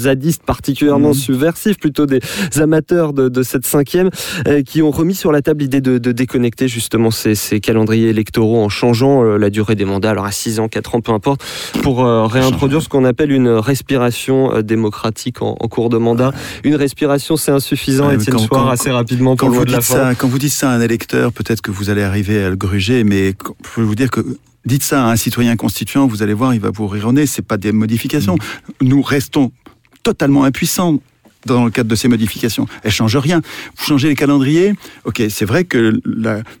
particulièrement 0.45 1.09
Mhm. 1.09 1.13
subversifs, 1.13 1.77
plutôt 1.77 2.05
des 2.05 2.19
amateurs 2.57 3.13
de, 3.13 3.29
de 3.29 3.43
cette 3.43 3.65
cinquième, 3.65 4.09
euh, 4.47 4.61
qui 4.63 4.81
ont 4.81 4.91
remis 4.91 5.15
sur 5.15 5.31
la 5.31 5.41
table 5.41 5.61
l'idée 5.61 5.81
de, 5.81 5.97
de 5.97 6.11
déconnecter 6.11 6.67
justement 6.67 7.11
ces, 7.11 7.35
ces 7.35 7.59
calendriers 7.59 8.09
électoraux 8.09 8.63
en 8.63 8.69
changeant 8.69 9.23
euh, 9.23 9.37
la 9.37 9.49
durée 9.49 9.75
des 9.75 9.85
mandats, 9.85 10.11
alors 10.11 10.25
à 10.25 10.31
6 10.31 10.59
ans, 10.59 10.67
4 10.67 10.95
ans, 10.95 11.01
peu 11.01 11.11
importe, 11.11 11.43
pour 11.83 12.05
euh, 12.05 12.25
réintroduire 12.25 12.81
ce 12.81 12.89
qu'on 12.89 13.05
appelle 13.05 13.31
une 13.31 13.49
respiration 13.49 14.61
démocratique 14.61 15.41
en, 15.41 15.55
en 15.59 15.67
cours 15.67 15.89
de 15.89 15.97
mandat. 15.97 16.31
Une 16.63 16.75
respiration, 16.75 17.37
c'est 17.37 17.51
insuffisant, 17.51 18.07
Ouais, 18.07 18.15
Étienne 18.15 18.35
quand- 18.35 18.45
Soir, 18.47 18.69
assez 18.69 18.91
rapidement 18.91 19.35
Quand 19.35 19.47
pour 19.47 19.55
vous, 19.59 19.65
de 19.65 19.71
la 19.71 19.81
ça, 19.81 20.15
quand 20.15 20.27
vous 20.27 20.39
dites 20.39 20.51
ça 20.53 20.71
à 20.71 20.73
un 20.75 20.81
électeur, 20.81 21.31
peut-être 21.31 21.61
que 21.61 21.71
vous 21.71 21.89
allez 21.89 22.01
arriver 22.03 22.43
à 22.43 22.49
le 22.49 22.55
gruger, 22.55 23.03
mais 23.03 23.29
je 23.29 23.69
peux 23.75 23.81
vous 23.81 23.95
dire 23.95 24.09
que 24.11 24.21
dites 24.65 24.83
ça 24.83 25.05
à 25.05 25.11
un 25.11 25.15
citoyen 25.15 25.55
constituant, 25.55 26.05
vous 26.07 26.21
allez 26.21 26.33
voir, 26.33 26.53
il 26.53 26.59
va 26.59 26.69
vous 26.69 26.87
rire 26.87 27.07
au 27.07 27.11
nez, 27.13 27.25
c'est 27.25 27.41
pas 27.41 27.57
des 27.57 27.71
modifications. 27.71 28.35
Nous 28.81 29.01
restons 29.01 29.51
totalement 30.03 30.43
impuissants 30.43 31.01
dans 31.45 31.65
le 31.65 31.71
cadre 31.71 31.89
de 31.89 31.95
ces 31.95 32.07
modifications. 32.07 32.67
Elles 32.83 32.91
changent 32.91 33.17
rien. 33.17 33.41
Vous 33.77 33.85
changez 33.85 34.09
les 34.09 34.15
calendriers. 34.15 34.73
Ok, 35.05 35.21
c'est 35.29 35.45
vrai 35.45 35.63
que 35.63 35.99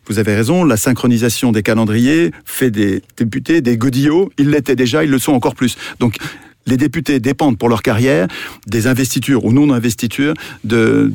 vous 0.07 0.19
avez 0.19 0.35
raison. 0.35 0.63
La 0.63 0.77
synchronisation 0.77 1.51
des 1.51 1.63
calendriers 1.63 2.31
fait 2.45 2.71
des 2.71 3.01
députés 3.17 3.61
des 3.61 3.77
godillots. 3.77 4.31
Ils 4.37 4.49
l'étaient 4.49 4.75
déjà, 4.77 5.03
ils 5.03 5.09
le 5.09 5.19
sont 5.19 5.33
encore 5.33 5.55
plus. 5.55 5.77
Donc 5.99 6.17
les 6.65 6.77
députés 6.77 7.19
dépendent 7.19 7.57
pour 7.57 7.67
leur 7.67 7.81
carrière 7.81 8.27
des 8.67 8.87
investitures 8.87 9.43
ou 9.43 9.51
non-investitures 9.51 10.35
du, 10.63 11.11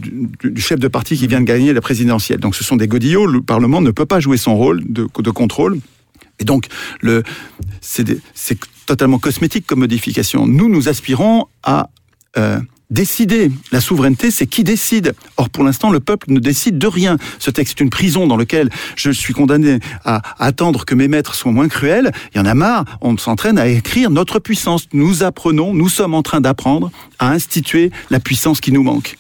chef 0.56 0.78
de 0.80 0.88
parti 0.88 1.16
qui 1.16 1.26
vient 1.26 1.40
de 1.40 1.46
gagner 1.46 1.72
la 1.72 1.80
présidentielle. 1.80 2.40
Donc 2.40 2.56
ce 2.56 2.64
sont 2.64 2.76
des 2.76 2.88
godillots, 2.88 3.26
le 3.26 3.40
Parlement 3.40 3.80
ne 3.80 3.92
peut 3.92 4.06
pas 4.06 4.20
jouer 4.20 4.36
son 4.36 4.56
rôle 4.56 4.82
de 4.86 5.30
contrôle. 5.30 5.78
Et 6.40 6.44
donc, 6.44 6.66
c'est 7.80 8.58
totalement 8.86 9.18
cosmétique 9.18 9.66
comme 9.66 9.80
modification. 9.80 10.46
Nous, 10.46 10.68
nous 10.68 10.88
aspirons 10.88 11.46
à 11.62 11.90
euh, 12.36 12.58
décider. 12.90 13.50
La 13.72 13.80
souveraineté, 13.80 14.30
c'est 14.30 14.46
qui 14.46 14.64
décide. 14.64 15.14
Or, 15.36 15.50
pour 15.50 15.64
l'instant, 15.64 15.90
le 15.90 16.00
peuple 16.00 16.30
ne 16.30 16.38
décide 16.38 16.78
de 16.78 16.86
rien. 16.86 17.16
Ce 17.38 17.50
texte 17.50 17.80
est 17.80 17.84
une 17.84 17.90
prison 17.90 18.26
dans 18.26 18.36
laquelle 18.36 18.70
je 18.96 19.10
suis 19.10 19.34
condamné 19.34 19.78
à 20.04 20.22
attendre 20.38 20.84
que 20.84 20.94
mes 20.94 21.08
maîtres 21.08 21.34
soient 21.34 21.52
moins 21.52 21.68
cruels. 21.68 22.12
Il 22.34 22.38
y 22.38 22.40
en 22.40 22.46
a 22.46 22.54
marre. 22.54 22.84
On 23.00 23.16
s'entraîne 23.16 23.58
à 23.58 23.66
écrire 23.66 24.10
notre 24.10 24.38
puissance. 24.38 24.86
Nous 24.92 25.22
apprenons, 25.22 25.74
nous 25.74 25.88
sommes 25.88 26.14
en 26.14 26.22
train 26.22 26.40
d'apprendre 26.40 26.90
à 27.18 27.30
instituer 27.30 27.90
la 28.10 28.20
puissance 28.20 28.60
qui 28.60 28.72
nous 28.72 28.82
manque. 28.82 29.16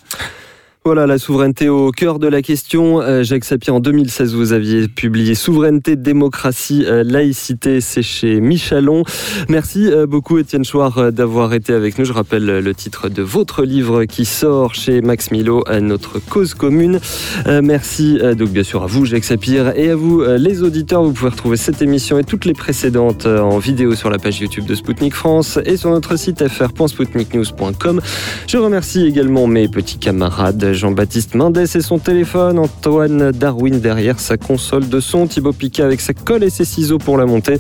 Voilà 0.86 1.06
la 1.06 1.16
souveraineté 1.16 1.70
au 1.70 1.92
cœur 1.92 2.18
de 2.18 2.28
la 2.28 2.42
question. 2.42 3.00
Euh, 3.00 3.22
Jacques 3.22 3.46
Sapir, 3.46 3.74
en 3.74 3.80
2016, 3.80 4.34
vous 4.34 4.52
aviez 4.52 4.86
publié 4.86 5.34
Souveraineté, 5.34 5.96
démocratie, 5.96 6.84
euh, 6.86 7.02
laïcité. 7.02 7.80
C'est 7.80 8.02
chez 8.02 8.38
Michalon. 8.38 9.02
Merci 9.48 9.86
euh, 9.90 10.06
beaucoup, 10.06 10.36
Étienne 10.36 10.62
Chouard, 10.62 11.10
d'avoir 11.10 11.54
été 11.54 11.72
avec 11.72 11.98
nous. 11.98 12.04
Je 12.04 12.12
rappelle 12.12 12.44
le 12.44 12.74
titre 12.74 13.08
de 13.08 13.22
votre 13.22 13.64
livre 13.64 14.04
qui 14.04 14.26
sort 14.26 14.74
chez 14.74 15.00
Max 15.00 15.30
Milo, 15.30 15.64
Notre 15.80 16.18
cause 16.18 16.52
commune. 16.52 17.00
Merci 17.46 18.18
donc 18.36 18.50
bien 18.50 18.62
sûr 18.62 18.82
à 18.82 18.86
vous, 18.86 19.06
Jacques 19.06 19.24
Sapir, 19.24 19.72
et 19.76 19.88
à 19.88 19.96
vous, 19.96 20.22
les 20.22 20.62
auditeurs. 20.62 21.02
Vous 21.02 21.14
pouvez 21.14 21.30
retrouver 21.30 21.56
cette 21.56 21.80
émission 21.80 22.18
et 22.18 22.24
toutes 22.24 22.44
les 22.44 22.52
précédentes 22.52 23.24
en 23.24 23.58
vidéo 23.58 23.94
sur 23.94 24.10
la 24.10 24.18
page 24.18 24.40
YouTube 24.40 24.66
de 24.66 24.74
Spoutnik 24.74 25.14
France 25.14 25.58
et 25.64 25.78
sur 25.78 25.88
notre 25.88 26.16
site 26.16 26.46
fr.spoutniknews.com. 26.46 28.02
Je 28.46 28.58
remercie 28.58 29.06
également 29.06 29.46
mes 29.46 29.68
petits 29.68 29.98
camarades. 29.98 30.73
Jean-Baptiste 30.74 31.34
Mendes 31.34 31.58
et 31.58 31.66
son 31.66 31.98
téléphone, 31.98 32.58
Antoine 32.58 33.30
Darwin 33.32 33.80
derrière 33.80 34.20
sa 34.20 34.36
console 34.36 34.88
de 34.88 35.00
son, 35.00 35.26
Thibaut 35.26 35.52
Piquet 35.52 35.82
avec 35.82 36.00
sa 36.00 36.14
colle 36.14 36.44
et 36.44 36.50
ses 36.50 36.64
ciseaux 36.64 36.98
pour 36.98 37.16
la 37.18 37.26
montée. 37.26 37.58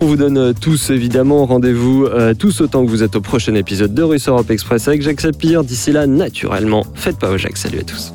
On 0.00 0.06
vous 0.06 0.16
donne 0.16 0.54
tous 0.54 0.90
évidemment 0.90 1.46
rendez-vous 1.46 2.06
euh, 2.06 2.34
tous 2.34 2.60
autant 2.60 2.84
que 2.84 2.90
vous 2.90 3.02
êtes 3.02 3.16
au 3.16 3.20
prochain 3.20 3.54
épisode 3.54 3.94
de 3.94 4.02
Russe 4.02 4.28
Europe 4.28 4.50
Express 4.50 4.88
avec 4.88 5.02
Jacques 5.02 5.20
Sapir. 5.20 5.64
D'ici 5.64 5.92
là, 5.92 6.06
naturellement, 6.06 6.84
faites 6.94 7.18
pas 7.18 7.30
au 7.30 7.36
Jacques. 7.36 7.58
Salut 7.58 7.80
à 7.80 7.84
tous. 7.84 8.12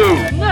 Do. 0.00 0.36
No. 0.36 0.49